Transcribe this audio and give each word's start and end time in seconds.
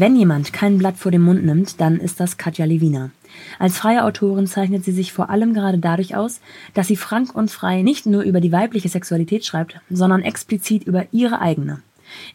Wenn 0.00 0.14
jemand 0.14 0.52
kein 0.52 0.78
Blatt 0.78 0.96
vor 0.96 1.10
den 1.10 1.22
Mund 1.22 1.44
nimmt, 1.44 1.80
dann 1.80 1.98
ist 1.98 2.20
das 2.20 2.36
Katja 2.36 2.66
Lewina. 2.66 3.10
Als 3.58 3.78
freie 3.78 4.04
Autorin 4.04 4.46
zeichnet 4.46 4.84
sie 4.84 4.92
sich 4.92 5.12
vor 5.12 5.28
allem 5.28 5.54
gerade 5.54 5.78
dadurch 5.78 6.14
aus, 6.14 6.40
dass 6.72 6.86
sie 6.86 6.94
frank 6.94 7.34
und 7.34 7.50
frei 7.50 7.82
nicht 7.82 8.06
nur 8.06 8.22
über 8.22 8.40
die 8.40 8.52
weibliche 8.52 8.88
Sexualität 8.88 9.44
schreibt, 9.44 9.80
sondern 9.90 10.22
explizit 10.22 10.84
über 10.84 11.06
ihre 11.10 11.40
eigene. 11.40 11.82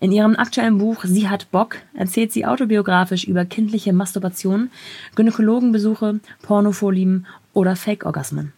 In 0.01 0.11
ihrem 0.11 0.35
aktuellen 0.35 0.77
Buch 0.77 1.05
Sie 1.05 1.29
hat 1.29 1.51
Bock 1.51 1.77
erzählt 1.93 2.33
sie 2.33 2.45
autobiografisch 2.45 3.23
über 3.23 3.45
kindliche 3.45 3.93
Masturbation, 3.93 4.69
Gynäkologenbesuche, 5.15 6.19
Pornovorlieben 6.41 7.27
oder 7.53 7.77
Fake-Orgasmen. 7.77 8.51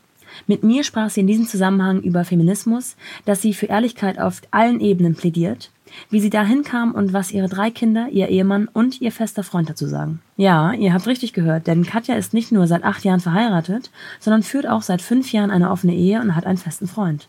Mit 0.48 0.64
mir 0.64 0.84
sprach 0.84 1.12
sie 1.12 1.20
in 1.20 1.28
diesem 1.28 1.46
Zusammenhang 1.48 2.02
über 2.02 2.26
Feminismus, 2.26 2.96
dass 3.26 3.44
sie 3.44 3.54
für 3.54 3.68
Ehrlichkeit 3.68 4.18
auf 4.18 4.42
allen 4.50 4.80
Ebenen 4.80 5.14
plädiert, 5.14 5.70
wie 6.10 6.20
sie 6.20 6.30
dahin 6.30 6.64
kam 6.64 6.94
und 6.94 7.14
was 7.14 7.32
ihre 7.32 7.48
drei 7.48 7.72
Kinder, 7.72 8.08
ihr 8.10 8.30
Ehemann 8.30 8.68
und 8.72 9.02
ihr 9.02 9.12
fester 9.12 9.44
Freund 9.44 9.70
dazu 9.70 9.88
sagen. 9.88 10.22
Ja, 10.38 10.74
ihr 10.74 10.94
habt 10.94 11.08
richtig 11.08 11.34
gehört, 11.34 11.68
denn 11.68 11.86
Katja 11.86 12.16
ist 12.16 12.34
nicht 12.34 12.52
nur 12.52 12.68
seit 12.68 12.84
acht 12.84 13.04
Jahren 13.04 13.20
verheiratet, 13.20 13.92
sondern 14.20 14.44
führt 14.44 14.68
auch 14.68 14.82
seit 14.82 15.02
fünf 15.02 15.32
Jahren 15.32 15.52
eine 15.52 15.72
offene 15.72 15.96
Ehe 15.96 16.22
und 16.22 16.36
hat 16.36 16.46
einen 16.46 16.58
festen 16.58 16.88
Freund. 16.88 17.28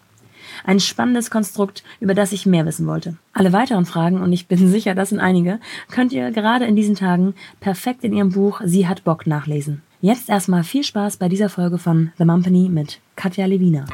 Ein 0.64 0.80
spannendes 0.80 1.30
Konstrukt, 1.30 1.82
über 2.00 2.14
das 2.14 2.32
ich 2.32 2.46
mehr 2.46 2.66
wissen 2.66 2.86
wollte. 2.86 3.16
Alle 3.32 3.52
weiteren 3.52 3.84
Fragen, 3.84 4.20
und 4.20 4.32
ich 4.32 4.46
bin 4.46 4.68
sicher, 4.70 4.94
das 4.94 5.10
sind 5.10 5.20
einige, 5.20 5.60
könnt 5.90 6.12
ihr 6.12 6.30
gerade 6.30 6.64
in 6.66 6.76
diesen 6.76 6.94
Tagen 6.94 7.34
perfekt 7.60 8.04
in 8.04 8.12
ihrem 8.12 8.32
Buch 8.32 8.60
Sie 8.64 8.88
hat 8.88 9.04
Bock 9.04 9.26
nachlesen. 9.26 9.82
Jetzt 10.00 10.28
erstmal 10.28 10.62
viel 10.62 10.84
Spaß 10.84 11.16
bei 11.16 11.28
dieser 11.28 11.48
Folge 11.48 11.78
von 11.78 12.12
The 12.18 12.24
Mumpany 12.24 12.68
mit 12.68 13.00
Katja 13.16 13.46
Lewina. 13.46 13.86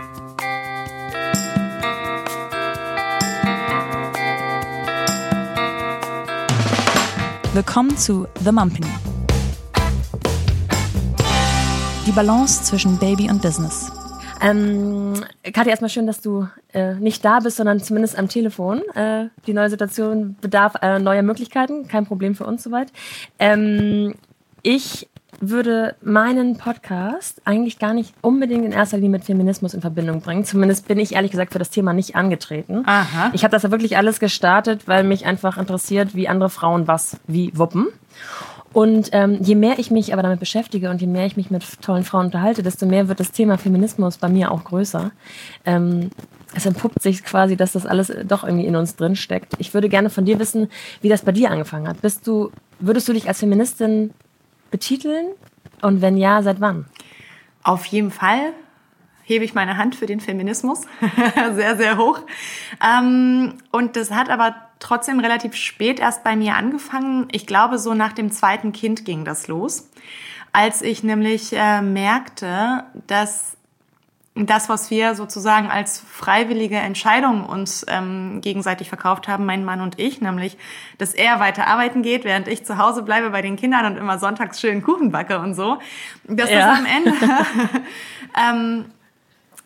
Willkommen 7.55 7.95
zu 7.98 8.27
The 8.42 8.51
Mumpany. 8.51 8.87
Die 12.07 12.13
Balance 12.13 12.65
zwischen 12.65 12.96
Baby 12.99 13.29
und 13.29 13.43
Business. 13.43 13.93
Ähm, 14.40 15.13
Katja, 15.43 15.73
erstmal 15.73 15.90
schön, 15.90 16.07
dass 16.07 16.23
du 16.23 16.49
äh, 16.73 16.95
nicht 16.95 17.23
da 17.23 17.40
bist, 17.40 17.59
sondern 17.59 17.79
zumindest 17.79 18.18
am 18.18 18.30
Telefon. 18.30 18.80
Äh, 18.95 19.27
die 19.46 19.52
neue 19.52 19.68
Situation 19.68 20.35
bedarf 20.40 20.77
äh, 20.80 20.99
neuer 20.99 21.21
Möglichkeiten. 21.21 21.87
Kein 21.88 22.07
Problem 22.07 22.35
für 22.35 22.46
uns 22.46 22.62
soweit. 22.62 22.90
Ähm, 23.38 24.15
ich 24.62 25.10
würde 25.43 25.96
meinen 26.02 26.57
Podcast 26.57 27.43
eigentlich 27.45 27.80
gar 27.80 27.95
nicht 27.95 28.15
unbedingt 28.23 28.65
in 28.65 28.71
erster 28.71 28.96
Linie 28.96 29.10
mit 29.10 29.24
Feminismus 29.24 29.74
in 29.74 29.80
Verbindung 29.80 30.21
bringen. 30.21 30.45
Zumindest 30.45 30.87
bin 30.87 31.01
ich 31.01 31.15
ehrlich 31.15 31.32
gesagt 31.32 31.52
für 31.52 31.59
das 31.59 31.71
Thema 31.71 31.93
nicht 31.93 32.15
angetreten. 32.15 32.84
Aha. 32.87 33.30
Ich 33.32 33.43
habe 33.43 33.51
das 33.51 33.65
ja 33.65 33.73
wirklich 33.73 33.96
alles 33.96 34.21
gestartet, 34.21 34.87
weil 34.87 35.02
mich 35.02 35.26
einfach 35.26 35.59
interessiert, 35.59 36.15
wie 36.15 36.29
andere 36.29 36.49
Frauen 36.49 36.87
was 36.87 37.18
wie 37.26 37.51
wuppen. 37.59 37.88
Und 38.73 39.10
ähm, 39.12 39.38
je 39.43 39.57
mehr 39.57 39.79
ich 39.79 39.90
mich 39.90 40.12
aber 40.12 40.23
damit 40.23 40.40
beschäftige 40.40 40.90
und 40.90 41.01
je 41.01 41.07
mehr 41.07 41.26
ich 41.26 41.37
mich 41.37 41.51
mit 41.51 41.82
tollen 41.82 42.04
Frauen 42.04 42.27
unterhalte, 42.27 42.62
desto 42.62 42.87
mehr 42.87 43.09
wird 43.09 43.21
das 43.21 43.32
Thema 43.32 43.59
Feminismus 43.59 44.16
bei 44.16 44.29
mir 44.29 44.51
auch 44.51 44.65
größer. 44.65 45.10
Ähm, 45.66 46.10
es 46.54 46.66
entpuppt 46.66 47.02
sich 47.02 47.24
quasi, 47.24 47.56
dass 47.56 47.73
das 47.73 47.84
alles 47.84 48.12
doch 48.24 48.45
irgendwie 48.45 48.66
in 48.66 48.77
uns 48.77 48.96
drin 48.96 49.16
steckt. 49.16 49.54
Ich 49.59 49.74
würde 49.74 49.88
gerne 49.88 50.09
von 50.09 50.24
dir 50.24 50.38
wissen, 50.38 50.68
wie 51.01 51.09
das 51.09 51.23
bei 51.23 51.32
dir 51.32 51.51
angefangen 51.51 51.88
hat. 51.88 52.01
Bist 52.01 52.27
du, 52.27 52.52
würdest 52.79 53.09
du 53.09 53.12
dich 53.12 53.29
als 53.29 53.40
Feministin 53.40 54.10
betiteln? 54.73 55.28
Und 55.82 56.02
wenn 56.02 56.16
ja, 56.16 56.42
seit 56.42 56.60
wann? 56.60 56.87
Auf 57.62 57.87
jeden 57.87 58.10
Fall 58.10 58.52
hebe 59.23 59.45
ich 59.45 59.54
meine 59.54 59.76
Hand 59.76 59.95
für 59.95 60.06
den 60.06 60.20
Feminismus 60.20 60.82
sehr, 61.54 61.76
sehr 61.76 61.96
hoch. 61.96 62.20
Ähm, 62.84 63.54
und 63.70 63.95
das 63.95 64.10
hat 64.10 64.28
aber 64.31 64.56
trotzdem 64.81 65.20
relativ 65.20 65.54
spät 65.54 66.00
erst 66.00 66.25
bei 66.25 66.34
mir 66.34 66.56
angefangen. 66.56 67.28
Ich 67.31 67.47
glaube, 67.47 67.78
so 67.78 67.94
nach 67.94 68.12
dem 68.12 68.32
zweiten 68.32 68.72
Kind 68.72 69.04
ging 69.04 69.25
das 69.25 69.47
los, 69.47 69.88
als 70.53 70.82
ich 70.82 71.04
nämlich 71.04 71.53
äh, 71.53 71.82
merkte, 71.82 72.84
dass 73.06 73.56
das, 74.34 74.71
was 74.71 74.91
wir 74.91 75.15
sozusagen 75.15 75.71
als 75.71 76.01
freiwillige 76.01 76.77
Entscheidung 76.77 77.45
uns 77.45 77.84
ähm, 77.89 78.41
gegenseitig 78.41 78.89
verkauft 78.89 79.29
haben, 79.29 79.45
mein 79.45 79.65
Mann 79.65 79.83
und 79.83 79.99
ich, 79.99 80.23
nämlich, 80.23 80.56
dass 80.97 81.12
er 81.12 81.39
weiter 81.39 81.67
arbeiten 81.67 82.03
geht, 82.03 82.25
während 82.25 82.49
ich 82.49 82.65
zu 82.65 82.79
Hause 82.79 83.03
bleibe 83.03 83.31
bei 83.31 83.43
den 83.43 83.56
Kindern 83.56 83.84
und 83.84 83.99
immer 83.99 84.19
sonntags 84.19 84.59
schön 84.59 84.83
Kuchen 84.83 85.11
backe 85.12 85.39
und 85.39 85.55
so, 85.55 85.79
dass 86.25 86.51
ja. 86.51 86.61
das 86.61 86.79
am 86.79 86.87
Ende 86.87 87.12
ähm, 88.49 88.84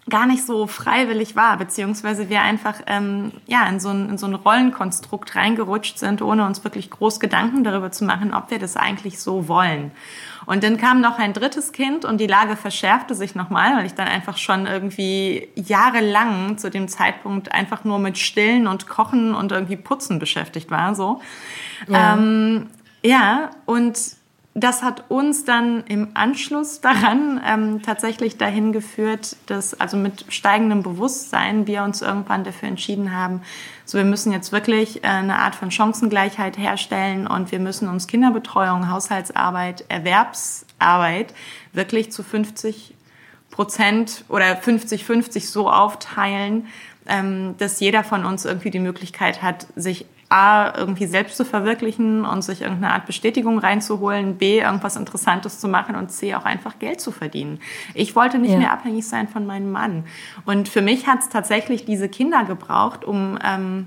gar 0.09 0.27
nicht 0.27 0.47
so 0.47 0.67
freiwillig 0.69 1.35
war, 1.35 1.57
beziehungsweise 1.57 2.29
wir 2.29 2.43
einfach 2.43 2.77
ähm, 2.87 3.33
ja 3.47 3.67
in 3.69 3.81
so, 3.81 3.89
ein, 3.89 4.11
in 4.11 4.19
so 4.19 4.27
ein 4.27 4.35
Rollenkonstrukt 4.35 5.35
reingerutscht 5.35 5.99
sind, 5.99 6.23
ohne 6.23 6.47
uns 6.47 6.63
wirklich 6.63 6.91
groß 6.91 7.19
Gedanken 7.19 7.65
darüber 7.65 7.91
zu 7.91 8.05
machen, 8.05 8.33
ob 8.33 8.51
wir 8.51 8.61
das 8.61 8.77
eigentlich 8.77 9.19
so 9.19 9.49
wollen. 9.49 9.91
Und 10.47 10.63
dann 10.63 10.77
kam 10.77 11.01
noch 11.01 11.19
ein 11.19 11.33
drittes 11.33 11.73
Kind 11.73 12.05
und 12.05 12.19
die 12.19 12.29
Lage 12.29 12.57
verschärfte 12.57 13.17
sich 13.17 13.35
nochmal, 13.35 13.77
weil 13.77 13.87
ich 13.87 13.95
dann 13.95 14.07
einfach 14.07 14.37
schon 14.37 14.67
irgendwie 14.67 15.49
jahrelang 15.57 16.57
zu 16.57 16.71
dem 16.71 16.87
Zeitpunkt 16.87 17.53
einfach 17.53 17.83
nur 17.83 17.99
mit 17.99 18.17
Stillen 18.17 18.69
und 18.69 18.87
Kochen 18.87 19.35
und 19.35 19.51
irgendwie 19.51 19.77
Putzen 19.77 20.21
beschäftigt 20.21 20.71
war. 20.71 20.95
So. 20.95 21.21
Ja, 21.89 22.15
ähm, 22.15 22.69
ja 23.03 23.51
und 23.65 23.99
das 24.59 24.83
hat 24.83 25.05
uns 25.11 25.45
dann 25.45 25.85
im 25.85 26.09
Anschluss 26.15 26.81
daran 26.81 27.39
ähm, 27.47 27.83
tatsächlich 27.83 28.39
dahin 28.39 28.73
geführt, 28.73 29.37
dass 29.45 29.79
also 29.79 29.99
mit 29.99 30.25
steigendem 30.31 30.83
Bewusstsein 30.83 31.67
wir 31.67 31.83
uns 31.83 32.01
irgendwann 32.01 32.43
dafür 32.43 32.71
entschieden 32.71 33.13
haben, 33.13 33.43
so 33.85 33.99
wir 33.99 34.07
müssen 34.07 34.33
jetzt 34.33 34.53
wirklich 34.53 35.05
äh, 35.05 35.09
eine 35.09 35.41
Art 35.41 35.55
von 35.55 35.71
Chancengleichheit 35.71 36.57
herstellen 36.57 37.27
und 37.27 37.53
wir 37.53 37.59
müssen 37.59 37.87
uns 37.87 38.07
Kinderbetreuung, 38.07 38.91
Haushaltsarbeit, 38.91 39.85
Erwerbsarbeit 39.89 41.35
wirklich 41.75 42.11
zu 42.11 42.23
50 42.23 42.95
Prozent 43.51 44.25
oder 44.31 44.59
50-50 44.59 45.51
so 45.51 45.71
aufteilen, 45.71 46.67
ähm, 47.07 47.57
dass 47.59 47.79
jeder 47.81 48.05
von 48.05 48.25
uns 48.25 48.47
irgendwie 48.47 48.71
die 48.71 48.81
Möglichkeit 48.81 49.43
hat, 49.43 49.67
sich 49.77 50.07
A, 50.29 50.77
irgendwie 50.77 51.07
selbst 51.07 51.37
zu 51.37 51.45
verwirklichen 51.45 52.25
und 52.25 52.43
sich 52.43 52.63
irgendeine 52.63 52.95
Art 52.95 53.07
Bestätigung 53.07 53.59
reinzuholen, 53.59 54.37
B, 54.37 54.59
irgendwas 54.59 54.97
Interessantes 54.97 55.61
zu 55.61 55.69
machen 55.69 55.95
und 55.95 56.11
C, 56.11 56.35
auch 56.35 56.45
einfach 56.45 56.79
Geld 56.79 57.01
zu 57.01 57.13
verdienen. 57.13 57.61
Ich 57.95 58.17
wollte 58.17 58.39
nicht 58.39 58.53
ja. 58.53 58.59
mehr 58.59 58.73
abhängig 58.73 59.07
sein 59.07 59.29
von 59.29 59.47
meinem 59.47 59.71
Mann. 59.71 60.05
Und 60.45 60.69
für 60.69 60.83
mich 60.83 61.07
hat 61.07 61.21
es 61.21 61.29
tatsächlich 61.29 61.85
diese 61.85 62.09
Kinder 62.09 62.45
gebraucht, 62.45 63.05
um, 63.05 63.39
ähm, 63.45 63.87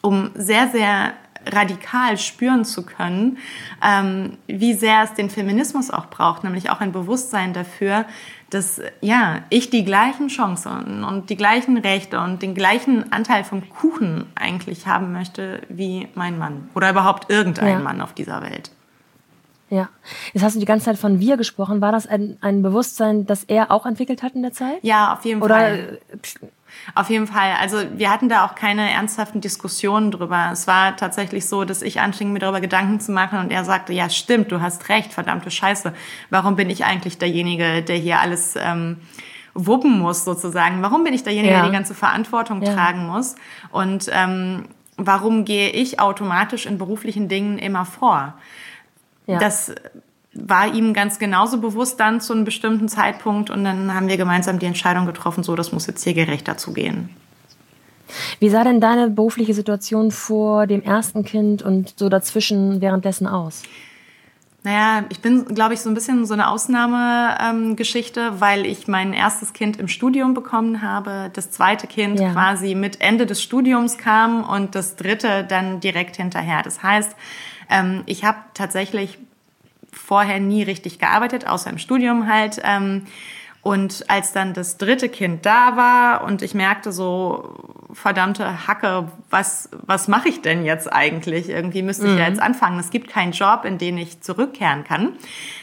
um 0.00 0.30
sehr, 0.34 0.68
sehr 0.68 1.12
radikal 1.46 2.16
spüren 2.18 2.64
zu 2.64 2.84
können, 2.84 3.38
ähm, 3.82 4.38
wie 4.46 4.74
sehr 4.74 5.02
es 5.02 5.14
den 5.14 5.30
Feminismus 5.30 5.90
auch 5.90 6.06
braucht, 6.06 6.44
nämlich 6.44 6.70
auch 6.70 6.80
ein 6.80 6.92
Bewusstsein 6.92 7.52
dafür, 7.52 8.06
dass 8.54 8.80
ja, 9.00 9.42
ich 9.50 9.70
die 9.70 9.84
gleichen 9.84 10.28
Chancen 10.28 11.02
und 11.02 11.28
die 11.28 11.36
gleichen 11.36 11.76
Rechte 11.76 12.20
und 12.20 12.40
den 12.40 12.54
gleichen 12.54 13.12
Anteil 13.12 13.42
vom 13.42 13.68
Kuchen 13.68 14.26
eigentlich 14.36 14.86
haben 14.86 15.12
möchte 15.12 15.62
wie 15.68 16.08
mein 16.14 16.38
Mann 16.38 16.70
oder 16.74 16.90
überhaupt 16.90 17.30
irgendein 17.30 17.68
ja. 17.68 17.78
Mann 17.80 18.00
auf 18.00 18.12
dieser 18.12 18.42
Welt. 18.42 18.70
Ja. 19.74 19.88
Jetzt 20.32 20.44
hast 20.44 20.54
du 20.54 20.60
die 20.60 20.66
ganze 20.66 20.84
Zeit 20.84 20.98
von 20.98 21.18
wir 21.18 21.36
gesprochen. 21.36 21.80
War 21.80 21.90
das 21.90 22.06
ein, 22.06 22.38
ein 22.40 22.62
Bewusstsein, 22.62 23.26
das 23.26 23.42
er 23.42 23.72
auch 23.72 23.86
entwickelt 23.86 24.22
hat 24.22 24.34
in 24.34 24.42
der 24.42 24.52
Zeit? 24.52 24.78
Ja, 24.82 25.12
auf 25.12 25.24
jeden 25.24 25.42
Oder 25.42 25.54
Fall. 25.56 25.98
Auf 26.94 27.10
jeden 27.10 27.26
Fall. 27.26 27.54
Also 27.60 27.78
wir 27.96 28.10
hatten 28.10 28.28
da 28.28 28.44
auch 28.44 28.54
keine 28.54 28.88
ernsthaften 28.90 29.40
Diskussionen 29.40 30.10
drüber. 30.10 30.50
Es 30.52 30.66
war 30.66 30.96
tatsächlich 30.96 31.46
so, 31.46 31.64
dass 31.64 31.82
ich 31.82 32.00
anfing, 32.00 32.32
mir 32.32 32.38
darüber 32.38 32.60
Gedanken 32.60 33.00
zu 33.00 33.10
machen 33.10 33.38
und 33.40 33.50
er 33.50 33.64
sagte, 33.64 33.92
ja 33.92 34.08
stimmt, 34.10 34.52
du 34.52 34.60
hast 34.60 34.88
recht, 34.88 35.12
verdammte 35.12 35.50
Scheiße. 35.50 35.92
Warum 36.30 36.56
bin 36.56 36.70
ich 36.70 36.84
eigentlich 36.84 37.18
derjenige, 37.18 37.82
der 37.82 37.96
hier 37.96 38.20
alles 38.20 38.54
ähm, 38.56 38.98
wuppen 39.54 39.98
muss 39.98 40.24
sozusagen? 40.24 40.82
Warum 40.82 41.04
bin 41.04 41.14
ich 41.14 41.24
derjenige, 41.24 41.54
ja. 41.54 41.60
der 41.60 41.70
die 41.70 41.74
ganze 41.74 41.94
Verantwortung 41.94 42.62
ja. 42.62 42.74
tragen 42.74 43.06
muss? 43.06 43.34
Und 43.70 44.08
ähm, 44.12 44.64
warum 44.96 45.44
gehe 45.44 45.70
ich 45.70 46.00
automatisch 46.00 46.66
in 46.66 46.78
beruflichen 46.78 47.28
Dingen 47.28 47.58
immer 47.58 47.84
vor? 47.84 48.34
Ja. 49.26 49.38
Das 49.38 49.72
war 50.34 50.74
ihm 50.74 50.92
ganz 50.94 51.18
genauso 51.18 51.60
bewusst 51.60 52.00
dann 52.00 52.20
zu 52.20 52.32
einem 52.32 52.44
bestimmten 52.44 52.88
Zeitpunkt 52.88 53.50
und 53.50 53.64
dann 53.64 53.94
haben 53.94 54.08
wir 54.08 54.16
gemeinsam 54.16 54.58
die 54.58 54.66
Entscheidung 54.66 55.06
getroffen, 55.06 55.44
so 55.44 55.54
das 55.54 55.72
muss 55.72 55.86
jetzt 55.86 56.02
hier 56.02 56.14
gerechter 56.14 56.56
zugehen. 56.56 57.10
Wie 58.38 58.48
sah 58.48 58.64
denn 58.64 58.80
deine 58.80 59.10
berufliche 59.10 59.54
Situation 59.54 60.10
vor 60.10 60.66
dem 60.66 60.82
ersten 60.82 61.24
Kind 61.24 61.62
und 61.62 61.94
so 61.96 62.08
dazwischen 62.08 62.80
währenddessen 62.80 63.26
aus? 63.26 63.62
Naja, 64.62 65.04
ich 65.10 65.20
bin, 65.20 65.44
glaube 65.54 65.74
ich, 65.74 65.80
so 65.80 65.90
ein 65.90 65.94
bisschen 65.94 66.24
so 66.24 66.32
eine 66.32 66.48
Ausnahmegeschichte, 66.48 68.20
ähm, 68.20 68.40
weil 68.40 68.64
ich 68.64 68.88
mein 68.88 69.12
erstes 69.12 69.52
Kind 69.52 69.76
im 69.76 69.88
Studium 69.88 70.32
bekommen 70.32 70.80
habe, 70.80 71.30
das 71.34 71.50
zweite 71.50 71.86
Kind 71.86 72.18
ja. 72.18 72.32
quasi 72.32 72.74
mit 72.74 73.02
Ende 73.02 73.26
des 73.26 73.42
Studiums 73.42 73.98
kam 73.98 74.42
und 74.42 74.74
das 74.74 74.96
dritte 74.96 75.44
dann 75.44 75.80
direkt 75.80 76.16
hinterher. 76.16 76.62
Das 76.62 76.82
heißt, 76.82 77.14
ähm, 77.70 78.02
ich 78.06 78.24
habe 78.24 78.38
tatsächlich 78.54 79.18
vorher 79.92 80.40
nie 80.40 80.62
richtig 80.62 80.98
gearbeitet, 80.98 81.46
außer 81.46 81.70
im 81.70 81.78
Studium 81.78 82.28
halt. 82.28 82.60
Ähm, 82.64 83.06
und 83.64 84.10
als 84.10 84.32
dann 84.32 84.52
das 84.52 84.76
dritte 84.76 85.08
Kind 85.08 85.46
da 85.46 85.74
war 85.76 86.24
und 86.24 86.42
ich 86.42 86.52
merkte 86.52 86.92
so, 86.92 87.88
verdammte 87.94 88.66
Hacke, 88.66 89.08
was, 89.30 89.70
was 89.72 90.06
mache 90.06 90.28
ich 90.28 90.42
denn 90.42 90.66
jetzt 90.66 90.92
eigentlich? 90.92 91.48
Irgendwie 91.48 91.80
müsste 91.80 92.04
ich 92.04 92.18
ja 92.18 92.26
mhm. 92.26 92.34
jetzt 92.34 92.42
anfangen. 92.42 92.78
Es 92.78 92.90
gibt 92.90 93.08
keinen 93.08 93.32
Job, 93.32 93.64
in 93.64 93.78
den 93.78 93.96
ich 93.96 94.20
zurückkehren 94.20 94.84
kann. 94.84 95.14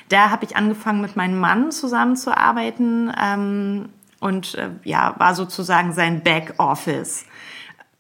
Da 0.10 0.32
habe 0.32 0.46
ich 0.46 0.56
angefangen, 0.56 1.02
mit 1.02 1.16
meinem 1.16 1.40
Mann 1.40 1.72
zusammenzuarbeiten 1.72 3.14
ähm, 3.22 3.90
und 4.20 4.56
äh, 4.56 4.70
ja, 4.84 5.14
war 5.20 5.36
sozusagen 5.36 5.94
sein 5.94 6.24
Backoffice 6.24 7.26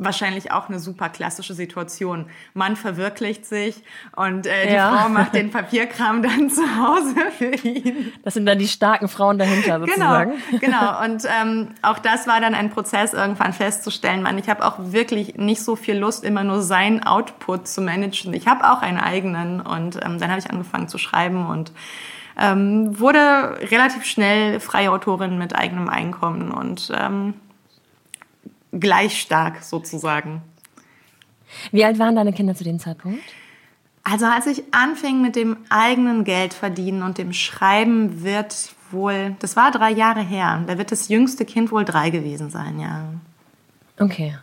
wahrscheinlich 0.03 0.51
auch 0.51 0.67
eine 0.67 0.79
super 0.79 1.09
klassische 1.09 1.53
Situation. 1.53 2.25
Mann 2.53 2.75
verwirklicht 2.75 3.45
sich 3.45 3.83
und 4.15 4.47
äh, 4.47 4.67
die 4.67 4.73
ja. 4.73 4.97
Frau 4.97 5.09
macht 5.09 5.35
den 5.35 5.51
Papierkram 5.51 6.23
dann 6.23 6.49
zu 6.49 6.61
Hause 6.61 7.15
für 7.37 7.53
ihn. 7.67 8.11
Das 8.23 8.33
sind 8.33 8.45
dann 8.45 8.57
die 8.57 8.67
starken 8.67 9.07
Frauen 9.07 9.37
dahinter 9.37 9.79
genau, 9.79 9.85
sozusagen. 9.85 10.33
Genau, 10.49 10.59
genau. 10.59 11.03
Und 11.11 11.25
ähm, 11.25 11.67
auch 11.81 11.99
das 11.99 12.27
war 12.27 12.39
dann 12.41 12.55
ein 12.55 12.69
Prozess, 12.69 13.13
irgendwann 13.13 13.53
festzustellen, 13.53 14.21
Mann, 14.23 14.37
ich 14.37 14.49
habe 14.49 14.65
auch 14.65 14.75
wirklich 14.77 15.35
nicht 15.35 15.63
so 15.63 15.75
viel 15.75 15.97
Lust, 15.97 16.23
immer 16.23 16.43
nur 16.43 16.61
seinen 16.61 17.03
Output 17.03 17.67
zu 17.67 17.81
managen. 17.81 18.33
Ich 18.33 18.47
habe 18.47 18.69
auch 18.71 18.81
einen 18.81 18.99
eigenen 18.99 19.61
und 19.61 19.97
ähm, 20.03 20.19
dann 20.19 20.29
habe 20.29 20.39
ich 20.39 20.49
angefangen 20.49 20.87
zu 20.87 20.97
schreiben 20.97 21.47
und 21.47 21.71
ähm, 22.39 22.99
wurde 22.99 23.59
relativ 23.69 24.05
schnell 24.05 24.59
freie 24.59 24.91
Autorin 24.91 25.37
mit 25.37 25.55
eigenem 25.55 25.89
Einkommen 25.89 26.51
und 26.51 26.91
ähm, 26.95 27.33
gleich 28.71 29.19
stark 29.19 29.63
sozusagen. 29.63 30.41
Wie 31.71 31.83
alt 31.83 31.99
waren 31.99 32.15
deine 32.15 32.33
Kinder 32.33 32.55
zu 32.55 32.63
dem 32.63 32.79
Zeitpunkt? 32.79 33.21
Also 34.03 34.25
als 34.25 34.47
ich 34.47 34.63
anfing 34.71 35.21
mit 35.21 35.35
dem 35.35 35.57
eigenen 35.69 36.23
Geld 36.23 36.53
verdienen 36.53 37.03
und 37.03 37.17
dem 37.17 37.33
Schreiben 37.33 38.23
wird 38.23 38.73
wohl, 38.89 39.35
das 39.39 39.55
war 39.55 39.71
drei 39.71 39.91
Jahre 39.91 40.21
her, 40.21 40.63
da 40.65 40.77
wird 40.77 40.91
das 40.91 41.07
jüngste 41.07 41.45
Kind 41.45 41.71
wohl 41.71 41.85
drei 41.85 42.09
gewesen 42.09 42.49
sein, 42.49 42.79
ja. 42.79 43.05
Okay. 43.99 44.35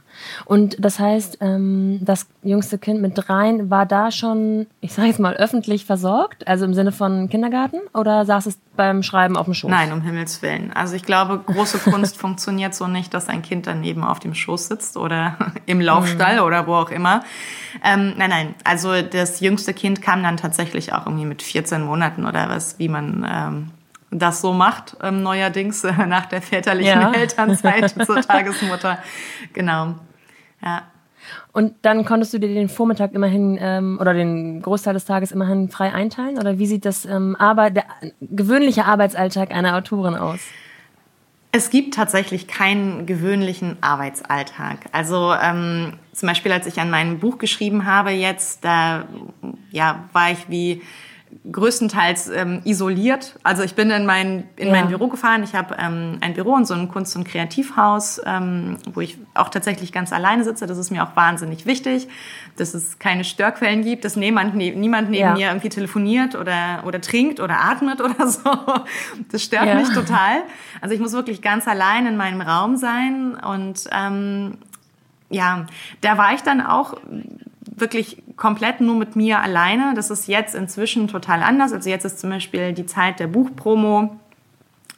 Und 0.45 0.77
das 0.79 0.99
heißt, 0.99 1.39
ähm, 1.41 1.99
das 2.03 2.27
jüngste 2.43 2.79
Kind 2.79 3.01
mit 3.01 3.13
dreien 3.17 3.71
war 3.71 3.87
da 3.87 4.11
schon, 4.11 4.67
ich 4.81 4.93
sage 4.93 5.09
jetzt 5.09 5.21
mal, 5.21 5.35
öffentlich 5.35 5.85
versorgt, 5.85 6.47
also 6.47 6.65
im 6.65 6.75
Sinne 6.75 6.93
von 6.93 7.29
Kindergarten, 7.29 7.79
oder 7.95 8.25
saß 8.25 8.47
es 8.47 8.59
beim 8.77 9.03
Schreiben 9.03 9.37
auf 9.37 9.45
dem 9.47 9.55
Schoß? 9.55 9.71
Nein, 9.71 9.93
um 9.93 10.03
Himmels 10.03 10.43
Willen. 10.43 10.73
Also 10.73 10.95
ich 10.95 11.03
glaube, 11.03 11.39
große 11.39 11.79
Kunst 11.79 12.17
funktioniert 12.19 12.75
so 12.75 12.87
nicht, 12.87 13.13
dass 13.15 13.29
ein 13.29 13.43
Kind 13.43 13.67
daneben 13.67 14.05
auf 14.05 14.21
dem 14.21 14.35
Schoß 14.35 14.69
sitzt 14.69 14.97
oder 14.97 15.37
im 15.67 15.81
Laufstall 15.81 16.37
mhm. 16.37 16.43
oder 16.43 16.67
wo 16.67 16.75
auch 16.75 16.91
immer. 16.91 17.23
Ähm, 17.85 18.15
nein, 18.17 18.31
nein. 18.31 18.55
Also 18.65 19.03
das 19.03 19.41
jüngste 19.41 19.75
Kind 19.75 20.03
kam 20.03 20.23
dann 20.23 20.37
tatsächlich 20.37 20.93
auch 20.93 21.07
irgendwie 21.07 21.27
mit 21.27 21.43
14 21.43 21.83
Monaten 21.83 22.27
oder 22.27 22.49
was, 22.49 22.79
wie 22.79 22.89
man 22.89 23.27
ähm, 23.31 23.71
das 24.11 24.41
so 24.41 24.53
macht, 24.53 24.97
ähm, 25.03 25.23
neuerdings 25.23 25.85
äh, 25.85 25.93
nach 26.07 26.27
der 26.27 26.43
väterlichen 26.43 27.01
ja. 27.01 27.13
Elternzeit 27.13 27.91
zur 28.05 28.21
Tagesmutter. 28.23 28.99
Genau. 29.53 29.95
Ja. 30.63 30.83
Und 31.53 31.75
dann 31.83 32.05
konntest 32.05 32.33
du 32.33 32.39
dir 32.39 32.49
den 32.49 32.69
Vormittag 32.69 33.13
immerhin 33.13 33.59
ähm, 33.61 33.99
oder 34.01 34.15
den 34.15 34.63
Großteil 34.63 34.95
des 34.95 35.05
Tages 35.05 35.33
immerhin 35.33 35.69
frei 35.69 35.93
einteilen? 35.93 36.39
Oder 36.39 36.59
wie 36.59 36.67
sieht 36.67 36.85
das 36.85 37.05
ähm, 37.05 37.37
Arbeit, 37.37 37.77
der 37.77 37.85
gewöhnliche 38.21 38.85
Arbeitsalltag 38.85 39.51
einer 39.51 39.77
Autorin 39.77 40.15
aus? 40.15 40.41
Es 41.51 41.71
gibt 41.71 41.95
tatsächlich 41.95 42.47
keinen 42.47 43.07
gewöhnlichen 43.07 43.79
Arbeitsalltag. 43.81 44.81
Also 44.93 45.33
ähm, 45.33 45.95
zum 46.13 46.29
Beispiel, 46.29 46.53
als 46.53 46.67
ich 46.67 46.79
an 46.79 46.91
meinem 46.91 47.21
Buch 47.21 47.39
geschrieben 47.39 47.87
habe 47.87 48.11
jetzt, 48.11 48.65
da 48.65 49.07
ja, 49.71 50.05
war 50.13 50.31
ich 50.31 50.49
wie 50.49 50.83
größtenteils 51.51 52.29
ähm, 52.29 52.61
isoliert. 52.65 53.39
Also 53.43 53.63
ich 53.63 53.75
bin 53.75 53.91
in 53.91 54.07
mein, 54.07 54.45
in 54.57 54.69
ja. 54.69 54.73
mein 54.73 54.89
Büro 54.89 55.09
gefahren. 55.09 55.43
Ich 55.43 55.55
habe 55.55 55.77
ähm, 55.79 56.19
ein 56.21 56.35
Büro 56.35 56.53
und 56.53 56.67
so 56.67 56.75
ein 56.75 56.89
Kunst- 56.89 57.17
und 57.17 57.25
Kreativhaus, 57.25 58.21
ähm, 58.25 58.77
wo 58.93 59.01
ich 59.01 59.19
auch 59.35 59.49
tatsächlich 59.49 59.93
ganz 59.93 60.13
alleine 60.13 60.45
sitze. 60.45 60.67
Das 60.67 60.79
ist 60.79 60.91
mir 60.91 61.03
auch 61.05 61.17
wahnsinnig 61.17 61.67
wichtig, 61.67 62.09
dass 62.57 62.75
es 62.75 62.99
keine 62.99 63.25
Störquellen 63.25 63.83
gibt, 63.83 64.05
dass 64.05 64.17
niemand, 64.17 64.55
ne 64.55 64.73
niemand 64.75 65.11
neben 65.11 65.21
ja. 65.21 65.35
mir 65.35 65.49
irgendwie 65.49 65.69
telefoniert 65.69 66.35
oder, 66.35 66.83
oder 66.87 67.01
trinkt 67.01 67.41
oder 67.41 67.61
atmet 67.61 68.01
oder 68.01 68.27
so. 68.29 68.51
Das 69.31 69.43
stört 69.43 69.67
ja. 69.67 69.75
mich 69.75 69.89
total. 69.91 70.43
Also 70.81 70.95
ich 70.95 71.01
muss 71.01 71.13
wirklich 71.13 71.43
ganz 71.43 71.69
allein 71.69 72.07
in 72.07 72.17
meinem 72.17 72.41
Raum 72.41 72.77
sein 72.77 73.35
und 73.35 73.85
ähm, 73.93 74.59
ja, 75.31 75.67
da 76.01 76.17
war 76.17 76.33
ich 76.35 76.43
dann 76.43 76.61
auch 76.61 76.95
wirklich 77.81 78.23
komplett 78.37 78.81
nur 78.81 78.97
mit 78.97 79.17
mir 79.17 79.41
alleine. 79.41 79.95
Das 79.95 80.11
ist 80.11 80.29
jetzt 80.29 80.55
inzwischen 80.55 81.09
total 81.09 81.43
anders. 81.43 81.73
Also 81.73 81.91
jetzt 81.91 82.05
ist 82.05 82.21
zum 82.21 82.31
Beispiel 82.31 82.73
die 82.73 82.87
Zeit 82.87 83.21
der 83.21 83.27
Buchpromo. 83.27 84.19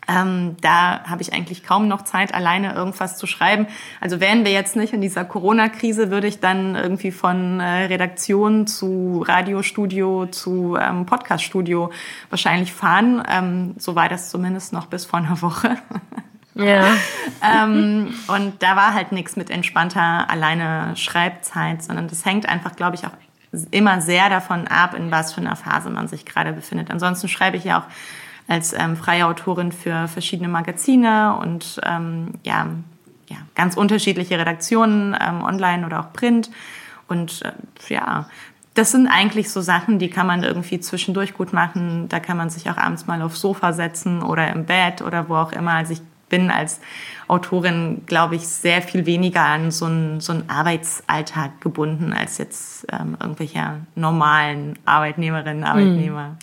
Ähm, 0.09 0.57
da 0.61 1.05
habe 1.05 1.23
ich 1.23 1.33
eigentlich 1.33 1.63
kaum 1.63 1.87
noch 1.87 2.03
Zeit, 2.03 2.35
alleine 2.35 2.75
irgendwas 2.75 3.17
zu 3.17 3.27
schreiben. 3.27 3.67
Also 4.01 4.21
wären 4.21 4.45
wir 4.45 4.53
jetzt 4.53 4.75
nicht 4.75 4.93
in 4.93 5.01
dieser 5.01 5.25
Corona-Krise, 5.25 6.11
würde 6.11 6.27
ich 6.27 6.41
dann 6.41 6.75
irgendwie 6.75 7.13
von 7.13 7.61
äh, 7.61 7.85
Redaktion 7.85 8.67
zu 8.67 9.25
Radiostudio 9.27 10.27
zu 10.27 10.77
ähm, 10.81 11.07
Podcaststudio 11.07 11.91
wahrscheinlich 12.29 12.73
fahren. 12.73 13.23
Ähm, 13.29 13.75
so 13.79 13.95
war 13.95 14.09
das 14.09 14.31
zumindest 14.31 14.73
noch 14.73 14.87
bis 14.87 15.05
vor 15.05 15.21
einer 15.21 15.41
Woche. 15.43 15.77
Ja. 16.55 16.95
ähm, 17.65 18.15
und 18.29 18.63
da 18.63 18.77
war 18.77 18.95
halt 18.95 19.13
nichts 19.13 19.37
mit 19.37 19.51
entspannter 19.51 20.29
alleine 20.31 20.97
Schreibzeit, 20.97 21.83
sondern 21.83 22.09
das 22.09 22.25
hängt 22.25 22.49
einfach, 22.49 22.77
glaube 22.77 22.97
ich, 22.97 23.07
auch 23.07 23.13
immer 23.71 24.01
sehr 24.01 24.31
davon 24.31 24.69
ab, 24.69 24.95
in 24.95 25.11
was 25.11 25.33
für 25.33 25.41
einer 25.41 25.57
Phase 25.57 25.91
man 25.91 26.09
sich 26.09 26.25
gerade 26.25 26.53
befindet. 26.53 26.91
Ansonsten 26.91 27.29
schreibe 27.29 27.57
ich 27.57 27.65
ja 27.65 27.81
auch 27.81 27.85
als 28.49 28.73
ähm, 28.73 28.97
freie 28.97 29.27
Autorin 29.27 29.73
für 29.73 30.09
verschiedene 30.09 30.49
Magazine 30.49 31.37
und 31.41 31.81
ähm, 31.85 32.35
ja, 32.43 32.67
ja, 33.29 33.37
ganz 33.55 33.77
unterschiedliche 33.77 34.39
Redaktionen, 34.39 35.17
ähm, 35.21 35.43
online 35.43 35.87
oder 35.87 36.01
auch 36.01 36.13
print. 36.13 36.51
Und 37.07 37.43
äh, 37.43 37.53
ja, 37.93 38.29
das 38.75 38.91
sind 38.93 39.07
eigentlich 39.09 39.51
so 39.51 39.61
Sachen, 39.61 39.99
die 39.99 40.11
kann 40.11 40.27
man 40.27 40.43
irgendwie 40.43 40.81
zwischendurch 40.81 41.35
gut 41.35 41.53
machen. 41.53 42.09
Da 42.09 42.19
kann 42.19 42.37
man 42.37 42.51
sich 42.51 42.71
auch 42.71 42.77
abends 42.77 43.07
mal 43.07 43.23
aufs 43.23 43.41
Sofa 43.41 43.73
setzen 43.73 44.23
oder 44.23 44.51
im 44.51 44.65
Bett 44.65 45.03
oder 45.03 45.29
wo 45.29 45.37
auch 45.37 45.53
immer. 45.53 45.73
Also 45.73 45.93
ich 45.93 46.03
bin 46.31 46.51
als 46.51 46.81
Autorin, 47.29 48.03
glaube 48.07 48.37
ich, 48.37 48.49
sehr 48.49 48.81
viel 48.81 49.05
weniger 49.05 49.43
an 49.43 49.71
so 49.71 49.85
einen, 49.85 50.21
so 50.21 50.33
einen 50.33 50.49
Arbeitsalltag 50.49 51.61
gebunden 51.61 52.15
als 52.15 52.39
jetzt 52.39 52.87
ähm, 52.91 53.17
irgendwelche 53.21 53.83
normalen 53.95 54.79
Arbeitnehmerinnen, 54.87 55.65
Arbeitnehmer. 55.65 56.29
Mhm. 56.31 56.37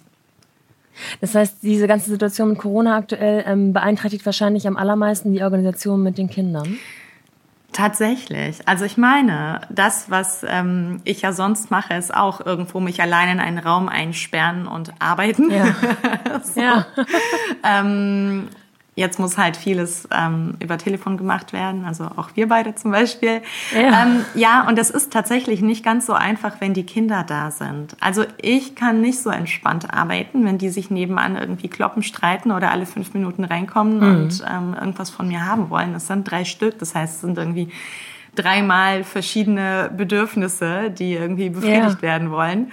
Das 1.21 1.35
heißt, 1.35 1.57
diese 1.61 1.87
ganze 1.87 2.09
Situation 2.09 2.49
mit 2.49 2.59
Corona 2.59 2.97
aktuell 2.97 3.43
ähm, 3.47 3.73
beeinträchtigt 3.73 4.25
wahrscheinlich 4.25 4.67
am 4.67 4.77
allermeisten 4.77 5.33
die 5.33 5.43
Organisation 5.43 6.01
mit 6.03 6.17
den 6.17 6.29
Kindern. 6.29 6.77
Tatsächlich. 7.73 8.67
Also 8.67 8.85
ich 8.85 8.97
meine, 8.97 9.61
das, 9.69 10.09
was 10.09 10.43
ähm, 10.47 11.01
ich 11.03 11.21
ja 11.21 11.33
sonst 11.33 11.69
mache, 11.69 11.93
ist 11.93 12.11
auch 12.11 12.43
irgendwo 12.43 12.79
mich 12.79 13.01
allein 13.01 13.29
in 13.29 13.39
einen 13.39 13.59
Raum 13.59 13.89
einsperren 13.89 14.67
und 14.67 14.93
arbeiten. 14.99 15.51
Ja. 15.51 15.75
so. 16.43 16.59
ja. 16.59 16.87
ähm, 17.63 18.47
Jetzt 18.97 19.19
muss 19.19 19.37
halt 19.37 19.55
vieles 19.55 20.07
ähm, 20.11 20.55
über 20.59 20.79
Telefon 20.79 21.17
gemacht 21.17 21.53
werden, 21.53 21.85
also 21.85 22.05
auch 22.15 22.31
wir 22.33 22.47
beide 22.47 22.73
zum 22.73 22.89
Beispiel. 22.89 23.43
Ja. 23.71 24.01
Ähm, 24.01 24.25
ja, 24.33 24.67
und 24.67 24.75
das 24.75 24.89
ist 24.89 25.13
tatsächlich 25.13 25.61
nicht 25.61 25.85
ganz 25.85 26.07
so 26.07 26.13
einfach, 26.13 26.53
wenn 26.61 26.73
die 26.73 26.83
Kinder 26.83 27.23
da 27.23 27.51
sind. 27.51 27.95
Also 27.99 28.25
ich 28.41 28.73
kann 28.73 28.99
nicht 28.99 29.19
so 29.19 29.29
entspannt 29.29 29.93
arbeiten, 29.93 30.43
wenn 30.45 30.57
die 30.57 30.69
sich 30.69 30.89
nebenan 30.89 31.35
irgendwie 31.35 31.67
kloppen, 31.67 32.01
streiten 32.01 32.49
oder 32.49 32.71
alle 32.71 32.87
fünf 32.87 33.13
Minuten 33.13 33.43
reinkommen 33.43 33.99
mhm. 33.99 34.03
und 34.03 34.43
ähm, 34.51 34.73
irgendwas 34.73 35.11
von 35.11 35.27
mir 35.27 35.45
haben 35.45 35.69
wollen. 35.69 35.93
Das 35.93 36.07
sind 36.07 36.29
drei 36.29 36.43
Stück, 36.43 36.79
das 36.79 36.95
heißt, 36.95 37.17
es 37.17 37.21
sind 37.21 37.37
irgendwie 37.37 37.69
dreimal 38.33 39.03
verschiedene 39.03 39.91
Bedürfnisse, 39.95 40.89
die 40.89 41.13
irgendwie 41.13 41.51
befriedigt 41.51 41.97
ja. 41.97 42.01
werden 42.01 42.31
wollen. 42.31 42.71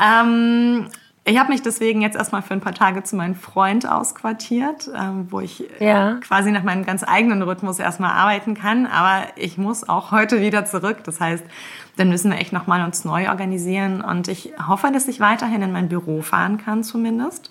Ähm, 0.00 0.86
ich 1.26 1.38
habe 1.38 1.50
mich 1.50 1.62
deswegen 1.62 2.02
jetzt 2.02 2.16
erstmal 2.16 2.42
für 2.42 2.52
ein 2.52 2.60
paar 2.60 2.74
Tage 2.74 3.02
zu 3.02 3.16
meinem 3.16 3.34
Freund 3.34 3.88
ausquartiert, 3.88 4.90
ähm, 4.94 5.28
wo 5.30 5.40
ich 5.40 5.64
ja. 5.80 6.16
quasi 6.16 6.50
nach 6.50 6.62
meinem 6.64 6.84
ganz 6.84 7.02
eigenen 7.02 7.40
Rhythmus 7.40 7.78
erstmal 7.78 8.12
arbeiten 8.12 8.54
kann. 8.54 8.86
Aber 8.86 9.24
ich 9.36 9.56
muss 9.56 9.88
auch 9.88 10.10
heute 10.10 10.42
wieder 10.42 10.66
zurück. 10.66 10.98
Das 11.04 11.20
heißt, 11.20 11.44
dann 11.96 12.10
müssen 12.10 12.30
wir 12.30 12.38
echt 12.38 12.52
nochmal 12.52 12.84
uns 12.84 13.06
neu 13.06 13.30
organisieren. 13.30 14.02
Und 14.02 14.28
ich 14.28 14.52
hoffe, 14.68 14.90
dass 14.92 15.08
ich 15.08 15.18
weiterhin 15.18 15.62
in 15.62 15.72
mein 15.72 15.88
Büro 15.88 16.20
fahren 16.20 16.58
kann 16.58 16.84
zumindest 16.84 17.50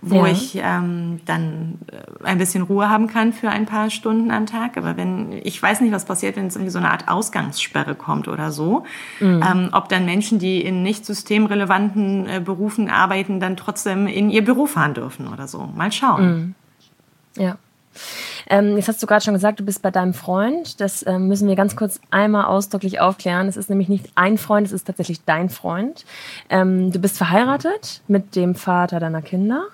wo 0.00 0.26
ja. 0.26 0.32
ich 0.32 0.58
ähm, 0.62 1.20
dann 1.24 1.78
äh, 1.90 2.24
ein 2.24 2.38
bisschen 2.38 2.62
Ruhe 2.62 2.88
haben 2.88 3.08
kann 3.08 3.32
für 3.32 3.48
ein 3.48 3.66
paar 3.66 3.90
Stunden 3.90 4.30
am 4.30 4.46
Tag. 4.46 4.76
Aber 4.76 4.96
wenn, 4.96 5.32
ich 5.44 5.60
weiß 5.60 5.80
nicht, 5.80 5.92
was 5.92 6.04
passiert, 6.04 6.36
wenn 6.36 6.46
es 6.46 6.56
irgendwie 6.56 6.70
so 6.70 6.78
eine 6.78 6.90
Art 6.90 7.08
Ausgangssperre 7.08 7.94
kommt 7.94 8.28
oder 8.28 8.52
so. 8.52 8.84
Mhm. 9.20 9.42
Ähm, 9.42 9.68
ob 9.72 9.88
dann 9.88 10.04
Menschen, 10.04 10.38
die 10.38 10.62
in 10.62 10.82
nicht 10.82 11.04
systemrelevanten 11.04 12.28
äh, 12.28 12.40
Berufen 12.44 12.88
arbeiten, 12.88 13.40
dann 13.40 13.56
trotzdem 13.56 14.06
in 14.06 14.30
ihr 14.30 14.44
Büro 14.44 14.66
fahren 14.66 14.94
dürfen 14.94 15.28
oder 15.28 15.48
so. 15.48 15.68
Mal 15.74 15.90
schauen. 15.92 16.54
Mhm. 17.36 17.42
Ja. 17.42 17.58
Ähm, 18.50 18.76
jetzt 18.76 18.88
hast 18.88 19.02
du 19.02 19.06
gerade 19.06 19.24
schon 19.24 19.34
gesagt, 19.34 19.60
du 19.60 19.64
bist 19.64 19.82
bei 19.82 19.90
deinem 19.90 20.14
Freund. 20.14 20.80
Das 20.80 21.04
ähm, 21.06 21.28
müssen 21.28 21.48
wir 21.48 21.56
ganz 21.56 21.76
kurz 21.76 22.00
einmal 22.10 22.44
ausdrücklich 22.44 23.00
aufklären. 23.00 23.48
Es 23.48 23.56
ist 23.56 23.68
nämlich 23.68 23.88
nicht 23.88 24.10
ein 24.14 24.38
Freund, 24.38 24.66
es 24.66 24.72
ist 24.72 24.86
tatsächlich 24.86 25.24
dein 25.24 25.50
Freund. 25.50 26.04
Ähm, 26.48 26.92
du 26.92 26.98
bist 26.98 27.18
verheiratet 27.18 28.02
mit 28.08 28.36
dem 28.36 28.54
Vater 28.54 29.00
deiner 29.00 29.22
Kinder 29.22 29.66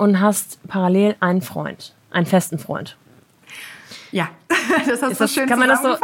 und 0.00 0.18
hast 0.18 0.66
parallel 0.66 1.14
einen 1.20 1.42
Freund, 1.42 1.92
einen 2.10 2.24
festen 2.24 2.58
Freund. 2.58 2.96
Ja, 4.12 4.30
das 4.86 5.02
hast 5.02 5.20
du 5.20 5.28
schön 5.28 5.46
kann 5.46 5.58
man 5.58 5.68
das 5.68 5.82
so 5.82 5.94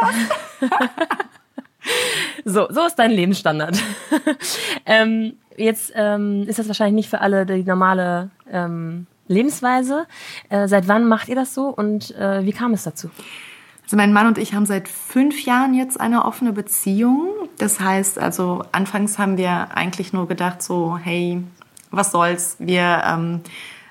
so, 2.45 2.67
so 2.69 2.85
ist 2.85 2.95
dein 2.95 3.09
Lebensstandard. 3.09 3.81
ähm, 4.85 5.33
jetzt 5.57 5.93
ähm, 5.95 6.43
ist 6.47 6.59
das 6.59 6.67
wahrscheinlich 6.67 6.93
nicht 6.93 7.09
für 7.09 7.21
alle 7.21 7.47
die 7.47 7.63
normale 7.63 8.29
ähm, 8.51 9.07
Lebensweise. 9.27 10.05
Äh, 10.49 10.67
seit 10.67 10.87
wann 10.87 11.07
macht 11.07 11.27
ihr 11.27 11.35
das 11.35 11.55
so 11.55 11.69
und 11.69 12.15
äh, 12.17 12.45
wie 12.45 12.53
kam 12.53 12.73
es 12.73 12.83
dazu? 12.83 13.09
Also 13.83 13.97
mein 13.97 14.13
Mann 14.13 14.27
und 14.27 14.37
ich 14.37 14.53
haben 14.53 14.67
seit 14.67 14.87
fünf 14.87 15.43
Jahren 15.43 15.73
jetzt 15.73 15.99
eine 15.99 16.23
offene 16.23 16.53
Beziehung. 16.53 17.29
Das 17.57 17.79
heißt, 17.79 18.19
also 18.19 18.63
anfangs 18.71 19.17
haben 19.17 19.37
wir 19.37 19.75
eigentlich 19.75 20.13
nur 20.13 20.27
gedacht 20.27 20.61
so, 20.61 20.99
hey, 20.99 21.41
was 21.89 22.11
soll's? 22.11 22.57
Wir 22.59 23.01
ähm, 23.03 23.41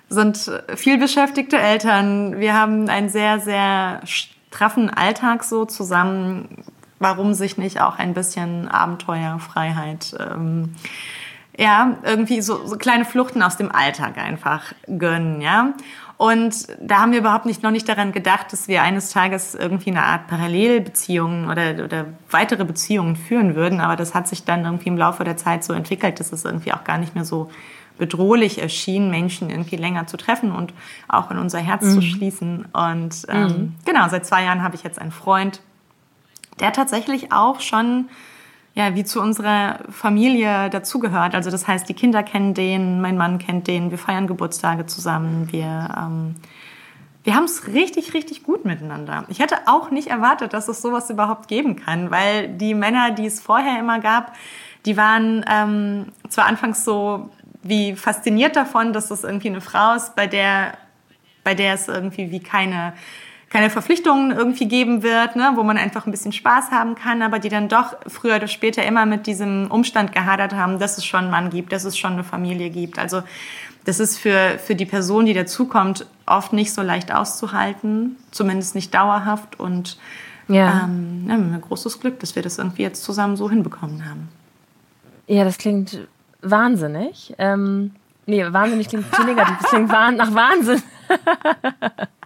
sind 0.08 0.50
viel 0.74 0.98
beschäftigte 0.98 1.58
Eltern. 1.58 2.38
Wir 2.38 2.54
haben 2.54 2.88
einen 2.88 3.08
sehr, 3.08 3.40
sehr 3.40 4.00
straffen 4.04 4.90
Alltag 4.90 5.44
so 5.44 5.64
zusammen. 5.64 6.64
Warum 6.98 7.34
sich 7.34 7.58
nicht 7.58 7.80
auch 7.80 7.98
ein 7.98 8.14
bisschen 8.14 8.68
Abenteuer, 8.68 9.38
Freiheit, 9.38 10.16
ähm, 10.18 10.74
ja, 11.58 11.96
irgendwie 12.02 12.40
so, 12.40 12.66
so 12.66 12.76
kleine 12.76 13.04
Fluchten 13.04 13.42
aus 13.42 13.56
dem 13.56 13.70
Alltag 13.70 14.18
einfach 14.18 14.72
gönnen, 14.86 15.40
ja. 15.40 15.74
Und 16.18 16.68
da 16.80 17.00
haben 17.00 17.12
wir 17.12 17.18
überhaupt 17.18 17.44
nicht, 17.44 17.62
noch 17.62 17.70
nicht 17.70 17.88
daran 17.88 18.12
gedacht, 18.12 18.50
dass 18.50 18.68
wir 18.68 18.82
eines 18.82 19.10
Tages 19.10 19.54
irgendwie 19.54 19.90
eine 19.90 20.02
Art 20.02 20.28
Parallelbeziehungen 20.28 21.50
oder, 21.50 21.84
oder 21.84 22.06
weitere 22.30 22.64
Beziehungen 22.64 23.16
führen 23.16 23.54
würden. 23.54 23.80
Aber 23.80 23.96
das 23.96 24.14
hat 24.14 24.26
sich 24.26 24.44
dann 24.44 24.64
irgendwie 24.64 24.88
im 24.88 24.96
Laufe 24.96 25.24
der 25.24 25.36
Zeit 25.36 25.62
so 25.62 25.74
entwickelt, 25.74 26.18
dass 26.18 26.32
es 26.32 26.46
irgendwie 26.46 26.72
auch 26.72 26.84
gar 26.84 26.96
nicht 26.96 27.14
mehr 27.14 27.26
so 27.26 27.50
bedrohlich 27.98 28.60
erschien, 28.60 29.10
Menschen 29.10 29.50
irgendwie 29.50 29.76
länger 29.76 30.06
zu 30.06 30.16
treffen 30.16 30.52
und 30.52 30.72
auch 31.08 31.30
in 31.30 31.38
unser 31.38 31.58
Herz 31.58 31.84
mhm. 31.84 31.90
zu 31.90 32.02
schließen. 32.02 32.66
Und 32.72 33.26
ähm, 33.28 33.42
mhm. 33.42 33.74
genau, 33.84 34.08
seit 34.08 34.26
zwei 34.26 34.44
Jahren 34.44 34.62
habe 34.62 34.74
ich 34.74 34.82
jetzt 34.82 35.00
einen 35.00 35.12
Freund, 35.12 35.60
der 36.60 36.72
tatsächlich 36.72 37.32
auch 37.32 37.60
schon 37.60 38.08
ja, 38.76 38.94
wie 38.94 39.04
zu 39.04 39.22
unserer 39.22 39.78
Familie 39.88 40.68
dazugehört. 40.68 41.34
Also 41.34 41.50
das 41.50 41.66
heißt, 41.66 41.88
die 41.88 41.94
Kinder 41.94 42.22
kennen 42.22 42.52
den, 42.52 43.00
mein 43.00 43.16
Mann 43.16 43.38
kennt 43.38 43.66
den, 43.68 43.90
wir 43.90 43.96
feiern 43.96 44.26
Geburtstage 44.26 44.84
zusammen, 44.84 45.50
wir, 45.50 45.88
ähm, 45.96 46.34
wir 47.24 47.34
haben 47.34 47.44
es 47.44 47.68
richtig, 47.68 48.12
richtig 48.12 48.42
gut 48.42 48.66
miteinander. 48.66 49.24
Ich 49.28 49.40
hätte 49.40 49.56
auch 49.64 49.90
nicht 49.90 50.08
erwartet, 50.08 50.52
dass 50.52 50.68
es 50.68 50.82
sowas 50.82 51.08
überhaupt 51.08 51.48
geben 51.48 51.76
kann, 51.76 52.10
weil 52.10 52.48
die 52.48 52.74
Männer, 52.74 53.12
die 53.12 53.24
es 53.24 53.40
vorher 53.40 53.80
immer 53.80 53.98
gab, 53.98 54.34
die 54.84 54.98
waren 54.98 55.42
ähm, 55.50 56.12
zwar 56.28 56.44
anfangs 56.44 56.84
so 56.84 57.30
wie 57.68 57.94
fasziniert 57.96 58.56
davon, 58.56 58.92
dass 58.92 59.08
das 59.08 59.24
irgendwie 59.24 59.48
eine 59.48 59.60
Frau 59.60 59.94
ist, 59.94 60.14
bei 60.16 60.26
der, 60.26 60.78
bei 61.44 61.54
der 61.54 61.74
es 61.74 61.88
irgendwie 61.88 62.30
wie 62.30 62.40
keine 62.40 62.94
keine 63.48 63.70
Verpflichtungen 63.70 64.32
irgendwie 64.32 64.66
geben 64.66 65.02
wird, 65.02 65.36
ne, 65.36 65.52
wo 65.54 65.62
man 65.62 65.78
einfach 65.78 66.04
ein 66.04 66.10
bisschen 66.10 66.32
Spaß 66.32 66.72
haben 66.72 66.94
kann, 66.96 67.22
aber 67.22 67.38
die 67.38 67.48
dann 67.48 67.68
doch 67.68 67.96
früher 68.06 68.36
oder 68.36 68.48
später 68.48 68.84
immer 68.84 69.06
mit 69.06 69.26
diesem 69.26 69.70
Umstand 69.70 70.12
gehadert 70.12 70.52
haben, 70.52 70.78
dass 70.78 70.98
es 70.98 71.04
schon 71.04 71.20
einen 71.20 71.30
Mann 71.30 71.50
gibt, 71.50 71.72
dass 71.72 71.84
es 71.84 71.96
schon 71.96 72.14
eine 72.14 72.24
Familie 72.24 72.70
gibt. 72.70 72.98
Also 72.98 73.22
das 73.84 74.00
ist 74.00 74.18
für, 74.18 74.58
für 74.58 74.74
die 74.74 74.84
Person, 74.84 75.26
die 75.26 75.32
dazukommt, 75.32 76.06
oft 76.26 76.52
nicht 76.52 76.74
so 76.74 76.82
leicht 76.82 77.14
auszuhalten, 77.14 78.16
zumindest 78.32 78.74
nicht 78.74 78.92
dauerhaft. 78.92 79.60
Und 79.60 79.96
ja. 80.48 80.84
Ähm, 80.84 81.26
ja, 81.28 81.34
ein 81.34 81.60
großes 81.60 82.00
Glück, 82.00 82.18
dass 82.20 82.34
wir 82.34 82.42
das 82.42 82.58
irgendwie 82.58 82.82
jetzt 82.82 83.04
zusammen 83.04 83.36
so 83.36 83.48
hinbekommen 83.48 84.08
haben. 84.08 84.28
Ja, 85.28 85.44
das 85.44 85.58
klingt 85.58 86.08
wahnsinnig. 86.50 87.34
Ähm, 87.38 87.92
nee, 88.26 88.44
wahnsinnig 88.48 88.88
klingt 88.88 89.14
zu 89.14 89.24
negativ. 89.24 89.56
Das 89.60 89.70
klingt 89.70 89.88
nach 89.88 90.34
Wahnsinn. 90.34 90.82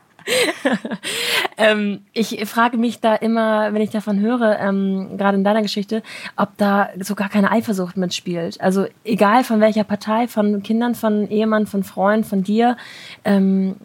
ähm, 1.56 2.02
ich 2.12 2.48
frage 2.48 2.76
mich 2.76 3.00
da 3.00 3.14
immer, 3.14 3.72
wenn 3.72 3.82
ich 3.82 3.90
davon 3.90 4.20
höre, 4.20 4.58
ähm, 4.58 5.16
gerade 5.16 5.38
in 5.38 5.44
deiner 5.44 5.62
Geschichte, 5.62 6.02
ob 6.36 6.56
da 6.56 6.90
so 6.98 7.14
gar 7.14 7.28
keine 7.28 7.50
Eifersucht 7.50 7.96
mitspielt. 7.96 8.60
Also 8.60 8.86
egal 9.04 9.44
von 9.44 9.60
welcher 9.60 9.84
Partei, 9.84 10.28
von 10.28 10.62
Kindern, 10.62 10.94
von 10.94 11.28
Ehemann, 11.28 11.66
von 11.66 11.84
Freund, 11.84 12.26
von 12.26 12.42
dir, 12.42 12.76
ähm, 13.24 13.76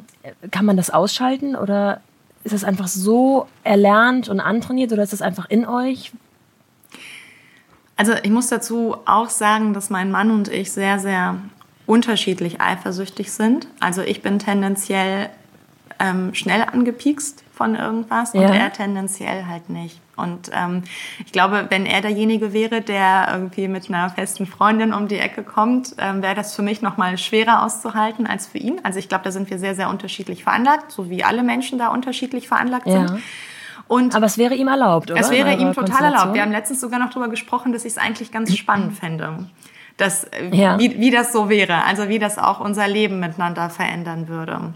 kann 0.52 0.66
man 0.66 0.78
das 0.78 0.90
ausschalten 0.90 1.56
oder 1.56 2.02
ist 2.44 2.54
das 2.54 2.64
einfach 2.64 2.88
so 2.88 3.48
erlernt 3.64 4.30
und 4.30 4.40
antrainiert 4.40 4.92
oder 4.92 5.04
ist 5.04 5.14
das 5.14 5.22
einfach 5.22 5.50
in 5.50 5.68
euch? 5.68 6.12
Also 7.98 8.14
ich 8.24 8.32
muss 8.32 8.48
dazu 8.48 8.98
auch 9.06 9.30
sagen, 9.30 9.74
dass 9.74 9.90
mein 9.90 10.12
Mann 10.12 10.32
und 10.32 10.48
ich 10.50 10.72
sehr, 10.72 11.00
sehr 11.00 11.38
unterschiedlich 11.86 12.60
eifersüchtig 12.60 13.32
sind. 13.32 13.68
Also 13.80 14.02
ich 14.02 14.22
bin 14.22 14.40
tendenziell 14.40 15.30
ähm, 16.00 16.34
schnell 16.34 16.64
angepiekst 16.64 17.44
von 17.54 17.76
irgendwas 17.76 18.34
ja. 18.34 18.42
und 18.42 18.54
er 18.54 18.74
tendenziell 18.74 19.46
halt 19.46 19.70
nicht. 19.70 20.02
Und 20.18 20.50
ähm, 20.54 20.84
ich 21.26 21.32
glaube, 21.32 21.68
wenn 21.70 21.86
er 21.86 22.02
derjenige 22.02 22.54
wäre, 22.54 22.82
der 22.82 23.30
irgendwie 23.32 23.68
mit 23.68 23.90
einer 23.90 24.10
festen 24.10 24.46
Freundin 24.46 24.94
um 24.94 25.08
die 25.08 25.18
Ecke 25.18 25.44
kommt, 25.44 25.96
ähm, 25.98 26.22
wäre 26.22 26.36
das 26.36 26.56
für 26.56 26.62
mich 26.62 26.82
noch 26.82 26.98
mal 26.98 27.18
schwerer 27.18 27.64
auszuhalten 27.64 28.28
als 28.28 28.48
für 28.48 28.58
ihn. 28.58 28.80
Also 28.84 29.00
ich 29.00 29.10
glaube, 29.10 29.24
da 29.24 29.32
sind 29.32 29.50
wir 29.50 29.60
sehr, 29.60 29.76
sehr 29.76 29.90
unterschiedlich 29.90 30.44
veranlagt, 30.44 30.92
so 30.92 31.10
wie 31.10 31.24
alle 31.24 31.44
Menschen 31.44 31.80
da 31.80 31.90
unterschiedlich 31.90 32.48
veranlagt 32.48 32.88
ja. 32.88 33.08
sind. 33.08 33.22
Und 33.88 34.16
Aber 34.16 34.26
es 34.26 34.38
wäre 34.38 34.56
ihm 34.56 34.68
erlaubt, 34.68 35.12
oder? 35.12 35.20
Es 35.20 35.30
wäre 35.30 35.54
ihm 35.54 35.74
total 35.74 36.06
erlaubt. 36.06 36.34
Wir 36.34 36.42
haben 36.42 36.52
letztens 36.52 36.82
sogar 36.82 37.00
noch 37.00 37.10
darüber 37.10 37.30
gesprochen, 37.30 37.72
dass 37.72 37.86
ich 37.86 37.94
es 37.94 37.98
eigentlich 37.98 38.32
ganz 38.32 38.56
spannend 38.56 38.94
fände 38.94 39.48
das, 39.98 40.26
äh, 40.26 40.50
ja. 40.52 40.80
wie, 40.80 41.00
wie 41.00 41.12
das 41.12 41.32
so 41.32 41.50
wäre, 41.50 41.84
also 41.86 42.10
wie 42.10 42.20
das 42.20 42.38
auch 42.38 42.60
unser 42.60 42.88
Leben 42.88 43.20
miteinander 43.20 43.70
verändern 43.70 44.28
würde. 44.28 44.74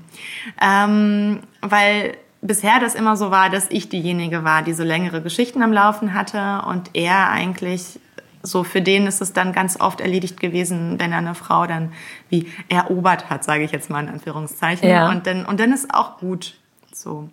Ähm, 0.62 1.42
weil 1.62 2.18
bisher 2.42 2.80
das 2.80 2.96
immer 2.96 3.18
so 3.18 3.32
war, 3.32 3.50
dass 3.50 3.68
ich 3.70 3.90
diejenige 3.90 4.44
war, 4.44 4.62
die 4.62 4.74
so 4.74 4.84
längere 4.84 5.22
Geschichten 5.22 5.62
am 5.62 5.74
Laufen 5.74 6.14
hatte 6.14 6.64
und 6.68 6.92
er 6.94 7.30
eigentlich 7.30 8.00
so 8.42 8.64
für 8.64 8.82
den 8.82 9.06
ist 9.06 9.22
es 9.22 9.34
dann 9.34 9.52
ganz 9.52 9.82
oft 9.82 10.00
erledigt 10.00 10.40
gewesen, 10.40 10.98
wenn 10.98 11.12
er 11.12 11.18
eine 11.18 11.36
Frau 11.36 11.68
dann 11.68 11.92
wie 12.30 12.50
erobert 12.70 13.30
hat, 13.30 13.44
sage 13.44 13.66
ich 13.66 13.72
jetzt 13.74 13.90
mal 13.90 14.02
in 14.02 14.08
Anführungszeichen. 14.08 14.88
Ja. 14.88 15.10
Und 15.10 15.28
dann 15.28 15.46
und 15.46 15.60
dann 15.60 15.74
ist 15.74 15.94
auch 15.94 16.20
gut 16.20 16.56
so. 16.94 17.28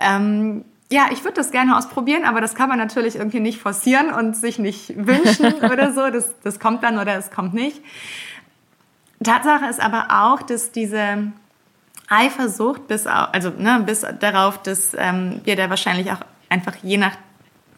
Ähm, 0.00 0.64
ja, 0.90 1.08
ich 1.12 1.22
würde 1.22 1.34
das 1.34 1.50
gerne 1.50 1.76
ausprobieren, 1.76 2.24
aber 2.24 2.40
das 2.40 2.54
kann 2.54 2.68
man 2.68 2.78
natürlich 2.78 3.16
irgendwie 3.16 3.40
nicht 3.40 3.60
forcieren 3.60 4.10
und 4.10 4.36
sich 4.36 4.58
nicht 4.58 4.94
wünschen 4.96 5.52
oder 5.62 5.92
so. 5.92 6.10
Das, 6.10 6.34
das 6.42 6.58
kommt 6.58 6.82
dann 6.82 6.98
oder 6.98 7.16
es 7.16 7.30
kommt 7.30 7.54
nicht. 7.54 7.82
Tatsache 9.22 9.66
ist 9.66 9.80
aber 9.80 10.06
auch, 10.10 10.42
dass 10.42 10.72
diese 10.72 11.32
Eifersucht 12.08 12.86
bis, 12.88 13.06
also, 13.06 13.50
ne, 13.50 13.82
bis 13.84 14.06
darauf, 14.20 14.62
dass 14.62 14.94
ähm, 14.96 15.40
wir 15.44 15.56
da 15.56 15.68
wahrscheinlich 15.68 16.10
auch 16.10 16.20
einfach 16.48 16.76
je 16.82 16.96
nach 16.96 17.16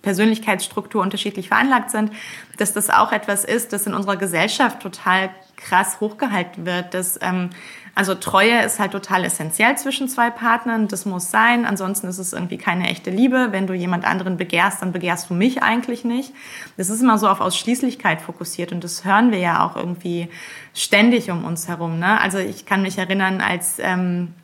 Persönlichkeitsstruktur 0.03 1.03
unterschiedlich 1.03 1.49
veranlagt 1.49 1.91
sind, 1.91 2.13
dass 2.59 2.73
das 2.73 2.91
auch 2.91 3.13
etwas 3.13 3.45
ist, 3.45 3.73
das 3.73 3.87
in 3.87 3.95
unserer 3.95 4.17
Gesellschaft 4.17 4.81
total 4.81 5.31
krass 5.57 6.01
hochgehalten 6.01 6.65
wird, 6.65 6.95
dass 6.95 7.19
ähm, 7.23 7.51
also 7.95 8.15
Treue 8.15 8.63
ist 8.63 8.79
halt 8.79 8.93
total 8.93 9.25
essentiell 9.25 9.77
zwischen 9.77 10.09
zwei 10.09 10.31
Partnern. 10.31 10.89
Das 10.89 11.07
muss 11.07 11.31
sein. 11.31 11.65
Ansonsten 11.67 12.07
ist 12.07 12.19
es 12.19 12.33
irgendwie 12.33 12.59
keine 12.59 12.89
echte 12.89 13.11
Liebe. 13.11 13.49
Wenn 13.51 13.67
du 13.67 13.75
jemand 13.75 14.05
anderen 14.05 14.37
begehrst, 14.37 14.83
dann 14.83 14.93
begehrst 14.93 15.31
du 15.31 15.35
mich 15.35 15.63
eigentlich 15.63 16.05
nicht. 16.05 16.33
Das 16.77 16.89
ist 16.89 17.03
immer 17.03 17.19
so 17.19 17.29
auf 17.29 17.41
Ausschließlichkeit 17.41 18.23
fokussiert 18.23 18.73
und 18.73 18.85
das 18.85 19.05
hören 19.05 19.33
wir 19.33 19.39
ja 19.39 19.65
auch 19.65 19.77
irgendwie 19.77 20.29
ständig 20.75 21.31
um 21.31 21.45
uns 21.45 21.69
herum. 21.69 21.99
Ne? 21.99 22.21
Also 22.21 22.39
ich 22.39 22.65
kann 22.65 22.83
mich 22.83 22.99
erinnern, 22.99 23.41
als 23.41 23.79
ähm, 23.81 24.35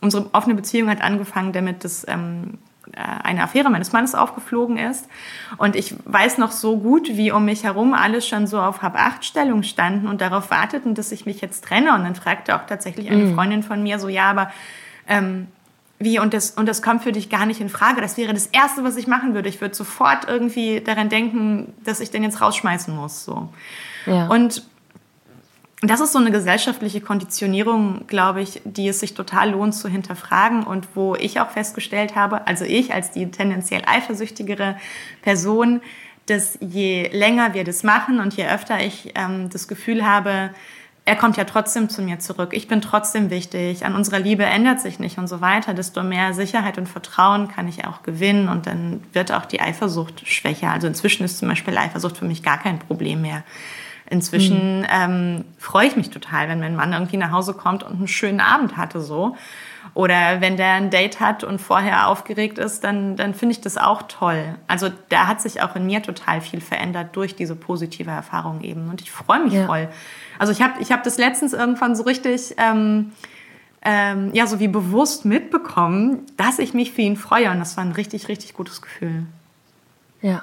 unsere 0.00 0.30
offene 0.32 0.54
Beziehung 0.54 0.88
hat 0.88 1.02
angefangen 1.02 1.52
damit, 1.52 1.84
dass 1.84 2.06
ähm, 2.08 2.54
äh, 2.54 2.71
eine 2.96 3.42
Affäre 3.42 3.70
meines 3.70 3.92
Mannes 3.92 4.14
aufgeflogen 4.14 4.76
ist. 4.76 5.08
Und 5.56 5.76
ich 5.76 5.94
weiß 6.04 6.38
noch 6.38 6.52
so 6.52 6.78
gut, 6.78 7.08
wie 7.16 7.32
um 7.32 7.44
mich 7.44 7.64
herum 7.64 7.94
alles 7.94 8.26
schon 8.26 8.46
so 8.46 8.60
auf 8.60 8.82
Hab-Acht-Stellung 8.82 9.62
standen 9.62 10.06
und 10.06 10.20
darauf 10.20 10.50
warteten, 10.50 10.94
dass 10.94 11.12
ich 11.12 11.26
mich 11.26 11.40
jetzt 11.40 11.64
trenne. 11.64 11.94
Und 11.94 12.04
dann 12.04 12.14
fragte 12.14 12.54
auch 12.54 12.66
tatsächlich 12.66 13.10
eine 13.10 13.24
mhm. 13.24 13.34
Freundin 13.34 13.62
von 13.62 13.82
mir 13.82 13.98
so, 13.98 14.08
ja, 14.08 14.30
aber 14.30 14.50
ähm, 15.08 15.48
wie 15.98 16.18
und 16.18 16.34
das 16.34 16.50
und 16.50 16.66
das 16.66 16.82
kommt 16.82 17.02
für 17.02 17.12
dich 17.12 17.30
gar 17.30 17.46
nicht 17.46 17.60
in 17.60 17.68
Frage. 17.68 18.00
Das 18.00 18.16
wäre 18.16 18.34
das 18.34 18.46
erste, 18.46 18.84
was 18.84 18.96
ich 18.96 19.06
machen 19.06 19.34
würde. 19.34 19.48
Ich 19.48 19.60
würde 19.60 19.74
sofort 19.74 20.28
irgendwie 20.28 20.80
daran 20.80 21.08
denken, 21.08 21.74
dass 21.84 22.00
ich 22.00 22.10
den 22.10 22.24
jetzt 22.24 22.40
rausschmeißen 22.40 22.94
muss. 22.94 23.24
So. 23.24 23.48
Ja. 24.06 24.26
Und 24.26 24.64
das 25.84 26.00
ist 26.00 26.12
so 26.12 26.20
eine 26.20 26.30
gesellschaftliche 26.30 27.00
Konditionierung, 27.00 28.06
glaube 28.06 28.40
ich, 28.40 28.62
die 28.64 28.86
es 28.86 29.00
sich 29.00 29.14
total 29.14 29.50
lohnt 29.50 29.74
zu 29.74 29.88
hinterfragen 29.88 30.62
und 30.62 30.86
wo 30.94 31.16
ich 31.16 31.40
auch 31.40 31.50
festgestellt 31.50 32.14
habe, 32.14 32.46
also 32.46 32.64
ich 32.64 32.94
als 32.94 33.10
die 33.10 33.28
tendenziell 33.32 33.82
eifersüchtigere 33.84 34.76
Person, 35.22 35.80
dass 36.26 36.56
je 36.60 37.08
länger 37.12 37.52
wir 37.54 37.64
das 37.64 37.82
machen 37.82 38.20
und 38.20 38.34
je 38.34 38.46
öfter 38.46 38.80
ich 38.80 39.12
ähm, 39.16 39.50
das 39.50 39.66
Gefühl 39.66 40.06
habe, 40.06 40.50
er 41.04 41.16
kommt 41.16 41.36
ja 41.36 41.42
trotzdem 41.42 41.88
zu 41.88 42.00
mir 42.00 42.20
zurück, 42.20 42.50
ich 42.52 42.68
bin 42.68 42.80
trotzdem 42.80 43.30
wichtig, 43.30 43.84
an 43.84 43.96
unserer 43.96 44.20
Liebe 44.20 44.44
ändert 44.44 44.80
sich 44.80 45.00
nicht 45.00 45.18
und 45.18 45.26
so 45.26 45.40
weiter, 45.40 45.74
desto 45.74 46.04
mehr 46.04 46.32
Sicherheit 46.32 46.78
und 46.78 46.88
Vertrauen 46.88 47.48
kann 47.48 47.66
ich 47.66 47.84
auch 47.84 48.04
gewinnen 48.04 48.48
und 48.48 48.68
dann 48.68 49.02
wird 49.12 49.32
auch 49.32 49.46
die 49.46 49.60
Eifersucht 49.60 50.28
schwächer. 50.28 50.70
Also 50.70 50.86
inzwischen 50.86 51.24
ist 51.24 51.38
zum 51.38 51.48
Beispiel 51.48 51.76
Eifersucht 51.76 52.18
für 52.18 52.24
mich 52.24 52.44
gar 52.44 52.58
kein 52.58 52.78
Problem 52.78 53.22
mehr. 53.22 53.42
Inzwischen 54.12 54.80
mhm. 54.80 54.86
ähm, 54.90 55.44
freue 55.56 55.86
ich 55.86 55.96
mich 55.96 56.10
total, 56.10 56.46
wenn 56.46 56.60
mein 56.60 56.76
Mann 56.76 56.92
irgendwie 56.92 57.16
nach 57.16 57.32
Hause 57.32 57.54
kommt 57.54 57.82
und 57.82 57.96
einen 57.96 58.08
schönen 58.08 58.40
Abend 58.40 58.76
hatte 58.76 59.00
so. 59.00 59.38
Oder 59.94 60.42
wenn 60.42 60.58
der 60.58 60.74
ein 60.74 60.90
Date 60.90 61.18
hat 61.18 61.44
und 61.44 61.62
vorher 61.62 62.08
aufgeregt 62.08 62.58
ist, 62.58 62.84
dann, 62.84 63.16
dann 63.16 63.32
finde 63.32 63.54
ich 63.54 63.62
das 63.62 63.78
auch 63.78 64.02
toll. 64.02 64.54
Also 64.68 64.90
da 65.08 65.28
hat 65.28 65.40
sich 65.40 65.62
auch 65.62 65.76
in 65.76 65.86
mir 65.86 66.02
total 66.02 66.42
viel 66.42 66.60
verändert 66.60 67.16
durch 67.16 67.36
diese 67.36 67.56
positive 67.56 68.10
Erfahrung 68.10 68.60
eben. 68.60 68.90
Und 68.90 69.00
ich 69.00 69.10
freue 69.10 69.42
mich 69.42 69.54
ja. 69.54 69.64
voll. 69.64 69.88
Also 70.38 70.52
ich 70.52 70.60
habe 70.60 70.74
ich 70.82 70.92
hab 70.92 71.02
das 71.04 71.16
letztens 71.16 71.54
irgendwann 71.54 71.96
so 71.96 72.02
richtig, 72.02 72.54
ähm, 72.58 73.12
ähm, 73.80 74.28
ja, 74.34 74.46
so 74.46 74.60
wie 74.60 74.68
bewusst 74.68 75.24
mitbekommen, 75.24 76.26
dass 76.36 76.58
ich 76.58 76.74
mich 76.74 76.92
für 76.92 77.00
ihn 77.00 77.16
freue. 77.16 77.50
Und 77.50 77.60
das 77.60 77.78
war 77.78 77.84
ein 77.84 77.92
richtig, 77.92 78.28
richtig 78.28 78.52
gutes 78.52 78.82
Gefühl. 78.82 79.24
Ja. 80.20 80.42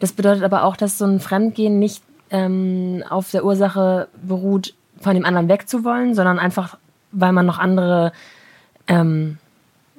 Das 0.00 0.12
bedeutet 0.12 0.42
aber 0.42 0.64
auch, 0.64 0.76
dass 0.76 0.98
so 0.98 1.04
ein 1.04 1.20
Fremdgehen 1.20 1.78
nicht 1.78 2.02
ähm, 2.30 3.02
auf 3.08 3.30
der 3.30 3.44
Ursache 3.44 4.08
beruht, 4.22 4.74
von 5.00 5.14
dem 5.14 5.24
anderen 5.24 5.48
wegzuwollen, 5.48 6.14
sondern 6.14 6.38
einfach, 6.38 6.78
weil 7.12 7.32
man 7.32 7.46
noch 7.46 7.58
andere 7.58 8.12
ähm, 8.88 9.38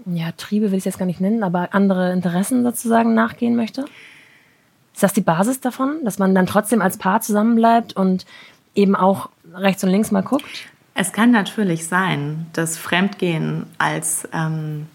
ja, 0.06 0.32
Triebe 0.38 0.72
will 0.72 0.78
ich 0.78 0.86
jetzt 0.86 1.00
gar 1.00 1.06
nicht 1.06 1.22
nennen, 1.22 1.44
aber 1.44 1.70
andere 1.74 2.12
Interessen 2.12 2.64
sozusagen 2.64 3.14
nachgehen 3.14 3.56
möchte? 3.56 3.86
Ist 4.94 5.04
das 5.04 5.14
die 5.14 5.22
Basis 5.22 5.62
davon, 5.62 6.04
dass 6.04 6.20
man 6.20 6.36
dann 6.36 6.46
trotzdem 6.46 6.82
als 6.82 6.98
Paar 6.98 7.22
zusammenbleibt 7.22 7.94
und 7.94 8.26
eben 8.76 8.96
auch 8.96 9.30
rechts 9.54 9.84
und 9.84 9.90
links 9.90 10.12
mal 10.12 10.24
guckt? 10.24 10.46
Es 10.94 11.14
kann 11.14 11.32
natürlich 11.32 11.88
sein, 11.88 12.48
dass 12.54 12.78
Fremdgehen 12.78 13.66
als 13.78 14.28
ähm, 14.34 14.88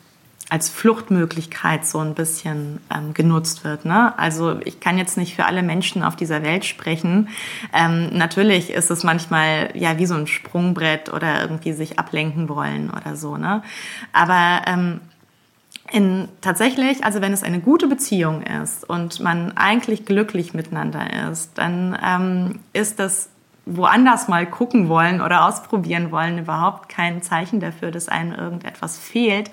als 0.55 0.69
Fluchtmöglichkeit 0.69 1.85
so 1.85 1.99
ein 1.99 2.15
bisschen 2.15 2.79
ähm, 2.95 3.13
genutzt 3.13 3.65
wird. 3.65 3.85
Ne? 3.85 4.17
Also 4.17 4.61
ich 4.65 4.79
kann 4.79 4.99
jetzt 4.99 5.17
nicht 5.17 5.35
für 5.35 5.47
alle 5.47 5.65
Menschen 5.65 6.05
auf 6.05 6.15
dieser 6.15 6.45
Welt 6.45 6.65
sprechen. 6.65 7.29
Ähm, 7.73 8.17
natürlich 8.17 8.71
ist 8.71 8.89
es 8.89 9.03
manchmal 9.03 9.71
ja 9.75 9.99
wie 9.99 10.07
so 10.07 10.15
ein 10.15 10.29
Sprungbrett 10.29 11.13
oder 11.13 11.41
irgendwie 11.41 11.73
sich 11.73 11.99
ablenken 11.99 12.49
wollen 12.49 12.89
oder 12.91 13.17
so. 13.17 13.37
Ne? 13.37 13.65
Aber 14.13 14.61
ähm, 14.69 15.01
in, 15.91 16.29
tatsächlich, 16.41 17.05
also 17.05 17.21
wenn 17.21 17.33
es 17.33 17.43
eine 17.43 17.59
gute 17.59 17.89
Beziehung 17.89 18.43
ist 18.43 18.89
und 18.89 19.19
man 19.19 19.57
eigentlich 19.57 20.05
glücklich 20.05 20.55
miteinander 20.55 21.31
ist, 21.33 21.59
dann 21.59 21.99
ähm, 22.01 22.61
ist 22.73 23.01
das 23.01 23.29
woanders 23.67 24.29
mal 24.29 24.47
gucken 24.47 24.89
wollen 24.89 25.21
oder 25.21 25.47
ausprobieren 25.47 26.11
wollen 26.11 26.39
überhaupt 26.39 26.89
kein 26.89 27.23
Zeichen 27.23 27.61
dafür, 27.61 27.91
dass 27.91 28.09
einem 28.09 28.33
irgendetwas 28.33 28.99
fehlt, 28.99 29.51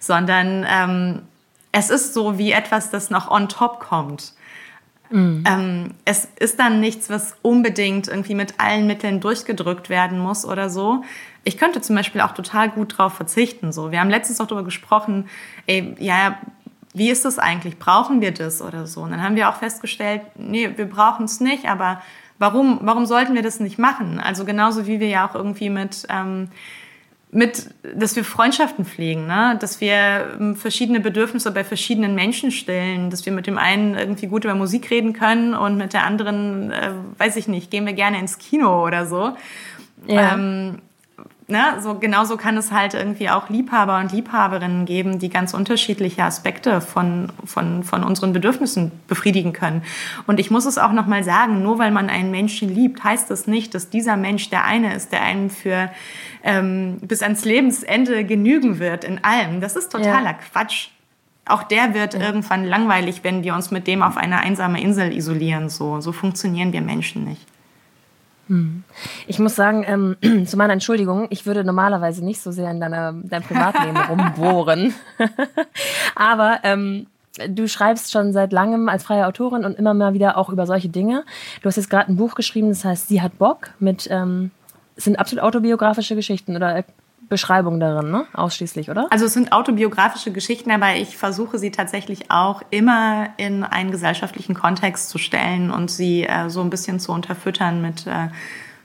sondern 0.00 0.66
ähm, 0.68 1.22
es 1.70 1.90
ist 1.90 2.12
so 2.14 2.38
wie 2.38 2.52
etwas, 2.52 2.90
das 2.90 3.10
noch 3.10 3.30
on 3.30 3.48
top 3.48 3.80
kommt. 3.80 4.34
Mhm. 5.10 5.44
Ähm, 5.46 5.94
es 6.04 6.26
ist 6.38 6.58
dann 6.58 6.80
nichts, 6.80 7.10
was 7.10 7.36
unbedingt 7.42 8.08
irgendwie 8.08 8.34
mit 8.34 8.58
allen 8.58 8.86
Mitteln 8.86 9.20
durchgedrückt 9.20 9.90
werden 9.90 10.18
muss 10.18 10.44
oder 10.44 10.70
so. 10.70 11.04
Ich 11.44 11.58
könnte 11.58 11.80
zum 11.80 11.96
Beispiel 11.96 12.20
auch 12.22 12.32
total 12.32 12.70
gut 12.70 12.98
drauf 12.98 13.14
verzichten. 13.14 13.72
So, 13.72 13.90
wir 13.90 14.00
haben 14.00 14.10
letztens 14.10 14.40
auch 14.40 14.46
darüber 14.46 14.64
gesprochen. 14.64 15.28
Ey, 15.66 15.94
ja, 15.98 16.38
wie 16.94 17.10
ist 17.10 17.24
das 17.24 17.38
eigentlich? 17.38 17.78
Brauchen 17.78 18.20
wir 18.20 18.32
das 18.32 18.62
oder 18.62 18.86
so? 18.86 19.02
Und 19.02 19.10
dann 19.10 19.22
haben 19.22 19.36
wir 19.36 19.48
auch 19.48 19.56
festgestellt, 19.56 20.22
nee, 20.36 20.70
wir 20.76 20.86
brauchen 20.86 21.24
es 21.24 21.40
nicht. 21.40 21.68
Aber 21.68 22.00
warum? 22.42 22.80
Warum 22.82 23.06
sollten 23.06 23.34
wir 23.34 23.42
das 23.42 23.60
nicht 23.60 23.78
machen? 23.78 24.20
Also 24.20 24.44
genauso 24.44 24.86
wie 24.86 25.00
wir 25.00 25.08
ja 25.08 25.26
auch 25.26 25.34
irgendwie 25.34 25.70
mit 25.70 26.06
ähm, 26.10 26.48
mit, 27.34 27.70
dass 27.82 28.14
wir 28.14 28.24
Freundschaften 28.24 28.84
pflegen, 28.84 29.26
ne? 29.26 29.56
dass 29.58 29.80
wir 29.80 30.36
ähm, 30.38 30.54
verschiedene 30.54 31.00
Bedürfnisse 31.00 31.50
bei 31.50 31.64
verschiedenen 31.64 32.14
Menschen 32.14 32.50
stillen, 32.50 33.08
dass 33.08 33.24
wir 33.24 33.32
mit 33.32 33.46
dem 33.46 33.56
einen 33.56 33.94
irgendwie 33.94 34.26
gut 34.26 34.44
über 34.44 34.54
Musik 34.54 34.90
reden 34.90 35.14
können 35.14 35.54
und 35.54 35.78
mit 35.78 35.94
der 35.94 36.04
anderen, 36.04 36.70
äh, 36.70 36.90
weiß 37.16 37.36
ich 37.36 37.48
nicht, 37.48 37.70
gehen 37.70 37.86
wir 37.86 37.94
gerne 37.94 38.18
ins 38.18 38.36
Kino 38.36 38.84
oder 38.84 39.06
so. 39.06 39.34
Ja. 40.06 40.34
Ähm, 40.34 40.80
ne, 41.48 41.80
so 41.80 41.98
genauso 41.98 42.36
kann 42.36 42.56
es 42.56 42.72
halt 42.72 42.94
irgendwie 42.94 43.30
auch 43.30 43.48
Liebhaber 43.48 43.98
und 43.98 44.12
Liebhaberinnen 44.12 44.84
geben, 44.84 45.18
die 45.18 45.28
ganz 45.28 45.54
unterschiedliche 45.54 46.24
Aspekte 46.24 46.80
von, 46.80 47.32
von, 47.44 47.84
von 47.84 48.04
unseren 48.04 48.32
Bedürfnissen 48.32 48.92
befriedigen 49.08 49.52
können. 49.52 49.82
Und 50.26 50.40
ich 50.40 50.50
muss 50.50 50.64
es 50.66 50.78
auch 50.78 50.92
nochmal 50.92 51.24
sagen, 51.24 51.62
nur 51.62 51.78
weil 51.78 51.90
man 51.90 52.08
einen 52.08 52.30
Menschen 52.30 52.74
liebt, 52.74 53.04
heißt 53.04 53.30
das 53.30 53.46
nicht, 53.46 53.74
dass 53.74 53.90
dieser 53.90 54.16
Mensch 54.16 54.50
der 54.50 54.64
eine 54.64 54.94
ist, 54.94 55.12
der 55.12 55.22
einem 55.22 55.50
für 55.50 55.90
ähm, 56.42 56.98
bis 57.02 57.22
ans 57.22 57.44
Lebensende 57.44 58.24
genügen 58.24 58.78
wird 58.78 59.04
in 59.04 59.22
allem. 59.24 59.60
Das 59.60 59.76
ist 59.76 59.92
totaler 59.92 60.32
ja. 60.32 60.34
Quatsch. 60.34 60.88
Auch 61.44 61.64
der 61.64 61.94
wird 61.94 62.14
ja. 62.14 62.20
irgendwann 62.20 62.64
langweilig, 62.64 63.24
wenn 63.24 63.42
wir 63.42 63.54
uns 63.54 63.70
mit 63.70 63.86
dem 63.86 64.02
auf 64.02 64.16
eine 64.16 64.38
einsame 64.38 64.80
Insel 64.80 65.12
isolieren. 65.12 65.68
So, 65.68 66.00
so 66.00 66.12
funktionieren 66.12 66.72
wir 66.72 66.80
Menschen 66.80 67.24
nicht. 67.24 67.51
Hm. 68.48 68.84
Ich 69.26 69.38
muss 69.38 69.54
sagen, 69.54 69.84
ähm, 69.86 70.46
zu 70.46 70.56
meiner 70.56 70.72
Entschuldigung, 70.72 71.26
ich 71.30 71.46
würde 71.46 71.64
normalerweise 71.64 72.24
nicht 72.24 72.40
so 72.40 72.50
sehr 72.50 72.70
in 72.70 72.80
deiner, 72.80 73.12
deinem 73.12 73.42
Privatleben 73.42 73.96
rumbohren. 74.08 74.94
Aber 76.14 76.60
ähm, 76.64 77.06
du 77.48 77.68
schreibst 77.68 78.12
schon 78.12 78.32
seit 78.32 78.52
langem 78.52 78.88
als 78.88 79.04
freie 79.04 79.26
Autorin 79.26 79.64
und 79.64 79.78
immer 79.78 79.94
mal 79.94 80.14
wieder 80.14 80.36
auch 80.36 80.48
über 80.48 80.66
solche 80.66 80.88
Dinge. 80.88 81.24
Du 81.62 81.66
hast 81.66 81.76
jetzt 81.76 81.90
gerade 81.90 82.10
ein 82.10 82.16
Buch 82.16 82.34
geschrieben, 82.34 82.68
das 82.68 82.84
heißt 82.84 83.08
Sie 83.08 83.22
hat 83.22 83.38
Bock 83.38 83.70
mit 83.78 84.08
ähm, 84.10 84.50
sind 84.96 85.18
absolut 85.18 85.42
autobiografische 85.42 86.14
Geschichten 86.14 86.56
oder 86.56 86.84
Beschreibungen 87.32 87.80
darin, 87.80 88.10
ne? 88.10 88.26
Ausschließlich, 88.34 88.90
oder? 88.90 89.06
Also 89.10 89.24
es 89.24 89.32
sind 89.32 89.52
autobiografische 89.52 90.32
Geschichten, 90.32 90.70
aber 90.70 90.96
ich 90.96 91.16
versuche 91.16 91.58
sie 91.58 91.70
tatsächlich 91.70 92.30
auch 92.30 92.60
immer 92.68 93.30
in 93.38 93.64
einen 93.64 93.90
gesellschaftlichen 93.90 94.54
Kontext 94.54 95.08
zu 95.08 95.16
stellen 95.16 95.70
und 95.70 95.90
sie 95.90 96.24
äh, 96.24 96.50
so 96.50 96.60
ein 96.60 96.68
bisschen 96.68 97.00
zu 97.00 97.10
unterfüttern 97.10 97.80
mit 97.80 98.06
äh, 98.06 98.28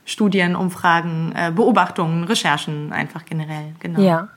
Studien, 0.06 0.56
Umfragen, 0.56 1.34
äh, 1.36 1.52
Beobachtungen, 1.54 2.24
Recherchen, 2.24 2.90
einfach 2.90 3.26
generell. 3.26 3.74
Genau. 3.80 4.00
Ja. 4.00 4.28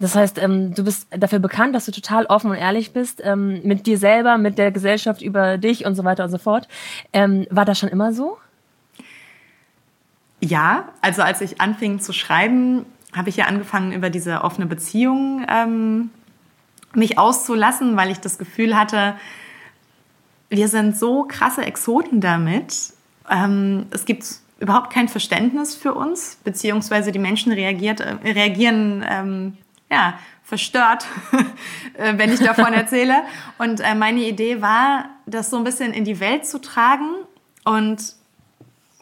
Das 0.00 0.16
heißt, 0.16 0.42
ähm, 0.42 0.74
du 0.74 0.82
bist 0.82 1.06
dafür 1.10 1.38
bekannt, 1.38 1.76
dass 1.76 1.86
du 1.86 1.92
total 1.92 2.26
offen 2.26 2.50
und 2.50 2.56
ehrlich 2.56 2.92
bist 2.92 3.20
ähm, 3.24 3.60
mit 3.62 3.86
dir 3.86 3.98
selber, 3.98 4.36
mit 4.36 4.58
der 4.58 4.72
Gesellschaft 4.72 5.22
über 5.22 5.58
dich 5.58 5.86
und 5.86 5.94
so 5.94 6.02
weiter 6.02 6.24
und 6.24 6.30
so 6.30 6.38
fort. 6.38 6.66
Ähm, 7.12 7.46
war 7.50 7.64
das 7.64 7.78
schon 7.78 7.88
immer 7.88 8.12
so? 8.12 8.36
Ja, 10.40 10.88
also 11.00 11.22
als 11.22 11.40
ich 11.40 11.60
anfing 11.60 12.00
zu 12.00 12.12
schreiben, 12.12 12.84
habe 13.14 13.28
ich 13.28 13.36
ja 13.36 13.46
angefangen, 13.46 13.92
über 13.92 14.10
diese 14.10 14.42
offene 14.42 14.66
Beziehung 14.66 15.46
ähm, 15.48 16.10
mich 16.94 17.18
auszulassen, 17.18 17.96
weil 17.96 18.10
ich 18.10 18.20
das 18.20 18.38
Gefühl 18.38 18.76
hatte, 18.76 19.14
wir 20.48 20.68
sind 20.68 20.96
so 20.96 21.24
krasse 21.24 21.64
Exoten 21.64 22.20
damit. 22.20 22.92
Ähm, 23.28 23.86
es 23.90 24.04
gibt 24.04 24.24
überhaupt 24.60 24.92
kein 24.92 25.08
Verständnis 25.08 25.74
für 25.74 25.94
uns, 25.94 26.38
beziehungsweise 26.44 27.12
die 27.12 27.18
Menschen 27.18 27.52
reagiert, 27.52 28.00
äh, 28.00 28.16
reagieren 28.24 29.04
ähm, 29.08 29.58
ja, 29.90 30.18
verstört, 30.42 31.06
äh, 31.94 32.16
wenn 32.16 32.32
ich 32.32 32.40
davon 32.40 32.72
erzähle. 32.72 33.22
Und 33.58 33.80
äh, 33.80 33.94
meine 33.94 34.20
Idee 34.20 34.62
war, 34.62 35.06
das 35.26 35.50
so 35.50 35.56
ein 35.56 35.64
bisschen 35.64 35.92
in 35.92 36.04
die 36.04 36.20
Welt 36.20 36.46
zu 36.46 36.60
tragen 36.60 37.10
und 37.64 38.14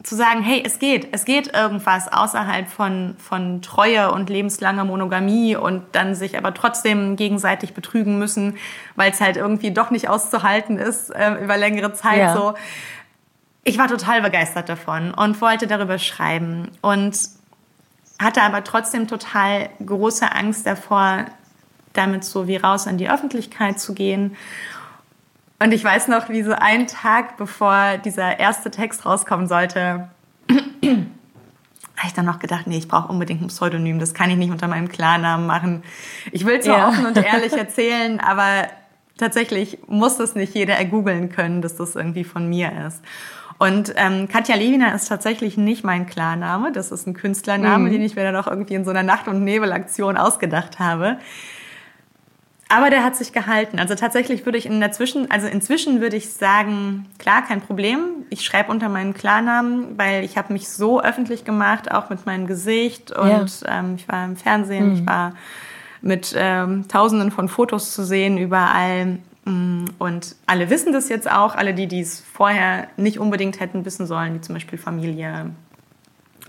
zu 0.03 0.17
sagen, 0.17 0.43
hey, 0.43 0.63
es 0.65 0.79
geht, 0.79 1.09
es 1.13 1.25
geht 1.25 1.55
irgendwas 1.55 2.13
außerhalb 2.13 2.69
von, 2.69 3.15
von 3.19 3.63
Treue 3.63 4.11
und 4.13 4.31
lebenslanger 4.31 4.85
Monogamie 4.85 5.57
und 5.57 5.83
dann 5.93 6.15
sich 6.15 6.37
aber 6.37 6.55
trotzdem 6.55 7.17
gegenseitig 7.17 7.75
betrügen 7.75 8.19
müssen, 8.19 8.57
weil 8.97 9.13
es 9.13 9.21
halt 9.21 9.37
irgendwie 9.37 9.73
doch 9.73 9.91
nicht 9.91 10.09
auszuhalten 10.09 10.79
ist 10.79 11.11
äh, 11.11 11.35
über 11.43 11.57
längere 11.57 11.93
Zeit 11.93 12.19
ja. 12.19 12.35
so. 12.35 12.55
Ich 13.65 13.79
war 13.79 13.87
total 13.87 14.23
begeistert 14.23 14.69
davon 14.69 15.15
und 15.15 15.41
wollte 15.41 15.67
darüber 15.67 15.99
schreiben 15.99 16.69
und 16.81 17.17
hatte 18.19 18.43
aber 18.43 18.65
trotzdem 18.65 19.07
total 19.07 19.69
große 19.85 20.33
Angst 20.33 20.67
davor, 20.67 21.27
damit 21.93 22.25
so 22.25 22.49
wie 22.49 22.57
raus 22.57 22.87
an 22.87 22.99
die 22.99 23.11
Öffentlichkeit 23.11 23.79
zu 23.79 23.95
gehen 23.95 24.37
und 25.63 25.73
ich 25.73 25.85
weiß 25.85 26.09
noch, 26.09 26.29
wie 26.29 26.43
so 26.43 26.53
einen 26.53 26.87
Tag 26.87 27.37
bevor 27.37 27.99
dieser 27.99 28.41
erste 28.41 28.71
Text 28.71 29.07
rauskommen 29.07 29.47
sollte, 29.47 30.09
habe 30.51 32.07
ich 32.07 32.15
dann 32.15 32.27
noch 32.27 32.41
gedacht, 32.41 32.67
nee, 32.67 32.79
ich 32.79 32.89
brauche 32.89 33.09
unbedingt 33.09 33.43
ein 33.43 33.47
Pseudonym, 33.49 33.99
das 33.99 34.13
kann 34.13 34.29
ich 34.31 34.37
nicht 34.37 34.51
unter 34.51 34.67
meinem 34.67 34.89
Klarnamen 34.89 35.47
machen. 35.47 35.85
Ich 36.33 36.45
will 36.45 36.61
zwar 36.61 36.79
ja. 36.79 36.89
offen 36.89 37.07
und 37.07 37.17
ehrlich 37.17 37.53
erzählen, 37.57 38.19
aber 38.19 38.67
tatsächlich 39.19 39.79
muss 39.87 40.17
das 40.17 40.35
nicht 40.35 40.55
jeder 40.55 40.75
ergoogeln 40.75 41.31
können, 41.31 41.63
dass 41.63 41.77
das 41.77 41.95
irgendwie 41.95 42.25
von 42.25 42.49
mir 42.49 42.73
ist. 42.87 43.01
Und 43.59 43.93
ähm, 43.97 44.27
Katja 44.27 44.57
Lewina 44.57 44.93
ist 44.93 45.07
tatsächlich 45.07 45.57
nicht 45.57 45.85
mein 45.85 46.07
Klarname, 46.07 46.73
das 46.73 46.91
ist 46.91 47.07
ein 47.07 47.15
Künstlername, 47.15 47.89
mhm. 47.89 47.93
den 47.93 48.03
ich 48.03 48.17
mir 48.17 48.25
dann 48.25 48.35
auch 48.35 48.49
irgendwie 48.49 48.75
in 48.75 48.85
so 48.85 48.91
einer 48.91 49.05
Nacht- 49.05 49.29
und 49.29 49.45
Nebelaktion 49.45 50.17
ausgedacht 50.17 50.81
habe. 50.81 51.19
Aber 52.73 52.89
der 52.89 53.05
hat 53.05 53.17
sich 53.17 53.35
gehalten. 53.35 53.79
Also 53.79 53.95
tatsächlich 53.95 54.47
würde 54.47 54.57
ich 54.57 54.65
in 54.65 54.81
der 54.81 54.93
Zwischen, 54.93 55.31
also 55.31 55.47
inzwischen 55.47 56.01
würde 56.01 56.17
ich 56.17 56.33
sagen, 56.33 57.05
klar, 57.19 57.43
kein 57.47 57.61
Problem. 57.61 58.01
Ich 58.31 58.47
schreibe 58.47 58.71
unter 58.71 58.89
meinem 58.89 59.13
Klarnamen, 59.13 59.99
weil 59.99 60.25
ich 60.25 60.39
habe 60.39 60.55
mich 60.55 60.71
so 60.71 60.99
öffentlich 61.03 61.45
gemacht, 61.45 61.93
auch 61.93 62.09
mit 62.09 62.25
meinem 62.25 62.47
Gesicht 62.47 63.13
und 63.13 63.61
ja. 63.61 63.81
ähm, 63.81 63.97
ich 63.97 64.09
war 64.09 64.25
im 64.25 64.37
Fernsehen, 64.37 64.89
mhm. 64.89 64.95
ich 64.95 65.07
war 65.07 65.35
mit 66.01 66.35
ähm, 66.35 66.89
Tausenden 66.89 67.31
von 67.31 67.51
Fotos 67.51 67.93
zu 67.93 68.05
sehen 68.05 68.39
überall. 68.39 69.19
Mm, 69.45 69.85
und 69.99 70.35
alle 70.47 70.71
wissen 70.71 70.95
das 70.95 71.11
jetzt 71.11 71.31
auch, 71.31 71.55
alle 71.55 71.75
die, 71.75 71.89
die 71.89 72.01
es 72.01 72.25
vorher 72.33 72.87
nicht 72.97 73.19
unbedingt 73.19 73.61
hätten 73.61 73.85
wissen 73.85 74.07
sollen, 74.07 74.35
wie 74.35 74.41
zum 74.41 74.55
Beispiel 74.55 74.79
Familie 74.79 75.51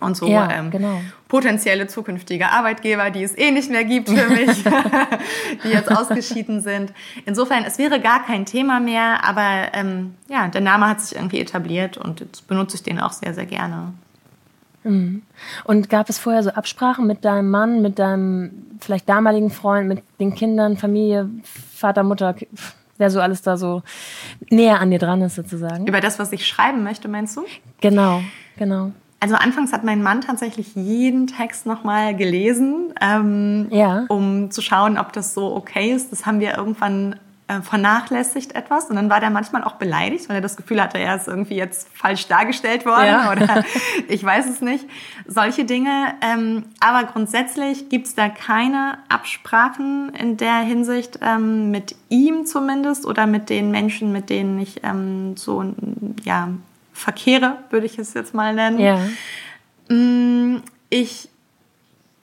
und 0.03 0.15
so 0.15 0.27
ja, 0.27 0.49
ähm, 0.51 0.71
genau. 0.71 1.01
potenzielle 1.27 1.87
zukünftige 1.87 2.49
Arbeitgeber, 2.49 3.09
die 3.09 3.23
es 3.23 3.37
eh 3.37 3.51
nicht 3.51 3.71
mehr 3.71 3.83
gibt 3.83 4.09
für 4.09 4.29
mich, 4.29 4.63
die 5.63 5.69
jetzt 5.69 5.91
ausgeschieden 5.91 6.61
sind. 6.61 6.93
Insofern, 7.25 7.63
es 7.65 7.77
wäre 7.77 7.99
gar 7.99 8.25
kein 8.25 8.45
Thema 8.45 8.79
mehr, 8.79 9.23
aber 9.23 9.73
ähm, 9.73 10.15
ja, 10.29 10.47
der 10.47 10.61
Name 10.61 10.87
hat 10.87 11.01
sich 11.01 11.15
irgendwie 11.15 11.39
etabliert 11.39 11.97
und 11.97 12.19
jetzt 12.19 12.47
benutze 12.47 12.75
ich 12.75 12.83
den 12.83 12.99
auch 12.99 13.11
sehr, 13.11 13.33
sehr 13.33 13.45
gerne. 13.45 13.93
Mhm. 14.83 15.23
Und 15.63 15.89
gab 15.89 16.09
es 16.09 16.19
vorher 16.19 16.43
so 16.43 16.51
Absprachen 16.51 17.07
mit 17.07 17.25
deinem 17.25 17.49
Mann, 17.49 17.81
mit 17.81 17.99
deinem 17.99 18.51
vielleicht 18.81 19.07
damaligen 19.07 19.49
Freund, 19.49 19.87
mit 19.87 20.03
den 20.19 20.35
Kindern, 20.35 20.77
Familie, 20.77 21.29
Vater, 21.73 22.03
Mutter, 22.03 22.35
wer 22.97 23.09
so 23.09 23.19
alles 23.21 23.41
da 23.41 23.57
so 23.57 23.81
näher 24.49 24.79
an 24.79 24.91
dir 24.91 24.99
dran 24.99 25.21
ist 25.21 25.35
sozusagen? 25.35 25.87
Über 25.87 26.01
das, 26.01 26.19
was 26.19 26.31
ich 26.31 26.45
schreiben 26.45 26.83
möchte, 26.83 27.07
meinst 27.07 27.37
du? 27.37 27.45
Genau, 27.81 28.21
genau. 28.57 28.91
Also 29.23 29.35
anfangs 29.35 29.71
hat 29.71 29.85
mein 29.85 30.03
Mann 30.03 30.19
tatsächlich 30.19 30.75
jeden 30.75 31.27
Text 31.27 31.65
nochmal 31.65 32.13
gelesen, 32.13 32.93
ähm, 32.99 33.67
ja. 33.71 34.03
um 34.09 34.51
zu 34.51 34.61
schauen, 34.61 34.97
ob 34.97 35.13
das 35.13 35.33
so 35.33 35.55
okay 35.55 35.93
ist. 35.93 36.11
Das 36.11 36.25
haben 36.25 36.41
wir 36.41 36.57
irgendwann 36.57 37.15
äh, 37.47 37.61
vernachlässigt 37.61 38.53
etwas 38.53 38.89
und 38.89 38.97
dann 38.97 39.09
war 39.09 39.21
der 39.21 39.29
manchmal 39.29 39.63
auch 39.63 39.75
beleidigt, 39.75 40.27
weil 40.27 40.35
er 40.35 40.41
das 40.41 40.57
Gefühl 40.57 40.81
hatte, 40.83 40.97
er 40.97 41.15
ist 41.15 41.29
irgendwie 41.29 41.55
jetzt 41.55 41.87
falsch 41.95 42.27
dargestellt 42.27 42.85
worden 42.85 43.07
ja. 43.07 43.31
oder 43.31 43.63
ich 44.09 44.21
weiß 44.21 44.45
es 44.49 44.59
nicht. 44.59 44.85
Solche 45.25 45.63
Dinge. 45.63 46.15
Ähm, 46.19 46.65
aber 46.81 47.07
grundsätzlich 47.07 47.87
gibt 47.87 48.07
es 48.07 48.15
da 48.15 48.27
keine 48.27 48.97
Absprachen 49.07 50.11
in 50.15 50.35
der 50.35 50.57
Hinsicht 50.57 51.19
ähm, 51.21 51.71
mit 51.71 51.95
ihm 52.09 52.45
zumindest 52.45 53.05
oder 53.05 53.25
mit 53.25 53.49
den 53.49 53.71
Menschen, 53.71 54.11
mit 54.11 54.29
denen 54.29 54.59
ich 54.59 54.83
ähm, 54.83 55.37
so 55.37 55.63
ja 56.25 56.49
verkehre, 56.93 57.57
würde 57.69 57.85
ich 57.85 57.97
es 57.97 58.13
jetzt 58.13 58.33
mal 58.33 58.53
nennen. 58.53 58.79
Ja. 58.79 58.99
Mm, 59.93 60.61
ich 60.89 61.29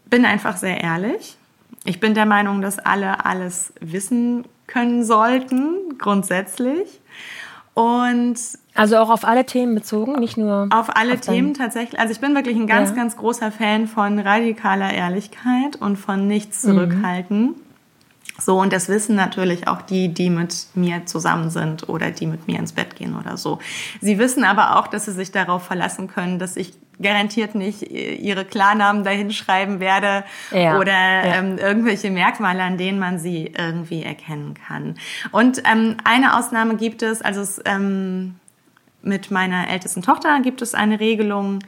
bin 0.07 0.25
einfach 0.25 0.57
sehr 0.57 0.81
ehrlich. 0.81 1.37
Ich 1.85 2.01
bin 2.01 2.15
der 2.15 2.27
Meinung, 2.27 2.61
dass 2.61 2.79
alle 2.79 3.25
alles 3.25 3.73
wissen 3.81 4.45
können 4.67 5.05
sollten, 5.05 5.99
grundsätzlich. 5.99 7.01
Und 7.75 8.37
also 8.75 8.97
auch 8.99 9.11
auf 9.11 9.25
alle 9.25 9.47
Themen 9.47 9.75
bezogen, 9.75 10.19
nicht 10.19 10.37
nur 10.37 10.69
auf 10.71 10.95
alle 10.97 11.15
auf 11.15 11.21
Themen 11.21 11.55
tatsächlich. 11.55 11.99
Also 11.99 12.13
ich 12.13 12.21
bin 12.21 12.35
wirklich 12.35 12.57
ein 12.57 12.67
ganz, 12.67 12.91
ja. 12.91 12.97
ganz 12.97 13.17
großer 13.17 13.51
Fan 13.53 13.87
von 13.87 14.19
radikaler 14.19 14.93
Ehrlichkeit 14.93 15.77
und 15.77 15.97
von 15.97 16.27
nichts 16.27 16.65
mhm. 16.65 16.69
zurückhalten. 16.71 17.43
Mhm. 17.43 17.55
So, 18.41 18.59
und 18.59 18.73
das 18.73 18.89
wissen 18.89 19.17
natürlich 19.17 19.69
auch 19.69 19.83
die, 19.83 20.09
die 20.09 20.31
mit 20.31 20.67
mir 20.75 21.07
zusammen 21.07 21.51
sind 21.51 21.89
oder 21.89 22.11
die 22.11 22.27
mit 22.27 22.47
mir 22.47 22.59
ins 22.59 22.73
Bett 22.73 22.97
gehen 22.97 23.17
oder 23.17 23.37
so. 23.37 23.59
Sie 24.01 24.19
wissen 24.19 24.45
aber 24.45 24.79
auch, 24.79 24.89
dass 24.89 25.05
sie 25.05 25.13
sich 25.13 25.31
darauf 25.31 25.65
verlassen 25.65 26.09
können, 26.09 26.39
dass 26.39 26.57
ich 26.57 26.73
garantiert 27.01 27.55
nicht 27.55 27.83
ihre 27.83 28.45
Klarnamen 28.45 29.05
dahinschreiben 29.05 29.81
werde 29.81 30.25
ja, 30.51 30.79
oder 30.79 30.93
ja. 30.93 31.37
Ähm, 31.37 31.59
irgendwelche 31.59 32.11
Merkmale, 32.11 32.63
an 32.63 32.77
denen 32.77 32.99
man 32.99 33.19
sie 33.19 33.53
irgendwie 33.57 34.03
erkennen 34.03 34.55
kann. 34.55 34.97
Und 35.33 35.63
ähm, 35.71 35.97
eine 36.05 36.37
Ausnahme 36.37 36.77
gibt 36.77 37.03
es, 37.03 37.23
also 37.23 37.41
es, 37.41 37.61
ähm, 37.65 38.35
mit 39.03 39.31
meiner 39.31 39.69
ältesten 39.69 40.03
Tochter 40.03 40.41
gibt 40.41 40.61
es 40.61 40.75
eine 40.75 41.01
Regelung, 41.01 41.61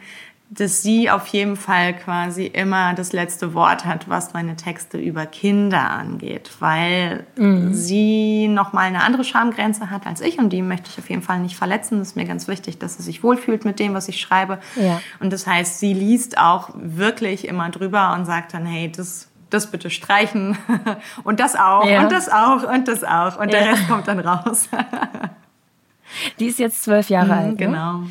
dass 0.55 0.83
sie 0.83 1.09
auf 1.09 1.29
jeden 1.29 1.57
Fall 1.57 1.95
quasi 1.97 2.45
immer 2.45 2.93
das 2.93 3.15
letzte 3.15 3.55
Wort 3.55 3.87
hat, 3.87 4.11
was 4.11 4.35
meine 4.35 4.55
Texte 4.55 4.99
über 4.99 5.25
Kinder 5.25 5.91
angeht, 5.91 6.51
weil 6.59 7.25
mhm. 7.37 7.73
sie 7.73 8.49
noch 8.49 8.75
mal 8.75 8.83
eine 8.83 9.03
andere 9.03 9.25
Schamgrenze 9.25 9.89
hat 9.89 10.07
als 10.07 10.21
ich 10.21 10.39
und 10.39 10.51
die 10.51 10.61
möchte 10.61 10.91
ich 10.91 10.99
auf 10.99 11.09
jeden 11.09 11.23
Fall 11.23 11.41
nicht 11.41 11.57
verletzen. 11.57 12.01
Das 12.01 12.09
ist 12.09 12.17
mir 12.17 12.27
ganz 12.27 12.49
wichtig, 12.49 12.79
dass 12.79 12.99
sie 12.99 13.03
sich 13.03 13.23
wohlfühlt 13.23 13.65
mit 13.65 13.79
dem, 13.79 13.95
was 13.95 14.09
ich 14.09 14.21
schreibe. 14.21 14.59
Ja. 14.77 15.01
Und 15.21 15.33
das 15.33 15.47
heißt, 15.47 15.81
sie 15.81 15.95
liest 15.95 16.37
auch 16.37 16.69
wirklich 16.75 17.49
immer 17.49 17.71
drüber 17.71 18.13
und 18.13 18.27
sagt 18.27 18.53
dann, 18.53 18.67
hey, 18.67 18.93
das 18.93 19.29
das 19.49 19.71
bitte 19.71 19.91
streichen 19.91 20.57
und 21.25 21.39
das 21.39 21.57
auch 21.57 21.85
ja. 21.85 22.03
und 22.03 22.13
das 22.13 22.31
auch 22.31 22.63
und 22.63 22.89
das 22.89 23.05
auch 23.05 23.39
und 23.39 23.53
ja. 23.53 23.59
der 23.59 23.73
Rest 23.73 23.89
kommt 23.89 24.09
dann 24.09 24.19
raus. 24.21 24.69
Die 26.39 26.47
ist 26.47 26.59
jetzt 26.59 26.85
zwölf 26.85 27.09
Jahre 27.09 27.27
mhm, 27.27 27.33
alt. 27.33 27.51
Ne? 27.53 27.57
Genau. 27.57 28.03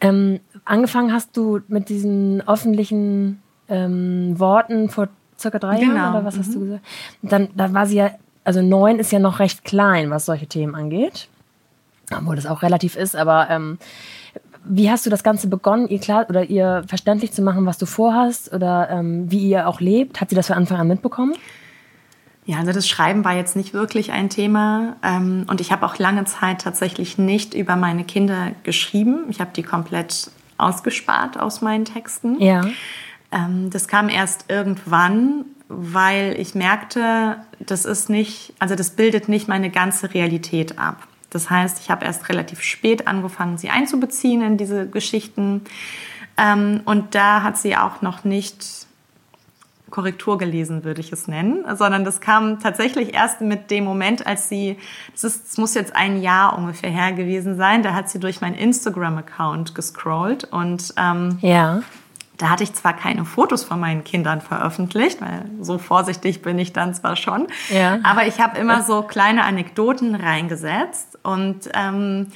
Ähm, 0.00 0.40
angefangen 0.68 1.12
hast 1.12 1.36
du 1.36 1.60
mit 1.68 1.88
diesen 1.88 2.46
öffentlichen 2.46 3.42
ähm, 3.68 4.38
Worten 4.38 4.88
vor 4.88 5.08
circa 5.38 5.58
drei 5.58 5.78
genau. 5.78 5.94
Jahren 5.94 6.14
oder 6.14 6.24
was 6.24 6.36
mhm. 6.36 6.40
hast 6.40 6.54
du 6.54 6.58
mhm. 6.58 6.64
gesagt? 6.64 6.86
Dann, 7.22 7.48
da 7.54 7.72
war 7.72 7.86
sie 7.86 7.96
ja, 7.96 8.10
also 8.44 8.62
neun 8.62 8.98
ist 8.98 9.12
ja 9.12 9.18
noch 9.18 9.38
recht 9.38 9.64
klein, 9.64 10.10
was 10.10 10.26
solche 10.26 10.46
Themen 10.46 10.74
angeht. 10.74 11.28
Obwohl 12.16 12.36
das 12.36 12.46
auch 12.46 12.62
relativ 12.62 12.96
ist, 12.96 13.14
aber 13.14 13.50
ähm, 13.50 13.78
wie 14.64 14.90
hast 14.90 15.04
du 15.06 15.10
das 15.10 15.22
Ganze 15.22 15.48
begonnen, 15.48 15.88
ihr 15.88 15.98
klar 15.98 16.26
oder 16.28 16.44
ihr 16.44 16.84
verständlich 16.86 17.32
zu 17.32 17.42
machen, 17.42 17.66
was 17.66 17.78
du 17.78 17.86
vorhast 17.86 18.52
oder 18.52 18.88
ähm, 18.90 19.30
wie 19.30 19.48
ihr 19.48 19.68
auch 19.68 19.80
lebt? 19.80 20.20
Hat 20.20 20.30
sie 20.30 20.36
das 20.36 20.46
von 20.46 20.56
Anfang 20.56 20.78
an 20.78 20.88
mitbekommen? 20.88 21.34
Ja, 22.46 22.58
also 22.58 22.72
das 22.72 22.88
Schreiben 22.88 23.26
war 23.26 23.34
jetzt 23.34 23.56
nicht 23.56 23.74
wirklich 23.74 24.10
ein 24.10 24.30
Thema 24.30 24.96
ähm, 25.02 25.44
und 25.48 25.60
ich 25.60 25.70
habe 25.70 25.84
auch 25.84 25.98
lange 25.98 26.24
Zeit 26.24 26.62
tatsächlich 26.62 27.18
nicht 27.18 27.52
über 27.52 27.76
meine 27.76 28.04
Kinder 28.04 28.52
geschrieben. 28.62 29.26
Ich 29.28 29.40
habe 29.40 29.50
die 29.54 29.62
komplett 29.62 30.30
ausgespart 30.58 31.38
aus 31.38 31.62
meinen 31.62 31.84
Texten. 31.84 32.40
Ja. 32.40 32.66
Ähm, 33.32 33.70
das 33.70 33.88
kam 33.88 34.08
erst 34.08 34.50
irgendwann, 34.50 35.44
weil 35.68 36.36
ich 36.38 36.54
merkte, 36.54 37.36
das 37.60 37.84
ist 37.84 38.08
nicht, 38.10 38.54
also 38.58 38.74
das 38.74 38.90
bildet 38.90 39.28
nicht 39.28 39.48
meine 39.48 39.70
ganze 39.70 40.12
Realität 40.14 40.78
ab. 40.78 41.06
Das 41.30 41.50
heißt, 41.50 41.80
ich 41.80 41.90
habe 41.90 42.06
erst 42.06 42.28
relativ 42.28 42.62
spät 42.62 43.06
angefangen, 43.06 43.58
sie 43.58 43.68
einzubeziehen 43.68 44.42
in 44.42 44.56
diese 44.56 44.88
Geschichten. 44.88 45.62
Ähm, 46.36 46.80
und 46.84 47.14
da 47.14 47.42
hat 47.42 47.58
sie 47.58 47.76
auch 47.76 48.00
noch 48.00 48.24
nicht 48.24 48.87
Korrektur 49.98 50.38
gelesen, 50.38 50.84
würde 50.84 51.00
ich 51.00 51.10
es 51.10 51.26
nennen, 51.26 51.64
sondern 51.74 52.04
das 52.04 52.20
kam 52.20 52.60
tatsächlich 52.60 53.14
erst 53.14 53.40
mit 53.40 53.72
dem 53.72 53.82
Moment, 53.82 54.28
als 54.28 54.48
sie, 54.48 54.78
das, 55.10 55.24
ist, 55.24 55.48
das 55.48 55.58
muss 55.58 55.74
jetzt 55.74 55.96
ein 55.96 56.22
Jahr 56.22 56.56
ungefähr 56.56 56.88
her 56.88 57.10
gewesen 57.10 57.56
sein, 57.56 57.82
da 57.82 57.94
hat 57.94 58.08
sie 58.08 58.20
durch 58.20 58.40
meinen 58.40 58.54
Instagram-Account 58.54 59.74
gescrollt 59.74 60.44
und 60.44 60.94
ähm, 60.96 61.38
ja. 61.40 61.82
Da 62.36 62.50
hatte 62.50 62.62
ich 62.62 62.72
zwar 62.74 62.92
keine 62.92 63.24
Fotos 63.24 63.64
von 63.64 63.80
meinen 63.80 64.04
Kindern 64.04 64.40
veröffentlicht, 64.40 65.20
weil 65.20 65.46
so 65.60 65.78
vorsichtig 65.78 66.42
bin 66.42 66.56
ich 66.60 66.72
dann 66.72 66.94
zwar 66.94 67.16
schon, 67.16 67.48
ja. 67.68 67.98
aber 68.04 68.28
ich 68.28 68.38
habe 68.38 68.56
immer 68.56 68.84
so 68.84 69.02
kleine 69.02 69.42
Anekdoten 69.42 70.14
reingesetzt 70.14 71.18
und 71.24 71.68
ähm, 71.74 72.28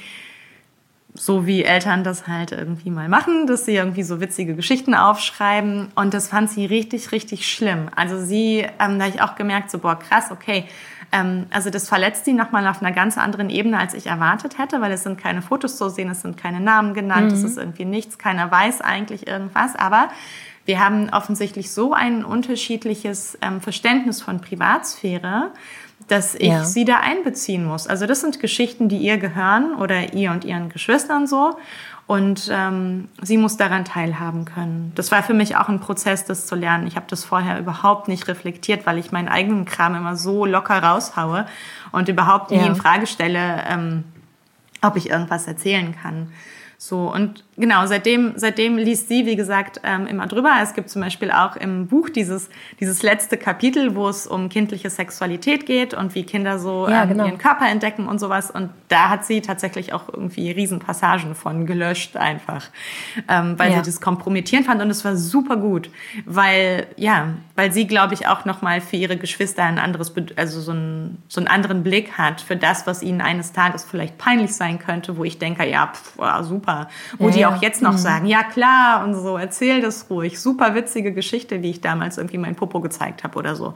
so 1.15 1.45
wie 1.45 1.63
Eltern 1.63 2.03
das 2.03 2.27
halt 2.27 2.51
irgendwie 2.51 2.89
mal 2.89 3.07
machen, 3.07 3.45
dass 3.45 3.65
sie 3.65 3.75
irgendwie 3.75 4.03
so 4.03 4.19
witzige 4.19 4.55
Geschichten 4.55 4.95
aufschreiben. 4.95 5.89
Und 5.95 6.13
das 6.13 6.27
fand 6.29 6.49
sie 6.49 6.65
richtig, 6.65 7.11
richtig 7.11 7.47
schlimm. 7.51 7.89
Also 7.95 8.19
sie, 8.19 8.65
ähm, 8.79 8.97
da 8.97 9.05
habe 9.05 9.15
ich 9.15 9.21
auch 9.21 9.35
gemerkt, 9.35 9.69
so, 9.69 9.77
boah, 9.77 9.97
krass, 9.97 10.31
okay. 10.31 10.65
Ähm, 11.11 11.45
also 11.51 11.69
das 11.69 11.87
verletzt 11.87 12.25
sie 12.25 12.33
nochmal 12.33 12.67
auf 12.67 12.81
einer 12.81 12.91
ganz 12.91 13.17
anderen 13.17 13.51
Ebene, 13.51 13.77
als 13.77 13.93
ich 13.93 14.07
erwartet 14.07 14.57
hätte, 14.57 14.81
weil 14.81 14.91
es 14.91 15.03
sind 15.03 15.19
keine 15.19 15.43
Fotos 15.43 15.77
zu 15.77 15.89
sehen, 15.89 16.09
es 16.09 16.21
sind 16.21 16.37
keine 16.37 16.59
Namen 16.59 16.95
genannt, 16.95 17.27
mhm. 17.27 17.37
es 17.37 17.43
ist 17.43 17.57
irgendwie 17.57 17.85
nichts, 17.85 18.17
keiner 18.17 18.49
weiß 18.49 18.81
eigentlich 18.81 19.27
irgendwas. 19.27 19.75
Aber 19.75 20.09
wir 20.65 20.79
haben 20.79 21.09
offensichtlich 21.09 21.71
so 21.71 21.93
ein 21.93 22.25
unterschiedliches 22.25 23.37
ähm, 23.41 23.61
Verständnis 23.61 24.21
von 24.21 24.41
Privatsphäre, 24.41 25.51
dass 26.07 26.35
ich 26.35 26.47
ja. 26.47 26.63
sie 26.63 26.85
da 26.85 26.99
einbeziehen 26.99 27.65
muss. 27.65 27.87
Also 27.87 28.05
das 28.05 28.21
sind 28.21 28.39
Geschichten, 28.39 28.89
die 28.89 28.97
ihr 28.97 29.17
gehören 29.17 29.75
oder 29.75 30.13
ihr 30.13 30.31
und 30.31 30.45
ihren 30.45 30.69
Geschwistern 30.69 31.27
so. 31.27 31.57
Und 32.05 32.49
ähm, 32.51 33.07
sie 33.21 33.37
muss 33.37 33.55
daran 33.55 33.85
teilhaben 33.85 34.43
können. 34.43 34.91
Das 34.95 35.11
war 35.11 35.23
für 35.23 35.33
mich 35.33 35.55
auch 35.55 35.69
ein 35.69 35.79
Prozess, 35.79 36.25
das 36.25 36.47
zu 36.47 36.55
lernen. 36.55 36.85
Ich 36.85 36.97
habe 36.97 37.05
das 37.09 37.23
vorher 37.23 37.57
überhaupt 37.57 38.09
nicht 38.09 38.27
reflektiert, 38.27 38.85
weil 38.85 38.97
ich 38.97 39.13
meinen 39.13 39.29
eigenen 39.29 39.63
Kram 39.63 39.95
immer 39.95 40.17
so 40.17 40.45
locker 40.45 40.83
raushaue 40.83 41.45
und 41.93 42.09
überhaupt 42.09 42.51
nie 42.51 42.57
ja. 42.57 42.65
in 42.65 42.75
Frage 42.75 43.07
stelle, 43.07 43.63
ähm, 43.69 44.03
ob 44.81 44.97
ich 44.97 45.09
irgendwas 45.09 45.47
erzählen 45.47 45.95
kann. 45.95 46.33
So, 46.77 47.09
und 47.09 47.45
genau, 47.57 47.85
seitdem, 47.85 48.33
seitdem 48.35 48.77
liest 48.77 49.07
sie, 49.07 49.25
wie 49.25 49.35
gesagt, 49.35 49.81
ähm, 49.83 50.07
immer 50.07 50.27
drüber. 50.27 50.51
Es 50.61 50.73
gibt 50.73 50.89
zum 50.89 51.01
Beispiel 51.01 51.31
auch 51.31 51.55
im 51.55 51.87
Buch 51.87 52.09
dieses, 52.09 52.49
dieses 52.79 53.03
letzte 53.03 53.37
Kapitel, 53.37 53.95
wo 53.95 54.07
es 54.07 54.27
um 54.27 54.49
kindliche 54.49 54.89
Sexualität 54.89 55.65
geht 55.65 55.93
und 55.93 56.15
wie 56.15 56.23
Kinder 56.23 56.59
so 56.59 56.87
ja, 56.89 57.03
ähm, 57.03 57.09
genau. 57.09 57.25
ihren 57.25 57.37
Körper 57.37 57.67
entdecken 57.67 58.07
und 58.07 58.19
sowas. 58.19 58.51
Und 58.51 58.69
da 58.89 59.09
hat 59.09 59.25
sie 59.25 59.41
tatsächlich 59.41 59.93
auch 59.93 60.09
irgendwie 60.09 60.51
Riesenpassagen 60.51 61.35
von 61.35 61.65
gelöscht 61.65 62.17
einfach, 62.17 62.65
ähm, 63.27 63.57
weil 63.57 63.71
ja. 63.71 63.77
sie 63.77 63.91
das 63.91 64.01
kompromittierend 64.01 64.67
fand. 64.67 64.81
Und 64.81 64.89
es 64.89 65.05
war 65.05 65.15
super 65.15 65.57
gut, 65.57 65.89
weil, 66.25 66.87
ja, 66.97 67.29
weil 67.55 67.71
sie, 67.71 67.87
glaube 67.87 68.13
ich, 68.13 68.27
auch 68.27 68.45
nochmal 68.45 68.81
für 68.81 68.95
ihre 68.95 69.17
Geschwister 69.17 69.63
ein 69.63 69.79
anderes, 69.79 70.13
also 70.35 70.59
so, 70.59 70.71
ein, 70.71 71.17
so 71.27 71.39
einen 71.39 71.47
anderen 71.47 71.83
Blick 71.83 72.17
hat 72.17 72.41
für 72.41 72.55
das, 72.55 72.87
was 72.87 73.03
ihnen 73.03 73.21
eines 73.21 73.53
Tages 73.53 73.83
vielleicht 73.83 74.17
peinlich 74.17 74.53
sein 74.53 74.79
könnte, 74.79 75.17
wo 75.17 75.23
ich 75.23 75.37
denke, 75.37 75.67
ja, 75.69 75.91
pff, 75.93 76.17
super. 76.43 76.87
Wo 77.17 77.29
ja, 77.29 77.33
die 77.33 77.42
auch 77.49 77.61
jetzt 77.61 77.81
noch 77.81 77.93
mhm. 77.93 77.97
sagen, 77.97 78.25
ja 78.25 78.43
klar 78.43 79.03
und 79.03 79.15
so, 79.15 79.37
erzähl 79.37 79.81
das 79.81 80.09
ruhig. 80.09 80.39
Super 80.39 80.75
witzige 80.75 81.13
Geschichte, 81.13 81.61
wie 81.61 81.71
ich 81.71 81.81
damals 81.81 82.17
irgendwie 82.17 82.37
mein 82.37 82.55
Popo 82.55 82.79
gezeigt 82.79 83.23
habe 83.23 83.37
oder 83.37 83.55
so. 83.55 83.73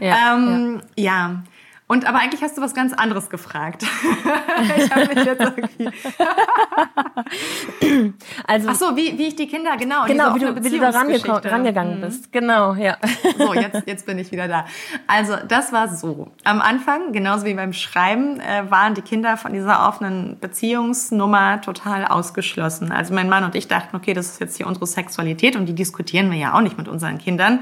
Ja, 0.00 0.36
ähm, 0.36 0.80
ja. 0.96 1.42
Und 1.90 2.06
aber 2.06 2.18
eigentlich 2.18 2.42
hast 2.42 2.58
du 2.58 2.60
was 2.60 2.74
ganz 2.74 2.92
anderes 2.92 3.30
gefragt. 3.30 3.82
ich 4.76 4.94
habe 4.94 5.14
mich 5.14 5.24
jetzt 5.24 5.40
irgendwie. 5.40 5.88
also, 8.46 8.68
Ach 8.68 8.74
so, 8.74 8.94
wie, 8.94 9.18
wie 9.18 9.28
ich 9.28 9.36
die 9.36 9.48
Kinder, 9.48 9.74
genau, 9.78 10.04
genau 10.04 10.34
wie, 10.34 10.40
du, 10.40 10.64
wie 10.64 10.68
du 10.68 10.80
da 10.80 10.90
rangegangen 10.90 11.96
mhm. 11.96 12.00
bist. 12.02 12.30
Genau, 12.30 12.74
ja. 12.74 12.98
so, 13.38 13.54
jetzt, 13.54 13.84
jetzt 13.86 14.04
bin 14.04 14.18
ich 14.18 14.30
wieder 14.30 14.48
da. 14.48 14.66
Also, 15.06 15.36
das 15.48 15.72
war 15.72 15.88
so. 15.88 16.30
Am 16.44 16.60
Anfang, 16.60 17.12
genauso 17.12 17.46
wie 17.46 17.54
beim 17.54 17.72
Schreiben, 17.72 18.38
äh, 18.40 18.70
waren 18.70 18.92
die 18.92 19.02
Kinder 19.02 19.38
von 19.38 19.54
dieser 19.54 19.88
offenen 19.88 20.38
Beziehungsnummer 20.40 21.62
total 21.62 22.04
ausgeschlossen. 22.04 22.92
Also, 22.92 23.14
mein 23.14 23.30
Mann 23.30 23.44
und 23.44 23.54
ich 23.54 23.66
dachten, 23.66 23.96
okay, 23.96 24.12
das 24.12 24.26
ist 24.26 24.40
jetzt 24.40 24.58
hier 24.58 24.66
unsere 24.66 24.86
Sexualität 24.86 25.56
und 25.56 25.64
die 25.64 25.74
diskutieren 25.74 26.30
wir 26.30 26.38
ja 26.38 26.52
auch 26.52 26.60
nicht 26.60 26.76
mit 26.76 26.86
unseren 26.86 27.16
Kindern. 27.16 27.60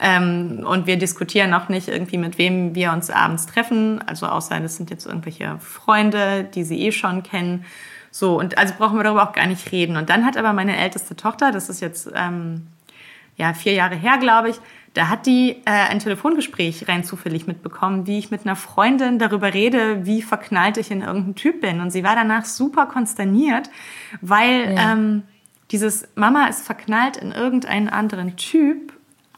Ähm, 0.00 0.64
und 0.66 0.86
wir 0.86 0.98
diskutieren 0.98 1.54
auch 1.54 1.68
nicht 1.68 1.88
irgendwie, 1.88 2.18
mit 2.18 2.38
wem 2.38 2.74
wir 2.74 2.92
uns 2.92 3.10
abends 3.10 3.46
treffen. 3.46 4.00
Also 4.06 4.26
außer 4.26 4.60
das 4.60 4.76
sind 4.76 4.90
jetzt 4.90 5.06
irgendwelche 5.06 5.58
Freunde, 5.60 6.44
die 6.44 6.64
sie 6.64 6.80
eh 6.86 6.92
schon 6.92 7.22
kennen. 7.22 7.64
So, 8.10 8.38
und 8.38 8.56
also 8.58 8.74
brauchen 8.78 8.96
wir 8.96 9.04
darüber 9.04 9.28
auch 9.28 9.32
gar 9.32 9.46
nicht 9.46 9.72
reden. 9.72 9.96
Und 9.96 10.10
dann 10.10 10.24
hat 10.24 10.36
aber 10.36 10.52
meine 10.52 10.76
älteste 10.76 11.16
Tochter, 11.16 11.52
das 11.52 11.68
ist 11.68 11.80
jetzt 11.80 12.10
ähm, 12.14 12.68
ja 13.36 13.52
vier 13.52 13.74
Jahre 13.74 13.94
her, 13.94 14.18
glaube 14.18 14.50
ich, 14.50 14.56
da 14.94 15.08
hat 15.08 15.26
die 15.26 15.50
äh, 15.66 15.90
ein 15.90 15.98
Telefongespräch 15.98 16.88
rein 16.88 17.04
zufällig 17.04 17.46
mitbekommen, 17.46 18.06
wie 18.06 18.18
ich 18.18 18.30
mit 18.30 18.46
einer 18.46 18.56
Freundin 18.56 19.18
darüber 19.18 19.52
rede, 19.52 20.06
wie 20.06 20.22
verknallt 20.22 20.78
ich 20.78 20.90
in 20.90 21.02
irgendeinen 21.02 21.34
Typ 21.34 21.60
bin. 21.60 21.80
Und 21.80 21.90
sie 21.90 22.02
war 22.02 22.14
danach 22.14 22.46
super 22.46 22.86
konsterniert, 22.86 23.68
weil 24.22 24.74
ja. 24.74 24.92
ähm, 24.92 25.24
dieses 25.70 26.08
Mama 26.14 26.46
ist 26.46 26.64
verknallt 26.64 27.18
in 27.18 27.32
irgendeinen 27.32 27.90
anderen 27.90 28.36
Typ 28.38 28.95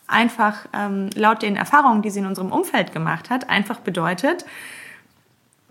einfach 0.09 0.67
ähm, 0.73 1.11
laut 1.15 1.43
den 1.43 1.57
Erfahrungen, 1.57 2.03
die 2.03 2.11
sie 2.11 2.21
in 2.21 2.27
unserem 2.27 2.51
Umfeld 2.51 2.93
gemacht 2.93 3.31
hat, 3.31 3.49
einfach 3.49 3.81
bedeutet, 3.81 4.45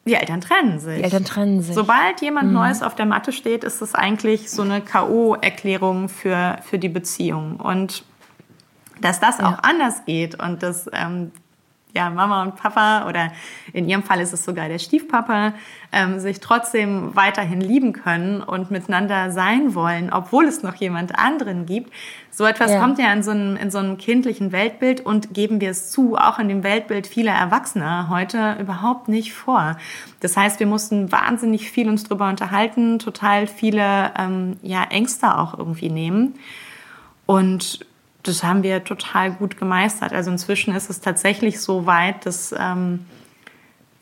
die 0.06 0.14
Eltern 0.14 0.40
trennen 0.40 0.80
sich. 0.80 0.98
Die 0.98 1.04
Eltern 1.04 1.26
trennen 1.26 1.62
sich. 1.62 1.76
Sobald 1.76 2.22
jemand 2.22 2.48
mhm. 2.48 2.54
Neues 2.54 2.82
auf 2.82 2.96
der 2.96 3.06
Matte 3.06 3.34
steht, 3.34 3.64
ist 3.64 3.82
es 3.82 3.94
eigentlich 3.94 4.50
so 4.50 4.62
eine 4.62 4.80
K.O.-Erklärung 4.82 6.08
für, 6.08 6.60
für 6.64 6.80
die 6.80 6.88
Beziehung. 6.88 7.58
Und 7.58 8.06
dass 9.02 9.20
das 9.20 9.40
ja. 9.40 9.50
auch 9.50 9.64
anders 9.64 10.06
geht 10.06 10.42
und 10.42 10.64
dass 10.64 10.90
ähm, 10.94 11.32
ja, 11.94 12.10
Mama 12.10 12.44
und 12.44 12.56
Papa 12.56 13.08
oder 13.08 13.32
in 13.74 13.88
ihrem 13.88 14.04
Fall 14.04 14.20
ist 14.20 14.34
es 14.34 14.46
sogar 14.46 14.68
der 14.68 14.78
Stiefpapa, 14.78 15.54
ähm, 15.92 16.20
sich 16.20 16.40
trotzdem 16.40 17.16
weiterhin 17.16 17.62
lieben 17.62 17.94
können 17.94 18.42
und 18.42 18.70
miteinander 18.70 19.32
sein 19.32 19.74
wollen, 19.74 20.12
obwohl 20.12 20.46
es 20.46 20.64
noch 20.64 20.76
jemand 20.76 21.18
anderen 21.18 21.66
gibt. 21.66 21.92
So 22.30 22.46
etwas 22.46 22.72
ja. 22.72 22.80
kommt 22.80 23.00
ja 23.00 23.12
in 23.12 23.24
so, 23.24 23.32
einem, 23.32 23.58
in 23.58 23.72
so 23.72 23.80
einem 23.80 23.98
kindlichen 23.98 24.52
Weltbild 24.52 25.04
und 25.04 25.34
geben 25.34 25.60
wir 25.60 25.72
es 25.72 25.90
zu, 25.90 26.16
auch 26.16 26.38
in 26.38 26.50
dem 26.50 26.64
Weltbild 26.64 27.08
vieler 27.08 27.34
Erwachsener 27.34 28.10
heute 28.10 28.58
überhaupt 28.60 29.08
nicht 29.08 29.34
vor. 29.34 29.78
Das 30.20 30.38
heißt, 30.38 30.60
wir 30.60 30.68
mussten 30.68 31.12
wahnsinnig 31.12 31.72
viel 31.72 31.90
uns 31.90 32.04
drüber 32.04 32.30
unterhalten, 32.30 33.00
total 33.00 33.48
viele 33.48 34.12
ähm, 34.20 34.58
ja, 34.62 34.84
Ängste 34.84 35.36
auch 35.36 35.58
irgendwie 35.58 35.90
nehmen. 35.90 36.36
Und 37.26 37.86
das 38.28 38.44
haben 38.44 38.64
wir 38.64 38.84
total 38.84 39.32
gut 39.32 39.58
gemeistert. 39.58 40.14
Also 40.14 40.32
inzwischen 40.32 40.76
ist 40.76 40.90
es 40.90 41.02
tatsächlich 41.02 41.60
so 41.60 41.86
weit, 41.86 42.26
dass 42.26 42.54
ähm, 42.58 43.06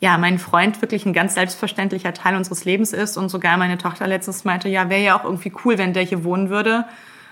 ja, 0.00 0.18
mein 0.18 0.38
Freund 0.38 0.82
wirklich 0.82 1.06
ein 1.06 1.12
ganz 1.12 1.34
selbstverständlicher 1.34 2.12
Teil 2.12 2.36
unseres 2.36 2.64
Lebens 2.64 2.92
ist 2.92 3.16
und 3.16 3.28
sogar 3.28 3.56
meine 3.56 3.78
Tochter 3.78 4.06
letztens 4.06 4.44
meinte, 4.44 4.68
ja, 4.68 4.90
wäre 4.90 5.02
ja 5.02 5.18
auch 5.18 5.24
irgendwie 5.24 5.52
cool, 5.64 5.78
wenn 5.78 5.94
der 5.94 6.02
hier 6.02 6.24
wohnen 6.24 6.50
würde. 6.50 6.84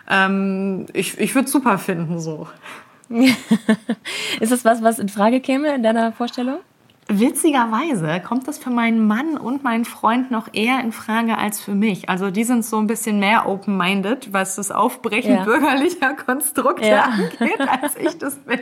Ähm, 0.08 0.86
ich 0.92 1.18
ich 1.18 1.34
würde 1.34 1.48
super 1.48 1.78
finden 1.78 2.20
so. 2.20 2.48
ist 4.40 4.52
das 4.52 4.64
was, 4.64 4.82
was 4.82 4.98
in 4.98 5.08
Frage 5.08 5.40
käme 5.40 5.74
in 5.74 5.82
deiner 5.82 6.12
Vorstellung? 6.12 6.58
Witzigerweise 7.08 8.20
kommt 8.20 8.48
das 8.48 8.58
für 8.58 8.70
meinen 8.70 9.06
Mann 9.06 9.36
und 9.36 9.62
meinen 9.62 9.84
Freund 9.84 10.30
noch 10.30 10.48
eher 10.52 10.80
in 10.80 10.90
Frage 10.90 11.36
als 11.36 11.60
für 11.60 11.74
mich. 11.74 12.08
Also 12.08 12.30
die 12.30 12.44
sind 12.44 12.64
so 12.64 12.78
ein 12.78 12.86
bisschen 12.86 13.18
mehr 13.18 13.46
open-minded, 13.46 14.32
was 14.32 14.56
das 14.56 14.70
Aufbrechen 14.70 15.34
ja. 15.34 15.44
bürgerlicher 15.44 16.14
Konstrukte 16.14 16.86
ja. 16.88 17.02
angeht, 17.04 17.60
als 17.60 17.96
ich 17.96 18.16
das 18.18 18.36
bin. 18.36 18.60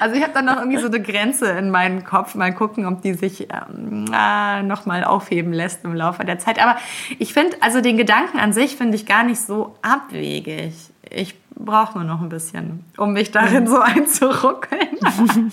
Also 0.00 0.14
ich 0.14 0.22
habe 0.22 0.32
dann 0.32 0.44
noch 0.44 0.58
irgendwie 0.58 0.78
so 0.78 0.86
eine 0.86 1.02
Grenze 1.02 1.50
in 1.50 1.70
meinem 1.70 2.04
Kopf. 2.04 2.34
Mal 2.34 2.54
gucken, 2.54 2.86
ob 2.86 3.02
die 3.02 3.14
sich 3.14 3.48
ähm, 3.50 4.06
äh, 4.12 4.62
nochmal 4.62 5.04
aufheben 5.04 5.52
lässt 5.52 5.84
im 5.84 5.94
Laufe 5.94 6.24
der 6.24 6.38
Zeit. 6.38 6.62
Aber 6.62 6.76
ich 7.18 7.34
finde, 7.34 7.56
also 7.60 7.80
den 7.80 7.96
Gedanken 7.96 8.38
an 8.38 8.52
sich 8.52 8.76
finde 8.76 8.96
ich 8.96 9.06
gar 9.06 9.24
nicht 9.24 9.40
so 9.40 9.76
abwegig. 9.82 10.74
Ich 11.10 11.34
brauche 11.54 11.98
nur 11.98 12.06
noch 12.06 12.20
ein 12.20 12.28
bisschen, 12.28 12.84
um 12.96 13.12
mich 13.12 13.32
darin 13.32 13.66
so 13.66 13.80
einzuruckeln. 13.80 14.98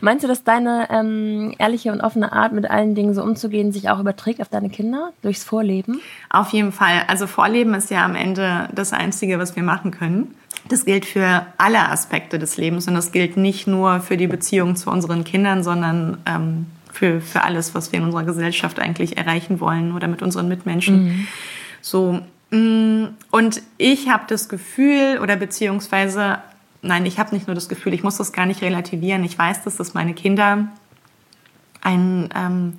Meinst 0.00 0.24
du, 0.24 0.28
dass 0.28 0.44
deine 0.44 0.88
ähm, 0.90 1.54
ehrliche 1.58 1.92
und 1.92 2.00
offene 2.00 2.32
Art, 2.32 2.52
mit 2.52 2.68
allen 2.68 2.94
Dingen 2.94 3.14
so 3.14 3.22
umzugehen, 3.22 3.72
sich 3.72 3.88
auch 3.88 4.00
überträgt 4.00 4.40
auf 4.40 4.48
deine 4.48 4.68
Kinder 4.68 5.12
durchs 5.22 5.44
Vorleben? 5.44 6.00
Auf 6.30 6.50
jeden 6.50 6.72
Fall. 6.72 7.04
Also 7.08 7.26
Vorleben 7.26 7.74
ist 7.74 7.90
ja 7.90 8.04
am 8.04 8.14
Ende 8.14 8.68
das 8.74 8.92
Einzige, 8.92 9.38
was 9.38 9.56
wir 9.56 9.62
machen 9.62 9.90
können. 9.90 10.34
Das 10.68 10.84
gilt 10.84 11.04
für 11.04 11.46
alle 11.58 11.88
Aspekte 11.88 12.38
des 12.38 12.56
Lebens 12.56 12.88
und 12.88 12.94
das 12.94 13.12
gilt 13.12 13.36
nicht 13.36 13.66
nur 13.66 14.00
für 14.00 14.16
die 14.16 14.26
Beziehung 14.26 14.76
zu 14.76 14.90
unseren 14.90 15.24
Kindern, 15.24 15.62
sondern 15.62 16.18
ähm, 16.26 16.66
für, 16.92 17.20
für 17.20 17.42
alles, 17.42 17.74
was 17.74 17.92
wir 17.92 17.98
in 17.98 18.04
unserer 18.04 18.24
Gesellschaft 18.24 18.78
eigentlich 18.80 19.16
erreichen 19.16 19.60
wollen 19.60 19.94
oder 19.94 20.08
mit 20.08 20.22
unseren 20.22 20.48
Mitmenschen. 20.48 21.04
Mhm. 21.04 21.26
So. 21.80 22.20
Mm, 22.50 23.06
und 23.30 23.62
ich 23.76 24.08
habe 24.08 24.24
das 24.28 24.48
Gefühl, 24.48 25.18
oder 25.22 25.36
beziehungsweise 25.36 26.38
nein, 26.84 27.06
ich 27.06 27.18
habe 27.18 27.34
nicht 27.34 27.46
nur 27.46 27.54
das 27.54 27.68
Gefühl, 27.68 27.94
ich 27.94 28.02
muss 28.02 28.18
das 28.18 28.32
gar 28.32 28.46
nicht 28.46 28.62
relativieren. 28.62 29.24
Ich 29.24 29.38
weiß, 29.38 29.64
dass 29.64 29.76
das 29.76 29.94
meine 29.94 30.14
Kinder 30.14 30.68
ein 31.80 32.28
ähm, 32.34 32.74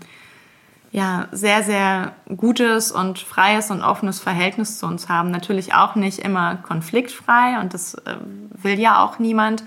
ja, 0.92 1.28
sehr, 1.32 1.64
sehr 1.64 2.14
gutes 2.38 2.92
und 2.92 3.20
freies 3.20 3.70
und 3.70 3.82
offenes 3.82 4.20
Verhältnis 4.20 4.80
zu 4.80 4.86
uns 4.86 5.10
haben. 5.10 5.30
Natürlich 5.30 5.74
auch 5.74 5.96
nicht 5.96 6.20
immer 6.20 6.56
konfliktfrei 6.56 7.60
und 7.60 7.74
das 7.74 7.96
äh, 7.96 8.16
will 8.52 8.80
ja 8.80 9.04
auch 9.04 9.20
niemand. 9.20 9.64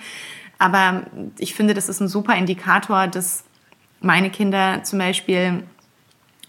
Aber 0.59 1.03
ich 1.39 1.55
finde, 1.55 1.75
das 1.75 1.89
ist 1.89 2.01
ein 2.01 2.09
super 2.09 2.35
Indikator, 2.35 3.07
dass 3.07 3.45
meine 4.01 4.31
Kinder 4.31 4.83
zum 4.85 4.99
Beispiel 4.99 5.65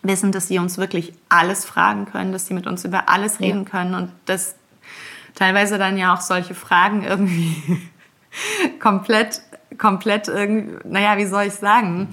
wissen, 0.02 0.32
dass 0.32 0.48
sie 0.48 0.60
uns 0.60 0.78
wirklich 0.78 1.14
alles 1.28 1.66
fragen 1.66 2.06
können, 2.06 2.32
dass 2.32 2.48
sie 2.48 2.54
mit 2.54 2.66
uns 2.66 2.86
über 2.86 3.10
alles 3.10 3.40
reden 3.40 3.64
ja. 3.66 3.70
können 3.70 3.94
und 3.96 4.12
dass 4.26 4.56
teilweise 5.36 5.78
dann 5.78 5.98
ja 5.98 6.14
auch 6.14 6.22
solche 6.22 6.56
Fragen 6.56 7.04
irgendwie 7.04 7.82
komplett, 8.80 9.42
komplett 9.78 10.28
irgendwie, 10.28 10.78
naja, 10.88 11.18
wie 11.18 11.26
soll 11.26 11.44
ich 11.44 11.54
sagen, 11.54 12.10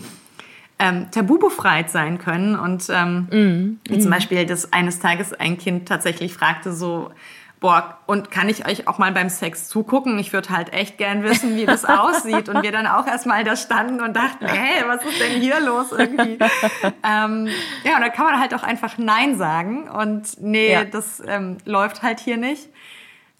ähm, 0.78 1.10
tabubefreit 1.10 1.90
sein 1.90 2.18
können. 2.18 2.58
Und 2.58 2.88
ähm, 2.90 3.28
mm, 3.30 3.80
wie 3.88 3.98
zum 3.98 4.10
Beispiel, 4.10 4.44
dass 4.46 4.72
eines 4.72 4.98
Tages 4.98 5.32
ein 5.32 5.58
Kind 5.58 5.88
tatsächlich 5.88 6.34
fragte 6.34 6.72
so, 6.72 7.10
boah, 7.60 7.98
und 8.06 8.30
kann 8.30 8.48
ich 8.48 8.66
euch 8.66 8.86
auch 8.86 8.98
mal 8.98 9.12
beim 9.12 9.30
Sex 9.30 9.68
zugucken? 9.68 10.18
Ich 10.18 10.32
würde 10.32 10.50
halt 10.50 10.72
echt 10.72 10.98
gern 10.98 11.22
wissen, 11.22 11.56
wie 11.56 11.64
das 11.64 11.84
aussieht. 11.86 12.48
Und 12.48 12.62
wir 12.62 12.72
dann 12.72 12.86
auch 12.86 13.06
erstmal 13.06 13.44
da 13.44 13.56
standen 13.56 14.00
und 14.00 14.14
dachten, 14.14 14.46
hey, 14.46 14.84
was 14.86 15.04
ist 15.04 15.20
denn 15.20 15.40
hier 15.40 15.60
los 15.60 15.92
irgendwie? 15.92 16.38
ähm, 17.02 17.48
ja, 17.84 17.96
und 17.96 18.02
da 18.02 18.08
kann 18.10 18.26
man 18.26 18.38
halt 18.38 18.54
auch 18.54 18.62
einfach 18.62 18.98
Nein 18.98 19.38
sagen. 19.38 19.88
Und 19.88 20.40
nee, 20.40 20.72
ja. 20.72 20.84
das 20.84 21.22
ähm, 21.26 21.56
läuft 21.64 22.02
halt 22.02 22.20
hier 22.20 22.36
nicht. 22.36 22.68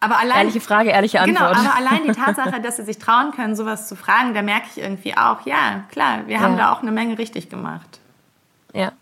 Aber 0.07 0.21
allein, 0.21 0.39
Ehrliche 0.39 0.61
Frage, 0.61 0.91
ehrliche 0.91 1.19
genau, 1.19 1.47
Antwort. 1.47 1.57
Genau, 1.57 1.69
aber 1.69 1.77
allein 1.77 2.03
die 2.05 2.13
Tatsache, 2.21 2.61
dass 2.61 2.77
sie 2.77 2.85
sich 2.85 2.99
trauen 2.99 3.33
können, 3.33 3.57
sowas 3.57 3.89
zu 3.89 3.97
fragen, 3.97 4.35
da 4.35 4.43
merke 4.43 4.67
ich 4.71 4.81
irgendwie 4.81 5.17
auch, 5.17 5.45
ja, 5.47 5.83
klar, 5.91 6.21
wir 6.29 6.41
haben 6.41 6.57
ja. 6.57 6.67
da 6.67 6.73
auch 6.73 6.81
eine 6.81 6.93
Menge 6.93 7.19
richtig 7.19 7.51
gemacht. 7.51 7.99
Ja. 8.73 8.93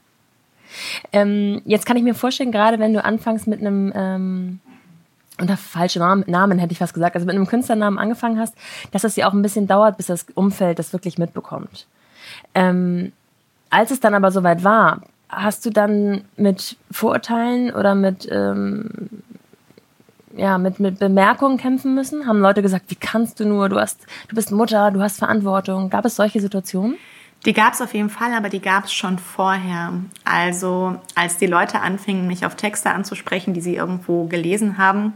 Ähm, 1.13 1.61
jetzt 1.67 1.85
kann 1.85 1.99
ich 1.99 2.03
mir 2.03 2.15
vorstellen, 2.15 2.53
gerade 2.53 2.79
wenn 2.79 2.95
du 2.95 3.05
anfängst 3.05 3.47
mit 3.47 3.61
einem, 3.61 3.93
ähm, 3.95 4.61
unter 5.39 5.59
falsche 5.59 5.99
Namen, 5.99 6.25
Namen 6.27 6.59
hätte 6.59 6.73
ich 6.73 6.79
fast 6.79 6.95
gesagt, 6.95 7.17
also 7.17 7.27
mit 7.27 7.37
einem 7.37 7.47
Künstlernamen 7.47 7.99
angefangen 7.99 8.39
hast, 8.39 8.55
dass 8.91 9.05
es 9.05 9.15
ja 9.15 9.29
auch 9.29 9.35
ein 9.35 9.43
bisschen 9.43 9.67
dauert, 9.67 9.99
bis 9.99 10.07
das 10.07 10.25
Umfeld 10.35 10.79
das 10.79 10.95
wirklich 10.95 11.19
mitbekommt. 11.19 11.87
Ähm, 12.55 13.13
als 13.69 13.91
es 13.91 14.01
dann 14.01 14.15
aber 14.15 14.31
soweit 14.31 14.65
war, 14.65 15.03
hast 15.29 15.67
du 15.67 15.71
dann 15.71 16.25
mit 16.39 16.79
Vorurteilen 16.91 17.75
oder 17.75 17.95
mit 17.95 18.27
ähm, 18.33 18.89
ja, 20.37 20.59
mit, 20.59 20.81
mit 20.81 20.99
Bemerkungen 20.99 21.59
kämpfen 21.59 21.95
müssen? 21.95 22.27
Haben 22.27 22.41
Leute 22.41 22.63
gesagt, 22.63 22.87
wie 22.89 22.97
kannst 22.97 23.41
du 23.41 23.45
nur, 23.45 23.69
du, 23.69 23.79
hast, 23.79 24.07
du 24.29 24.35
bist 24.35 24.51
Mutter, 24.53 24.91
du 24.91 25.01
hast 25.01 25.19
Verantwortung. 25.19 25.91
Gab 25.91 26.05
es 26.05 26.17
solche 26.17 26.41
Situationen? 26.41 26.97
Die 27.45 27.53
gab 27.53 27.75
es 27.75 27.83
auf 27.83 27.93
jeden 27.93 28.09
Fall, 28.09 28.33
aber 28.33 28.49
die 28.49 28.61
gab 28.61 28.85
es 28.85 28.93
schon 28.93 29.19
vorher. 29.19 29.93
Also 30.25 30.97
als 31.15 31.37
die 31.37 31.47
Leute 31.47 31.81
anfingen, 31.81 32.27
mich 32.27 32.47
auf 32.47 32.57
Texte 32.57 32.91
anzusprechen, 32.91 33.53
die 33.53 33.61
sie 33.61 33.77
irgendwo 33.77 34.27
gelesen 34.27 34.79
haben, 34.79 35.13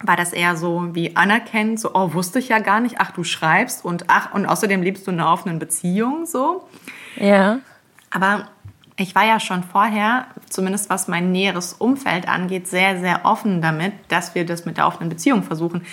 war 0.00 0.16
das 0.16 0.32
eher 0.32 0.56
so 0.56 0.94
wie 0.94 1.16
anerkennend, 1.16 1.80
so, 1.80 1.90
oh, 1.94 2.12
wusste 2.12 2.38
ich 2.38 2.48
ja 2.48 2.58
gar 2.58 2.80
nicht, 2.80 2.96
ach, 2.98 3.10
du 3.12 3.24
schreibst 3.24 3.84
und 3.84 4.04
ach, 4.08 4.32
und 4.32 4.46
außerdem 4.46 4.82
lebst 4.82 5.06
du 5.06 5.10
in 5.10 5.20
einer 5.20 5.32
offenen 5.32 5.58
Beziehung, 5.58 6.26
so. 6.26 6.68
Ja. 7.16 7.58
Aber 8.10 8.48
ich 8.96 9.14
war 9.14 9.24
ja 9.24 9.40
schon 9.40 9.64
vorher, 9.64 10.26
zumindest 10.48 10.88
was 10.88 11.08
mein 11.08 11.32
näheres 11.32 11.72
Umfeld 11.72 12.28
angeht, 12.28 12.68
sehr, 12.68 13.00
sehr 13.00 13.24
offen 13.24 13.60
damit, 13.60 13.92
dass 14.08 14.34
wir 14.34 14.46
das 14.46 14.66
mit 14.66 14.76
der 14.76 14.86
offenen 14.86 15.08
Beziehung 15.08 15.42
versuchen, 15.42 15.84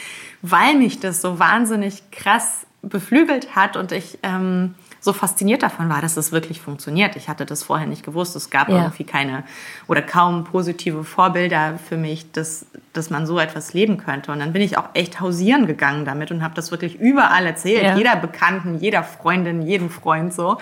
weil 0.41 0.75
mich 0.75 0.99
das 0.99 1.21
so 1.21 1.39
wahnsinnig 1.39 2.11
krass 2.11 2.67
beflügelt 2.83 3.55
hat 3.55 3.75
und 3.75 3.91
ich 3.91 4.19
ähm, 4.23 4.75
so 5.03 5.13
fasziniert 5.13 5.63
davon 5.63 5.89
war, 5.89 5.99
dass 5.99 6.15
es 6.15 6.31
wirklich 6.31 6.61
funktioniert. 6.61 7.15
Ich 7.15 7.27
hatte 7.27 7.47
das 7.47 7.63
vorher 7.63 7.87
nicht 7.87 8.05
gewusst. 8.05 8.35
Es 8.35 8.51
gab 8.51 8.69
ja. 8.69 8.83
irgendwie 8.83 9.03
keine 9.03 9.43
oder 9.87 10.03
kaum 10.03 10.43
positive 10.43 11.03
Vorbilder 11.03 11.79
für 11.89 11.97
mich, 11.97 12.31
dass, 12.31 12.67
dass 12.93 13.09
man 13.09 13.25
so 13.25 13.39
etwas 13.39 13.73
leben 13.73 13.97
könnte. 13.97 14.31
Und 14.31 14.39
dann 14.39 14.53
bin 14.53 14.61
ich 14.61 14.77
auch 14.77 14.89
echt 14.93 15.19
hausieren 15.19 15.65
gegangen 15.65 16.05
damit 16.05 16.29
und 16.29 16.43
habe 16.43 16.53
das 16.53 16.69
wirklich 16.69 16.99
überall 16.99 17.47
erzählt. 17.47 17.83
Ja. 17.83 17.97
Jeder 17.97 18.15
Bekannten, 18.15 18.77
jeder 18.77 19.03
Freundin, 19.03 19.63
jedem 19.63 19.89
Freund 19.89 20.35
so. 20.35 20.59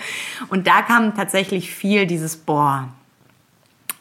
Und 0.48 0.68
da 0.68 0.84
kam 0.84 1.14
tatsächlich 1.14 1.74
viel 1.74 2.08
dieses, 2.08 2.38
boah, 2.38 2.88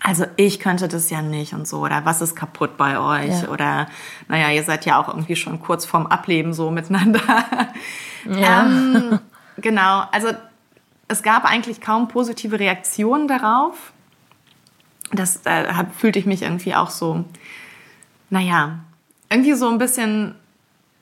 also 0.01 0.24
ich 0.37 0.61
könnte 0.61 0.87
das 0.87 1.11
ja 1.11 1.20
nicht 1.20 1.53
und 1.53 1.66
so, 1.66 1.81
oder 1.81 2.05
was 2.05 2.20
ist 2.20 2.37
kaputt 2.37 2.77
bei 2.77 3.01
euch? 3.01 3.42
Ja. 3.42 3.48
Oder 3.48 3.88
naja, 4.29 4.51
ihr 4.51 4.62
seid 4.62 4.87
ja 4.87 5.01
auch 5.01 5.09
irgendwie 5.09 5.35
schon 5.35 5.61
kurz 5.61 5.85
vorm 5.85 6.07
Ableben 6.07 6.53
so 6.53 6.70
miteinander. 6.70 7.20
Ja. 8.40 8.66
Ähm, 8.66 9.18
Genau, 9.61 10.05
also 10.12 10.29
es 11.09 11.23
gab 11.23 11.44
eigentlich 11.44 11.81
kaum 11.81 12.09
positive 12.09 12.59
Reaktionen 12.59 13.29
darauf. 13.29 13.92
Das 15.12 15.44
äh, 15.47 15.73
fühlte 15.97 16.18
ich 16.18 16.27
mich 16.27 16.42
irgendwie 16.42 16.75
auch 16.75 16.90
so, 16.90 17.25
naja, 18.31 18.79
irgendwie 19.31 19.55
so 19.55 19.68
ein 19.68 19.79
bisschen 19.79 20.35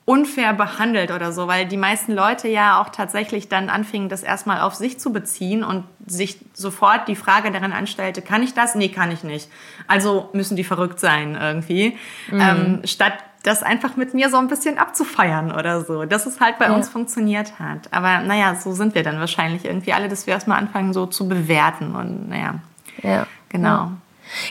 unfair 0.05 0.53
behandelt 0.53 1.11
oder 1.11 1.33
so, 1.33 1.47
weil 1.47 1.65
die 1.65 1.75
meisten 1.75 2.13
Leute 2.13 2.47
ja 2.47 2.81
auch 2.81 2.87
tatsächlich 2.87 3.49
dann 3.49 3.67
anfingen, 3.67 4.07
das 4.07 4.23
erstmal 4.23 4.61
auf 4.61 4.73
sich 4.73 4.97
zu 5.01 5.11
beziehen 5.11 5.65
und 5.65 5.83
sich 6.05 6.37
sofort 6.53 7.09
die 7.09 7.17
Frage 7.17 7.51
daran 7.51 7.73
anstellte, 7.73 8.21
kann 8.21 8.41
ich 8.41 8.53
das? 8.53 8.73
Nee, 8.73 8.87
kann 8.87 9.11
ich 9.11 9.25
nicht. 9.25 9.49
Also 9.85 10.29
müssen 10.31 10.55
die 10.55 10.63
verrückt 10.63 11.01
sein 11.01 11.37
irgendwie. 11.39 11.97
Mhm. 12.31 12.39
Ähm, 12.39 12.81
statt 12.85 13.15
das 13.43 13.63
einfach 13.63 13.95
mit 13.95 14.13
mir 14.13 14.29
so 14.29 14.37
ein 14.37 14.47
bisschen 14.47 14.77
abzufeiern 14.77 15.51
oder 15.51 15.83
so, 15.83 16.05
dass 16.05 16.25
es 16.25 16.39
halt 16.39 16.59
bei 16.59 16.65
ja. 16.65 16.75
uns 16.75 16.89
funktioniert 16.89 17.59
hat. 17.59 17.91
Aber 17.91 18.19
naja, 18.19 18.55
so 18.55 18.73
sind 18.73 18.95
wir 18.95 19.03
dann 19.03 19.19
wahrscheinlich 19.19 19.65
irgendwie 19.65 19.93
alle, 19.93 20.09
dass 20.09 20.27
wir 20.27 20.33
erstmal 20.33 20.59
anfangen 20.59 20.93
so 20.93 21.05
zu 21.05 21.27
bewerten 21.27 21.95
und 21.95 22.29
naja. 22.29 22.55
Ja. 23.01 23.27
Genau. 23.49 23.67
Ja. 23.67 23.91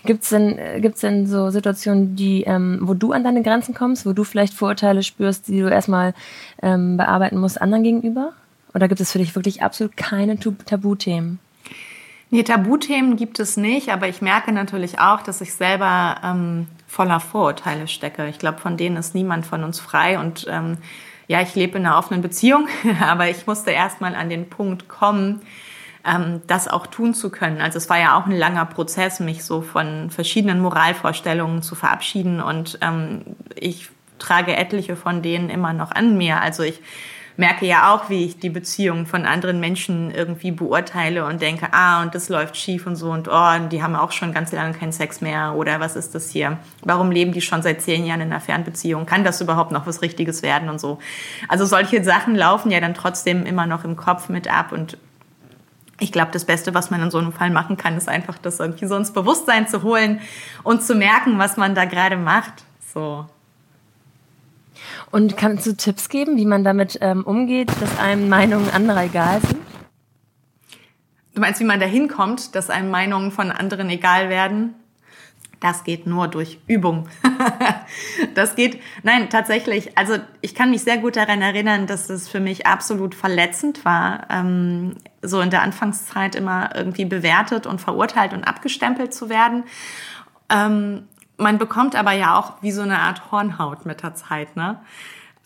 Gibt's 0.04 0.30
denn, 0.30 0.58
gibt's 0.80 1.00
denn 1.00 1.26
so 1.26 1.50
Situationen, 1.50 2.16
die, 2.16 2.44
ähm, 2.44 2.78
wo 2.82 2.94
du 2.94 3.12
an 3.12 3.24
deine 3.24 3.42
Grenzen 3.42 3.74
kommst, 3.74 4.06
wo 4.06 4.12
du 4.12 4.24
vielleicht 4.24 4.54
Vorurteile 4.54 5.02
spürst, 5.02 5.48
die 5.48 5.60
du 5.60 5.68
erstmal 5.68 6.14
ähm, 6.62 6.96
bearbeiten 6.96 7.38
musst 7.38 7.60
anderen 7.60 7.84
gegenüber? 7.84 8.32
Oder 8.74 8.88
gibt 8.88 9.00
es 9.00 9.12
für 9.12 9.18
dich 9.18 9.34
wirklich 9.34 9.62
absolut 9.62 9.96
keine 9.96 10.38
Tabuthemen? 10.38 11.38
Nee, 12.30 12.42
Tabuthemen 12.42 13.16
gibt 13.16 13.38
es 13.38 13.56
nicht, 13.56 13.90
aber 13.90 14.08
ich 14.08 14.20
merke 14.20 14.52
natürlich 14.52 14.98
auch, 14.98 15.22
dass 15.22 15.40
ich 15.40 15.54
selber 15.54 16.16
ähm, 16.24 16.66
voller 16.86 17.20
Vorurteile 17.20 17.88
stecke. 17.88 18.28
Ich 18.28 18.38
glaube, 18.38 18.58
von 18.58 18.76
denen 18.76 18.96
ist 18.96 19.14
niemand 19.14 19.46
von 19.46 19.64
uns 19.64 19.80
frei 19.80 20.18
und 20.18 20.46
ähm, 20.48 20.78
ja, 21.28 21.40
ich 21.40 21.54
lebe 21.54 21.78
in 21.78 21.86
einer 21.86 21.98
offenen 21.98 22.22
Beziehung, 22.22 22.68
aber 23.00 23.28
ich 23.28 23.46
musste 23.46 23.70
erstmal 23.70 24.14
an 24.14 24.30
den 24.30 24.48
Punkt 24.48 24.88
kommen, 24.88 25.42
ähm, 26.06 26.42
das 26.46 26.68
auch 26.68 26.86
tun 26.86 27.14
zu 27.14 27.30
können. 27.30 27.60
Also 27.60 27.78
es 27.78 27.90
war 27.90 27.98
ja 27.98 28.16
auch 28.16 28.26
ein 28.26 28.36
langer 28.36 28.66
Prozess, 28.66 29.20
mich 29.20 29.44
so 29.44 29.60
von 29.60 30.10
verschiedenen 30.10 30.60
Moralvorstellungen 30.60 31.62
zu 31.62 31.74
verabschieden 31.74 32.40
und 32.40 32.78
ähm, 32.80 33.22
ich 33.54 33.88
trage 34.18 34.56
etliche 34.56 34.96
von 34.96 35.22
denen 35.22 35.50
immer 35.50 35.72
noch 35.72 35.90
an 35.90 36.16
mir. 36.16 36.40
Also 36.40 36.62
ich 36.62 36.80
merke 37.36 37.66
ja 37.66 37.94
auch, 37.94 38.08
wie 38.08 38.24
ich 38.24 38.38
die 38.38 38.50
Beziehungen 38.50 39.06
von 39.06 39.26
anderen 39.26 39.60
Menschen 39.60 40.10
irgendwie 40.10 40.50
beurteile 40.50 41.26
und 41.26 41.42
denke, 41.42 41.68
ah, 41.72 42.02
und 42.02 42.14
das 42.14 42.28
läuft 42.28 42.56
schief 42.56 42.86
und 42.86 42.96
so 42.96 43.10
und 43.10 43.28
oh, 43.28 43.68
die 43.70 43.82
haben 43.82 43.96
auch 43.96 44.12
schon 44.12 44.32
ganz 44.32 44.52
lange 44.52 44.72
keinen 44.72 44.92
Sex 44.92 45.20
mehr 45.20 45.54
oder 45.54 45.80
was 45.80 45.96
ist 45.96 46.14
das 46.14 46.30
hier? 46.30 46.58
Warum 46.84 47.10
leben 47.10 47.32
die 47.32 47.40
schon 47.40 47.62
seit 47.62 47.82
zehn 47.82 48.06
Jahren 48.06 48.20
in 48.20 48.32
einer 48.32 48.40
Fernbeziehung? 48.40 49.06
Kann 49.06 49.24
das 49.24 49.40
überhaupt 49.40 49.72
noch 49.72 49.86
was 49.86 50.02
Richtiges 50.02 50.42
werden 50.42 50.68
und 50.68 50.80
so? 50.80 50.98
Also 51.48 51.64
solche 51.66 52.02
Sachen 52.04 52.34
laufen 52.34 52.70
ja 52.70 52.80
dann 52.80 52.94
trotzdem 52.94 53.44
immer 53.44 53.66
noch 53.66 53.84
im 53.84 53.96
Kopf 53.96 54.28
mit 54.28 54.52
ab 54.52 54.72
und 54.72 54.98
ich 55.98 56.12
glaube, 56.12 56.30
das 56.30 56.44
Beste, 56.44 56.74
was 56.74 56.90
man 56.90 57.02
in 57.02 57.10
so 57.10 57.18
einem 57.18 57.32
Fall 57.32 57.50
machen 57.50 57.76
kann, 57.76 57.96
ist 57.96 58.08
einfach 58.08 58.36
das 58.36 58.60
irgendwie 58.60 58.86
so 58.86 58.96
ins 58.96 59.12
Bewusstsein 59.12 59.66
zu 59.66 59.82
holen 59.82 60.20
und 60.62 60.82
zu 60.82 60.94
merken, 60.94 61.38
was 61.38 61.56
man 61.56 61.74
da 61.74 61.86
gerade 61.86 62.18
macht. 62.18 62.64
So. 62.92 63.26
Und 65.10 65.36
kannst 65.36 65.66
du 65.66 65.76
Tipps 65.76 66.08
geben, 66.08 66.36
wie 66.36 66.46
man 66.46 66.64
damit 66.64 66.98
ähm, 67.00 67.24
umgeht, 67.24 67.70
dass 67.80 67.98
einem 67.98 68.28
Meinungen 68.28 68.70
anderer 68.70 69.04
egal 69.04 69.40
sind? 69.40 69.60
Du 71.34 71.40
meinst, 71.40 71.60
wie 71.60 71.64
man 71.64 71.80
da 71.80 71.86
hinkommt, 71.86 72.54
dass 72.54 72.70
einem 72.70 72.90
Meinungen 72.90 73.30
von 73.30 73.50
anderen 73.50 73.90
egal 73.90 74.30
werden? 74.30 74.74
Das 75.60 75.84
geht 75.84 76.06
nur 76.06 76.28
durch 76.28 76.58
Übung. 76.66 77.08
das 78.34 78.56
geht, 78.56 78.80
nein, 79.02 79.30
tatsächlich. 79.30 79.96
Also 79.96 80.16
ich 80.40 80.54
kann 80.54 80.70
mich 80.70 80.82
sehr 80.82 80.98
gut 80.98 81.16
daran 81.16 81.40
erinnern, 81.40 81.86
dass 81.86 82.10
es 82.10 82.28
für 82.28 82.40
mich 82.40 82.66
absolut 82.66 83.14
verletzend 83.14 83.84
war, 83.84 84.26
ähm, 84.30 84.96
so 85.22 85.40
in 85.40 85.50
der 85.50 85.62
Anfangszeit 85.62 86.34
immer 86.34 86.74
irgendwie 86.74 87.06
bewertet 87.06 87.66
und 87.66 87.80
verurteilt 87.80 88.32
und 88.32 88.44
abgestempelt 88.44 89.14
zu 89.14 89.28
werden. 89.28 89.64
Ähm, 90.50 91.08
man 91.38 91.58
bekommt 91.58 91.94
aber 91.94 92.12
ja 92.12 92.38
auch 92.38 92.54
wie 92.62 92.72
so 92.72 92.82
eine 92.82 92.98
Art 92.98 93.30
Hornhaut 93.30 93.86
mit 93.86 94.02
der 94.02 94.14
Zeit, 94.14 94.56
ne? 94.56 94.80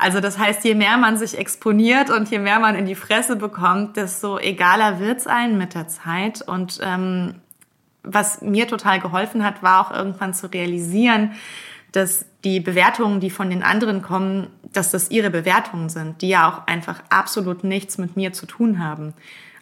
Also 0.01 0.21
das 0.21 0.39
heißt, 0.39 0.65
je 0.65 0.75
mehr 0.75 0.97
man 0.97 1.19
sich 1.19 1.37
exponiert 1.37 2.09
und 2.09 2.31
je 2.31 2.39
mehr 2.39 2.59
man 2.59 2.75
in 2.75 2.87
die 2.87 2.95
Fresse 2.95 3.37
bekommt, 3.37 3.99
desto 3.99 4.39
egaler 4.39 4.99
wird's 4.99 5.27
einen 5.27 5.59
mit 5.59 5.75
der 5.75 5.89
Zeit. 5.89 6.41
Und 6.41 6.81
ähm, 6.83 7.35
was 8.03 8.41
mir 8.41 8.67
total 8.67 8.99
geholfen 8.99 9.45
hat, 9.45 9.63
war 9.63 9.81
auch 9.87 9.91
irgendwann 9.95 10.33
zu 10.33 10.51
realisieren, 10.51 11.33
dass 11.93 12.25
die 12.45 12.61
Bewertungen, 12.61 13.21
die 13.21 13.29
von 13.29 13.51
den 13.51 13.63
anderen 13.63 14.01
kommen, 14.01 14.47
dass 14.73 14.91
das 14.91 15.11
ihre 15.11 15.29
Bewertungen 15.29 15.91
sind, 15.91 16.23
die 16.23 16.31
ja 16.31 16.49
auch 16.49 16.67
einfach 16.67 17.03
absolut 17.11 17.63
nichts 17.63 17.99
mit 17.99 18.17
mir 18.17 18.33
zu 18.33 18.47
tun 18.47 18.83
haben. 18.83 19.13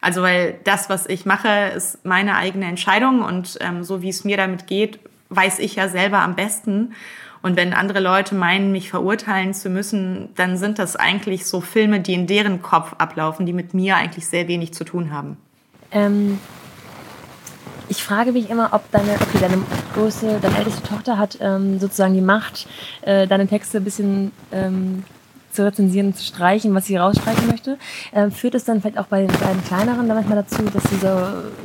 Also 0.01 0.23
weil 0.23 0.61
das, 0.62 0.88
was 0.88 1.07
ich 1.07 1.27
mache, 1.27 1.73
ist 1.75 2.05
meine 2.05 2.37
eigene 2.37 2.67
Entscheidung 2.67 3.23
und 3.23 3.59
ähm, 3.61 3.83
so 3.83 4.03
wie 4.03 4.11
es 4.11 4.23
mir 4.23 4.37
damit 4.37 4.69
geht, 4.69 5.01
weiß 5.31 5.59
ich 5.59 5.77
ja 5.77 5.88
selber 5.88 6.21
am 6.21 6.35
besten. 6.35 6.95
Und 7.41 7.57
wenn 7.57 7.73
andere 7.73 8.01
Leute 8.01 8.35
meinen, 8.35 8.73
mich 8.73 8.91
verurteilen 8.91 9.55
zu 9.55 9.71
müssen, 9.71 10.31
dann 10.35 10.57
sind 10.57 10.79
das 10.79 10.97
eigentlich 10.97 11.47
so 11.47 11.61
Filme, 11.61 12.01
die 12.01 12.14
in 12.14 12.27
deren 12.27 12.62
Kopf 12.62 12.95
ablaufen, 12.99 13.47
die 13.47 13.53
mit 13.53 13.75
mir 13.75 13.97
eigentlich 13.97 14.27
sehr 14.27 14.49
wenig 14.49 14.75
zu 14.75 14.85
tun 14.85 15.12
haben. 15.12 15.37
Ähm, 15.93 16.41
ich 17.88 18.03
frage 18.03 18.33
mich 18.33 18.51
immer, 18.51 18.71
ob 18.73 18.91
deine, 18.91 19.12
okay, 19.14 19.38
deine 19.41 19.62
große, 19.95 20.41
deine 20.43 20.59
älteste 20.59 20.83
Tochter 20.83 21.17
hat 21.17 21.38
ähm, 21.41 21.79
sozusagen 21.79 22.14
die 22.14 22.21
Macht, 22.21 22.67
äh, 23.03 23.27
deine 23.27 23.47
Texte 23.47 23.79
ein 23.79 23.85
bisschen 23.85 24.33
ähm, 24.53 25.05
zu 25.59 25.64
rezensieren 25.64 26.09
und 26.09 26.16
zu 26.16 26.25
streichen, 26.25 26.73
was 26.73 26.87
sie 26.87 26.97
rausstreichen 26.97 27.49
möchte. 27.49 27.79
Ähm, 28.12 28.31
führt 28.31 28.55
es 28.55 28.64
dann 28.64 28.81
vielleicht 28.81 28.97
auch 28.97 29.07
bei 29.07 29.27
den 29.27 29.40
beiden 29.40 29.64
kleineren 29.64 30.07
dann 30.07 30.16
manchmal 30.16 30.37
dazu, 30.37 30.62
dass 30.62 30.85
sie 30.85 30.97
so 30.97 31.09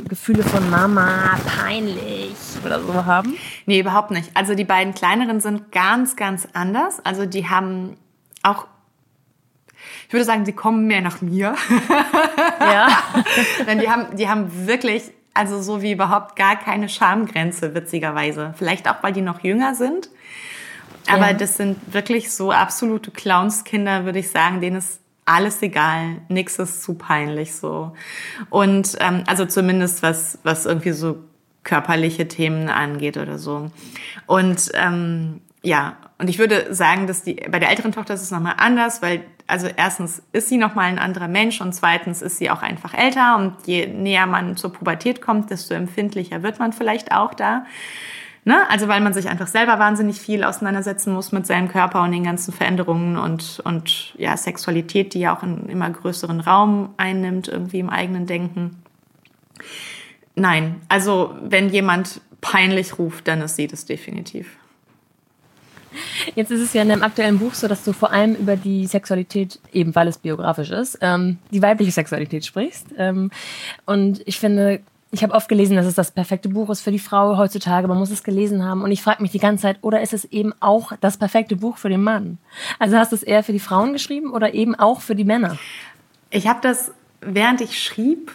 Gefühle 0.08 0.42
von 0.42 0.68
Mama, 0.68 1.38
peinlich 1.46 2.34
oder 2.64 2.80
so 2.80 3.06
haben? 3.06 3.34
Nee, 3.66 3.78
überhaupt 3.78 4.10
nicht. 4.10 4.30
Also 4.34 4.56
die 4.56 4.64
beiden 4.64 4.94
kleineren 4.94 5.40
sind 5.40 5.70
ganz, 5.70 6.16
ganz 6.16 6.48
anders. 6.54 6.98
Also 7.04 7.24
die 7.24 7.48
haben 7.48 7.96
auch 8.42 8.66
ich 10.08 10.12
würde 10.12 10.24
sagen, 10.24 10.44
sie 10.44 10.52
kommen 10.52 10.86
mehr 10.86 11.00
nach 11.00 11.20
mir. 11.20 11.54
Ja. 12.60 12.88
Denn 13.66 13.78
die 13.78 13.90
haben, 13.90 14.16
die 14.16 14.28
haben 14.28 14.66
wirklich, 14.66 15.12
also 15.34 15.60
so 15.60 15.82
wie 15.82 15.92
überhaupt 15.92 16.34
gar 16.36 16.56
keine 16.56 16.88
Schamgrenze, 16.88 17.74
witzigerweise. 17.74 18.54
Vielleicht 18.56 18.88
auch, 18.88 19.02
weil 19.02 19.12
die 19.12 19.20
noch 19.20 19.40
jünger 19.40 19.74
sind. 19.74 20.08
Aber 21.08 21.28
ja. 21.28 21.32
das 21.34 21.56
sind 21.56 21.76
wirklich 21.92 22.32
so 22.32 22.50
absolute 22.50 23.10
Clownskinder, 23.10 24.04
würde 24.04 24.20
ich 24.20 24.30
sagen, 24.30 24.60
denen 24.60 24.76
ist 24.76 25.00
alles 25.26 25.62
egal, 25.62 26.20
nichts 26.28 26.58
ist 26.58 26.82
zu 26.82 26.94
peinlich 26.94 27.54
so. 27.54 27.92
Und 28.50 28.96
ähm, 29.00 29.24
also 29.26 29.46
zumindest 29.46 30.02
was, 30.02 30.38
was 30.42 30.66
irgendwie 30.66 30.92
so 30.92 31.18
körperliche 31.62 32.28
Themen 32.28 32.68
angeht 32.68 33.16
oder 33.16 33.38
so. 33.38 33.70
Und 34.26 34.70
ähm, 34.74 35.40
ja, 35.62 35.96
und 36.18 36.28
ich 36.28 36.38
würde 36.38 36.72
sagen, 36.74 37.06
dass 37.06 37.22
die 37.22 37.34
bei 37.34 37.58
der 37.58 37.70
älteren 37.70 37.92
Tochter 37.92 38.14
ist 38.14 38.22
es 38.22 38.30
nochmal 38.30 38.54
anders, 38.58 39.00
weil 39.00 39.24
also 39.46 39.66
erstens 39.74 40.22
ist 40.32 40.48
sie 40.48 40.56
nochmal 40.56 40.86
ein 40.86 40.98
anderer 40.98 41.28
Mensch 41.28 41.60
und 41.60 41.74
zweitens 41.74 42.22
ist 42.22 42.38
sie 42.38 42.50
auch 42.50 42.62
einfach 42.62 42.94
älter 42.94 43.36
und 43.36 43.54
je 43.66 43.86
näher 43.86 44.26
man 44.26 44.56
zur 44.56 44.72
Pubertät 44.72 45.20
kommt, 45.20 45.50
desto 45.50 45.74
empfindlicher 45.74 46.42
wird 46.42 46.58
man 46.58 46.72
vielleicht 46.72 47.12
auch 47.12 47.34
da. 47.34 47.64
Ne? 48.46 48.68
Also 48.68 48.88
weil 48.88 49.00
man 49.00 49.14
sich 49.14 49.28
einfach 49.28 49.46
selber 49.46 49.78
wahnsinnig 49.78 50.20
viel 50.20 50.44
auseinandersetzen 50.44 51.14
muss 51.14 51.32
mit 51.32 51.46
seinem 51.46 51.68
Körper 51.68 52.02
und 52.02 52.12
den 52.12 52.24
ganzen 52.24 52.52
Veränderungen 52.52 53.16
und, 53.16 53.60
und 53.64 54.14
ja, 54.18 54.36
Sexualität, 54.36 55.14
die 55.14 55.20
ja 55.20 55.34
auch 55.34 55.42
einen 55.42 55.68
immer 55.70 55.88
größeren 55.88 56.40
Raum 56.40 56.90
einnimmt, 56.98 57.48
irgendwie 57.48 57.78
im 57.78 57.88
eigenen 57.88 58.26
Denken. 58.26 58.82
Nein, 60.34 60.76
also 60.88 61.34
wenn 61.42 61.70
jemand 61.70 62.20
peinlich 62.42 62.98
ruft, 62.98 63.28
dann 63.28 63.40
ist 63.40 63.56
sie 63.56 63.66
das 63.66 63.86
definitiv. 63.86 64.58
Jetzt 66.34 66.50
ist 66.50 66.60
es 66.60 66.72
ja 66.72 66.82
in 66.82 66.88
deinem 66.88 67.02
aktuellen 67.02 67.38
Buch 67.38 67.54
so, 67.54 67.68
dass 67.68 67.84
du 67.84 67.92
vor 67.92 68.12
allem 68.12 68.34
über 68.34 68.56
die 68.56 68.86
Sexualität, 68.86 69.60
eben 69.72 69.94
weil 69.94 70.08
es 70.08 70.18
biografisch 70.18 70.70
ist, 70.70 70.98
ähm, 71.00 71.38
die 71.50 71.62
weibliche 71.62 71.92
Sexualität 71.92 72.44
sprichst. 72.44 72.88
Ähm, 72.98 73.30
und 73.86 74.20
ich 74.26 74.38
finde, 74.38 74.80
ich 75.14 75.22
habe 75.22 75.32
oft 75.32 75.48
gelesen, 75.48 75.76
dass 75.76 75.86
es 75.86 75.94
das 75.94 76.10
perfekte 76.10 76.48
Buch 76.48 76.68
ist 76.70 76.80
für 76.80 76.90
die 76.90 76.98
Frau 76.98 77.38
heutzutage. 77.38 77.86
Man 77.86 77.98
muss 77.98 78.10
es 78.10 78.24
gelesen 78.24 78.64
haben. 78.64 78.82
Und 78.82 78.90
ich 78.90 79.00
frage 79.00 79.22
mich 79.22 79.30
die 79.30 79.38
ganze 79.38 79.62
Zeit, 79.62 79.78
oder 79.80 80.00
ist 80.00 80.12
es 80.12 80.24
eben 80.24 80.52
auch 80.58 80.92
das 81.00 81.16
perfekte 81.18 81.54
Buch 81.54 81.78
für 81.78 81.88
den 81.88 82.02
Mann? 82.02 82.38
Also 82.80 82.96
hast 82.96 83.12
du 83.12 83.16
es 83.16 83.22
eher 83.22 83.44
für 83.44 83.52
die 83.52 83.60
Frauen 83.60 83.92
geschrieben 83.92 84.32
oder 84.32 84.54
eben 84.54 84.74
auch 84.74 85.00
für 85.00 85.14
die 85.14 85.24
Männer? 85.24 85.56
Ich 86.30 86.48
habe 86.48 86.58
das, 86.62 86.90
während 87.20 87.60
ich 87.60 87.80
schrieb, 87.80 88.32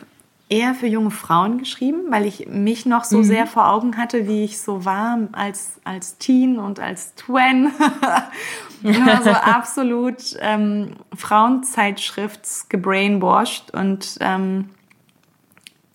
eher 0.48 0.74
für 0.74 0.88
junge 0.88 1.12
Frauen 1.12 1.60
geschrieben, 1.60 2.06
weil 2.10 2.26
ich 2.26 2.48
mich 2.48 2.86
noch 2.86 3.04
so 3.04 3.18
mhm. 3.18 3.24
sehr 3.26 3.46
vor 3.46 3.70
Augen 3.70 3.98
hatte, 3.98 4.26
wie 4.26 4.46
ich 4.46 4.62
so 4.62 4.86
war 4.86 5.20
als, 5.34 5.82
als 5.84 6.18
Teen 6.18 6.60
und 6.60 6.80
als 6.80 7.14
Twen. 7.16 7.72
Immer 8.84 9.22
so 9.22 9.32
absolut 9.32 10.38
ähm, 10.40 10.94
Frauenzeitschrifts 11.14 12.70
gebrainwashed 12.70 13.72
und 13.74 14.18
ähm, 14.22 14.70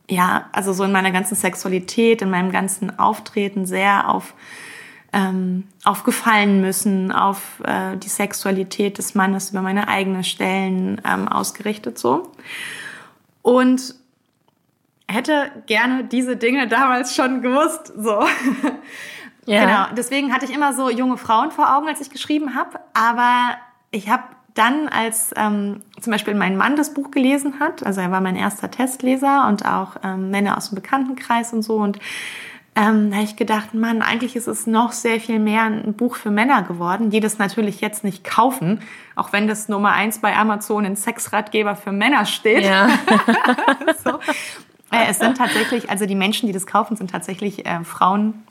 ja, 0.08 0.48
also 0.52 0.72
so 0.72 0.84
in 0.84 0.92
meiner 0.92 1.10
ganzen 1.10 1.34
Sexualität, 1.34 2.22
in 2.22 2.30
meinem 2.30 2.52
ganzen 2.52 2.98
Auftreten 2.98 3.66
sehr 3.66 4.08
auf 4.08 4.34
ähm, 5.14 5.68
aufgefallen 5.84 6.60
müssen, 6.60 7.12
auf 7.12 7.60
äh, 7.64 7.96
die 7.96 8.08
Sexualität 8.08 8.98
des 8.98 9.14
Mannes 9.14 9.50
über 9.50 9.62
meine 9.62 9.86
eigenen 9.86 10.24
Stellen 10.24 11.00
ähm, 11.04 11.28
ausgerichtet 11.28 11.98
so. 11.98 12.32
Und 13.40 13.94
hätte 15.06 15.52
gerne 15.66 16.04
diese 16.04 16.36
Dinge 16.36 16.66
damals 16.66 17.14
schon 17.14 17.42
gewusst, 17.42 17.92
so. 17.96 18.24
Ja. 19.46 19.64
Genau, 19.64 19.94
deswegen 19.94 20.32
hatte 20.32 20.46
ich 20.46 20.54
immer 20.54 20.72
so 20.72 20.88
junge 20.88 21.18
Frauen 21.18 21.50
vor 21.50 21.76
Augen, 21.76 21.86
als 21.86 22.00
ich 22.00 22.08
geschrieben 22.08 22.54
habe, 22.54 22.80
aber 22.94 23.56
ich 23.90 24.08
habe 24.08 24.22
dann, 24.54 24.88
als 24.88 25.32
ähm, 25.36 25.82
zum 26.00 26.12
Beispiel 26.12 26.34
mein 26.34 26.56
Mann 26.56 26.76
das 26.76 26.94
Buch 26.94 27.10
gelesen 27.10 27.60
hat, 27.60 27.84
also 27.84 28.00
er 28.00 28.10
war 28.10 28.20
mein 28.20 28.36
erster 28.36 28.70
Testleser 28.70 29.46
und 29.48 29.66
auch 29.66 29.96
ähm, 30.02 30.30
Männer 30.30 30.56
aus 30.56 30.70
dem 30.70 30.76
Bekanntenkreis 30.76 31.52
und 31.52 31.62
so 31.62 31.76
und 31.76 31.98
ähm, 32.76 33.10
da 33.10 33.16
habe 33.16 33.24
ich 33.24 33.36
gedacht, 33.36 33.72
Mann, 33.72 34.02
eigentlich 34.02 34.34
ist 34.34 34.48
es 34.48 34.66
noch 34.66 34.90
sehr 34.90 35.20
viel 35.20 35.38
mehr 35.38 35.62
ein 35.62 35.94
Buch 35.94 36.16
für 36.16 36.30
Männer 36.30 36.62
geworden, 36.62 37.08
die 37.10 37.20
das 37.20 37.38
natürlich 37.38 37.80
jetzt 37.80 38.02
nicht 38.02 38.24
kaufen, 38.24 38.80
auch 39.14 39.32
wenn 39.32 39.46
das 39.46 39.68
Nummer 39.68 39.92
eins 39.92 40.18
bei 40.18 40.36
Amazon 40.36 40.84
in 40.84 40.96
Sexratgeber 40.96 41.76
für 41.76 41.92
Männer 41.92 42.26
steht. 42.26 42.64
Ja. 42.64 42.88
so. 44.04 44.18
äh, 44.90 45.08
es 45.08 45.20
sind 45.20 45.36
tatsächlich, 45.36 45.88
also 45.88 46.06
die 46.06 46.16
Menschen, 46.16 46.48
die 46.48 46.52
das 46.52 46.66
kaufen, 46.66 46.96
sind 46.96 47.12
tatsächlich 47.12 47.64
äh, 47.64 47.84
Frauen 47.84 48.42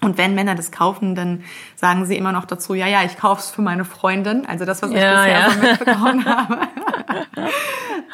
und 0.00 0.16
wenn 0.16 0.34
Männer 0.34 0.54
das 0.54 0.70
kaufen, 0.70 1.14
dann 1.14 1.42
sagen 1.74 2.06
sie 2.06 2.16
immer 2.16 2.30
noch 2.32 2.44
dazu, 2.44 2.74
ja, 2.74 2.86
ja, 2.86 3.02
ich 3.02 3.16
kaufe 3.16 3.40
es 3.40 3.50
für 3.50 3.62
meine 3.62 3.84
Freundin. 3.84 4.46
Also 4.46 4.64
das, 4.64 4.80
was 4.80 4.90
ich 4.90 4.96
ja, 4.96 5.22
bisher 5.22 5.40
ja. 5.40 5.50
so 5.50 5.60
mitbekommen 5.60 6.24
habe. 6.24 6.58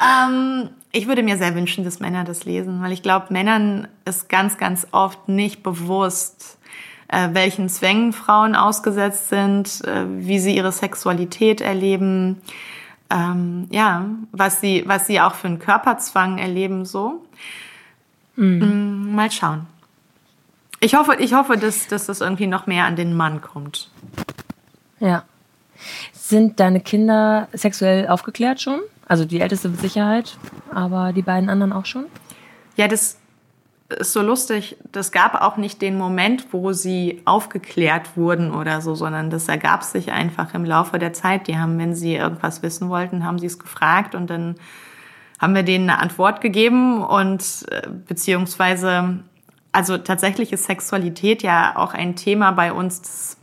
ähm, 0.03 0.69
ich 0.91 1.07
würde 1.07 1.21
mir 1.21 1.37
sehr 1.37 1.53
wünschen, 1.53 1.83
dass 1.83 1.99
Männer 1.99 2.23
das 2.23 2.45
lesen, 2.45 2.81
weil 2.81 2.91
ich 2.91 3.03
glaube, 3.03 3.27
Männern 3.29 3.87
ist 4.05 4.29
ganz, 4.29 4.57
ganz 4.57 4.87
oft 4.91 5.29
nicht 5.29 5.61
bewusst, 5.61 6.57
äh, 7.07 7.29
welchen 7.33 7.69
Zwängen 7.69 8.13
Frauen 8.13 8.55
ausgesetzt 8.55 9.29
sind, 9.29 9.83
äh, 9.85 10.05
wie 10.07 10.39
sie 10.39 10.55
ihre 10.55 10.71
Sexualität 10.71 11.61
erleben, 11.61 12.41
ähm, 13.11 13.67
ja, 13.69 14.05
was 14.31 14.59
sie, 14.59 14.83
was 14.87 15.05
sie 15.05 15.21
auch 15.21 15.35
für 15.35 15.47
einen 15.47 15.59
Körperzwang 15.59 16.39
erleben, 16.39 16.85
so. 16.85 17.23
Mhm. 18.35 19.13
Mal 19.13 19.29
schauen. 19.31 19.67
Ich 20.79 20.95
hoffe, 20.95 21.15
ich 21.19 21.33
hoffe 21.33 21.57
dass, 21.57 21.87
dass 21.87 22.05
das 22.05 22.21
irgendwie 22.21 22.47
noch 22.47 22.67
mehr 22.67 22.85
an 22.85 22.95
den 22.95 23.15
Mann 23.15 23.41
kommt. 23.41 23.89
Ja. 24.99 25.23
Sind 26.13 26.59
deine 26.59 26.79
Kinder 26.79 27.47
sexuell 27.53 28.07
aufgeklärt 28.07 28.61
schon? 28.61 28.79
Also 29.07 29.25
die 29.25 29.39
älteste 29.39 29.69
mit 29.69 29.79
Sicherheit, 29.79 30.37
aber 30.71 31.13
die 31.13 31.21
beiden 31.21 31.49
anderen 31.49 31.73
auch 31.73 31.85
schon? 31.85 32.05
Ja, 32.75 32.87
das 32.87 33.17
ist 33.89 34.13
so 34.13 34.21
lustig. 34.21 34.77
Das 34.91 35.11
gab 35.11 35.39
auch 35.41 35.57
nicht 35.57 35.81
den 35.81 35.97
Moment, 35.97 36.47
wo 36.51 36.73
sie 36.73 37.21
aufgeklärt 37.25 38.17
wurden 38.17 38.51
oder 38.51 38.81
so, 38.81 38.95
sondern 38.95 39.29
das 39.29 39.47
ergab 39.47 39.83
sich 39.83 40.11
einfach 40.11 40.53
im 40.53 40.65
Laufe 40.65 40.97
der 40.97 41.13
Zeit. 41.13 41.47
Die 41.47 41.57
haben, 41.57 41.77
wenn 41.77 41.93
sie 41.93 42.15
irgendwas 42.15 42.63
wissen 42.63 42.89
wollten, 42.89 43.23
haben 43.23 43.37
sie 43.37 43.45
es 43.45 43.59
gefragt 43.59 44.15
und 44.15 44.29
dann 44.29 44.55
haben 45.39 45.53
wir 45.53 45.63
denen 45.63 45.89
eine 45.89 45.99
Antwort 45.99 46.41
gegeben 46.41 47.03
und 47.03 47.65
äh, 47.69 47.87
beziehungsweise 48.07 49.19
also 49.75 49.97
tatsächlich 49.97 50.53
ist 50.53 50.65
Sexualität 50.65 51.43
ja 51.43 51.75
auch 51.75 51.93
ein 51.93 52.15
Thema 52.15 52.51
bei 52.51 52.71
uns, 52.71 53.01
das, 53.01 53.37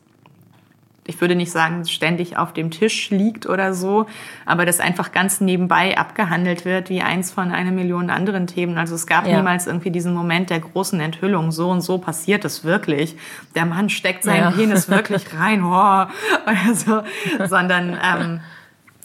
ich 1.07 1.21
würde 1.21 1.35
nicht 1.35 1.53
sagen, 1.53 1.85
ständig 1.85 2.39
auf 2.39 2.55
dem 2.55 2.71
Tisch 2.71 3.11
liegt 3.11 3.47
oder 3.47 3.75
so, 3.75 4.07
aber 4.47 4.65
das 4.65 4.81
einfach 4.81 5.13
ganz 5.13 5.43
nebenbei 5.43 5.99
abgehandelt 5.99 6.65
wird, 6.65 6.89
wie 6.89 7.03
eins 7.03 7.31
von 7.31 7.53
einer 7.53 7.71
Million 7.71 8.09
anderen 8.09 8.47
Themen. 8.47 8.79
Also 8.79 8.95
es 8.95 9.07
gab 9.07 9.27
ja. 9.27 9.37
niemals 9.37 9.67
irgendwie 9.67 9.91
diesen 9.91 10.15
Moment 10.15 10.49
der 10.49 10.61
großen 10.61 10.99
Enthüllung, 11.01 11.53
so 11.53 11.69
und 11.69 11.83
so 11.83 11.99
passiert 11.99 12.47
es 12.47 12.65
wirklich. 12.65 13.17
Der 13.55 13.67
Mann 13.67 13.91
steckt 13.91 14.25
seinen 14.25 14.43
ja. 14.43 14.51
Penis 14.53 14.89
wirklich 14.89 15.35
rein, 15.39 15.63
oh, 15.63 15.69
oder 15.71 16.75
so, 16.75 17.03
sondern 17.47 17.99
ähm, 18.03 18.41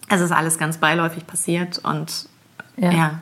es 0.08 0.22
ist 0.22 0.32
alles 0.32 0.58
ganz 0.58 0.78
beiläufig 0.78 1.28
passiert 1.28 1.80
und 1.80 2.30
ja. 2.78 2.92
ja. 2.92 3.20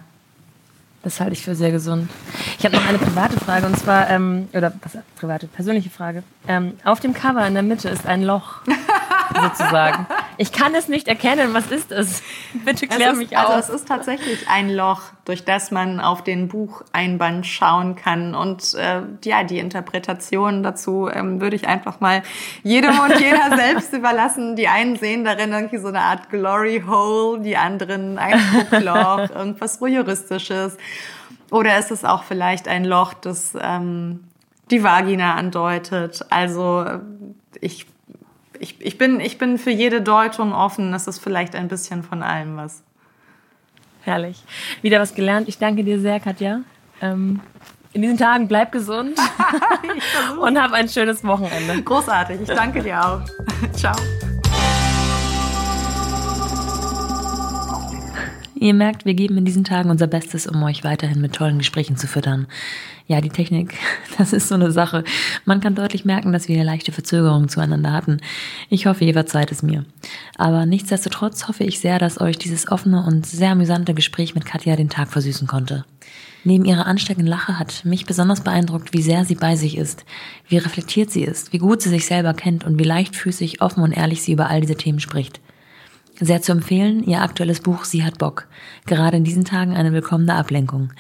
Das 1.06 1.20
halte 1.20 1.34
ich 1.34 1.44
für 1.44 1.54
sehr 1.54 1.72
gesund. 1.72 2.10
Ich 2.58 2.66
habe 2.66 2.76
noch 2.76 2.86
eine 2.88 2.98
private 2.98 3.40
Frage 3.40 3.68
und 3.68 3.78
zwar, 3.78 4.10
ähm, 4.10 4.50
oder 4.54 4.74
was, 4.82 4.98
private, 5.16 5.46
persönliche 5.46 5.92
Frage. 5.92 6.24
Ähm, 6.48 6.78
auf 6.84 7.00
dem 7.00 7.14
Cover 7.14 7.46
in 7.48 7.54
der 7.54 7.64
Mitte 7.64 7.90
ist 7.90 8.06
ein 8.06 8.22
Loch, 8.22 8.62
sozusagen. 9.42 10.06
Ich 10.38 10.52
kann 10.52 10.76
es 10.76 10.88
nicht 10.88 11.08
erkennen. 11.08 11.54
Was 11.54 11.72
ist 11.72 11.92
es? 11.92 12.22
Bitte 12.66 12.88
klär 12.88 13.12
ist, 13.12 13.18
mich 13.18 13.38
auf. 13.38 13.50
Also 13.50 13.74
es 13.74 13.82
ist 13.82 13.88
tatsächlich 13.88 14.48
ein 14.50 14.70
Loch, 14.70 15.02
durch 15.26 15.46
das 15.46 15.72
man 15.72 16.00
auf 16.00 16.24
den 16.24 16.48
Bucheinband 16.48 17.46
schauen 17.48 17.96
kann. 17.96 18.36
Und 18.36 18.74
äh, 18.76 19.02
ja, 19.24 19.44
die 19.44 19.60
Interpretation 19.60 20.62
dazu 20.62 21.10
ähm, 21.12 21.42
würde 21.42 21.56
ich 21.56 21.68
einfach 21.68 22.00
mal 22.00 22.22
jedem 22.64 23.00
und 23.00 23.20
jeder 23.20 23.56
selbst 23.56 23.94
überlassen. 23.94 24.56
Die 24.56 24.68
einen 24.68 24.98
sehen 24.98 25.26
darin 25.26 25.52
irgendwie 25.52 25.78
so 25.80 25.88
eine 25.88 26.02
Art 26.02 26.30
Glory 26.30 26.84
Hole, 26.88 27.40
die 27.42 27.58
anderen 27.58 28.18
ein 28.18 28.40
Guckloch, 28.54 29.30
irgendwas 29.36 29.82
Voyeuristisches. 29.82 30.78
Oder 31.52 31.78
ist 31.78 31.92
es 31.92 32.04
auch 32.04 32.24
vielleicht 32.24 32.68
ein 32.68 32.86
Loch, 32.86 33.14
das 33.14 33.54
ähm, 33.60 34.26
die 34.72 34.84
Vagina 34.84 35.36
andeutet? 35.36 36.26
Also 36.30 36.86
ich, 37.62 37.86
ich, 38.60 38.80
ich, 38.80 38.98
bin, 38.98 39.20
ich 39.20 39.38
bin 39.38 39.58
für 39.58 39.72
jede 39.72 40.02
Deutung 40.02 40.54
offen. 40.54 40.94
Es 40.94 41.08
ist 41.08 41.20
vielleicht 41.20 41.56
ein 41.56 41.68
bisschen 41.68 42.04
von 42.04 42.24
allem 42.24 42.58
was. 42.58 42.84
Herrlich. 44.02 44.44
Wieder 44.82 45.00
was 45.00 45.16
gelernt. 45.16 45.48
Ich 45.48 45.58
danke 45.58 45.84
dir 45.84 46.00
sehr, 46.00 46.20
Katja. 46.20 46.62
Ähm, 47.02 47.42
in 47.94 48.02
diesen 48.02 48.18
Tagen 48.18 48.48
bleib 48.48 48.72
gesund 48.72 49.18
und 50.42 50.62
hab 50.62 50.74
ein 50.74 50.90
schönes 50.90 51.24
Wochenende. 51.24 51.82
Großartig. 51.82 52.42
Ich 52.42 52.50
danke 52.50 52.84
dir 52.84 53.04
auch. 53.04 53.22
Ciao. 53.74 53.96
Ihr 58.66 58.74
merkt, 58.74 59.06
wir 59.06 59.14
geben 59.14 59.38
in 59.38 59.46
diesen 59.46 59.64
Tagen 59.64 59.92
unser 59.92 60.08
Bestes, 60.08 60.48
um 60.48 60.64
euch 60.64 60.84
weiterhin 60.84 61.22
mit 61.22 61.34
tollen 61.34 61.60
Gesprächen 61.60 61.98
zu 61.98 62.08
füttern. 62.08 62.48
Ja, 63.06 63.22
die 63.22 63.30
Technik, 63.30 63.76
das 64.18 64.34
ist 64.34 64.48
so 64.48 64.56
eine 64.56 64.72
Sache. 64.72 65.04
Man 65.46 65.62
kann 65.62 65.76
deutlich 65.76 66.04
merken, 66.04 66.32
dass 66.32 66.48
wir 66.48 66.64
leichte 66.64 66.92
Verzögerungen 66.92 67.48
zueinander 67.48 67.92
hatten. 67.92 68.22
Ich 68.72 68.88
hoffe, 68.88 69.06
ihr 69.06 69.14
verzeiht 69.14 69.52
es 69.52 69.62
mir. 69.62 69.86
Aber 70.40 70.66
nichtsdestotrotz 70.66 71.48
hoffe 71.48 71.64
ich 71.64 71.80
sehr, 71.80 72.00
dass 72.00 72.20
euch 72.20 72.40
dieses 72.40 72.68
offene 72.72 73.06
und 73.06 73.28
sehr 73.28 73.52
amüsante 73.52 73.94
Gespräch 73.94 74.34
mit 74.34 74.46
Katja 74.46 74.76
den 74.76 74.90
Tag 74.90 75.10
versüßen 75.12 75.46
konnte. 75.46 75.86
Neben 76.44 76.66
ihrer 76.66 76.88
ansteckenden 76.88 77.30
Lache 77.30 77.60
hat 77.60 77.86
mich 77.86 78.08
besonders 78.08 78.42
beeindruckt, 78.42 78.94
wie 78.94 79.04
sehr 79.04 79.26
sie 79.26 79.36
bei 79.36 79.56
sich 79.56 79.78
ist, 79.78 80.06
wie 80.48 80.58
reflektiert 80.58 81.12
sie 81.12 81.24
ist, 81.24 81.54
wie 81.54 81.60
gut 81.60 81.84
sie 81.84 81.90
sich 81.90 82.08
selber 82.08 82.34
kennt 82.34 82.64
und 82.64 82.80
wie 82.80 82.84
leichtfüßig, 82.84 83.62
offen 83.62 83.84
und 83.84 83.92
ehrlich 83.92 84.24
sie 84.24 84.32
über 84.32 84.50
all 84.50 84.62
diese 84.62 84.76
Themen 84.76 85.00
spricht. 85.00 85.40
Sehr 86.20 86.42
zu 86.42 86.54
empfehlen, 86.54 87.04
ihr 87.04 87.22
aktuelles 87.22 87.60
Buch 87.60 87.84
Sie 87.84 88.04
hat 88.04 88.18
Bock. 88.18 88.48
Gerade 88.86 89.18
in 89.18 89.26
diesen 89.26 89.44
Tagen 89.44 89.76
eine 89.76 89.92
willkommene 89.92 90.36
Ablenkung. 90.36 90.92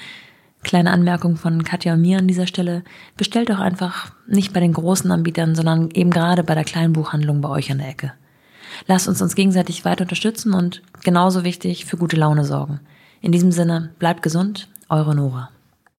Kleine 0.61 0.91
Anmerkung 0.91 1.38
von 1.38 1.63
Katja 1.63 1.93
und 1.93 2.01
mir 2.01 2.18
an 2.18 2.28
dieser 2.28 2.47
Stelle. 2.47 2.84
Bestellt 3.16 3.49
doch 3.49 3.59
einfach 3.59 4.11
nicht 4.28 4.51
bei 4.51 4.59
den 4.59 4.74
großen 4.74 5.09
Anbietern, 5.11 5.55
sondern 5.55 5.89
eben 5.91 6.09
gerade 6.09 6.43
bei 6.43 6.53
der 6.53 6.66
kleinen 6.66 6.91
Buchhandlung 6.91 7.39
bei 7.39 7.49
euch 7.49 7.72
an 7.72 7.78
der 7.78 7.89
Ecke. 7.89 8.13
Lasst 8.88 9.07
uns 9.07 9.22
uns 9.22 9.36
gegenseitig 9.36 9.86
weiter 9.86 10.03
unterstützen 10.03 10.53
und 10.53 10.82
genauso 11.03 11.45
wichtig 11.45 11.86
für 11.86 11.97
gute 11.97 12.18
Laune 12.18 12.43
sorgen. 12.43 12.82
In 13.22 13.32
diesem 13.32 13.51
Sinne, 13.51 13.91
bleibt 13.99 14.22
gesund, 14.22 14.68
eure 14.89 15.16
Nora. 15.16 15.49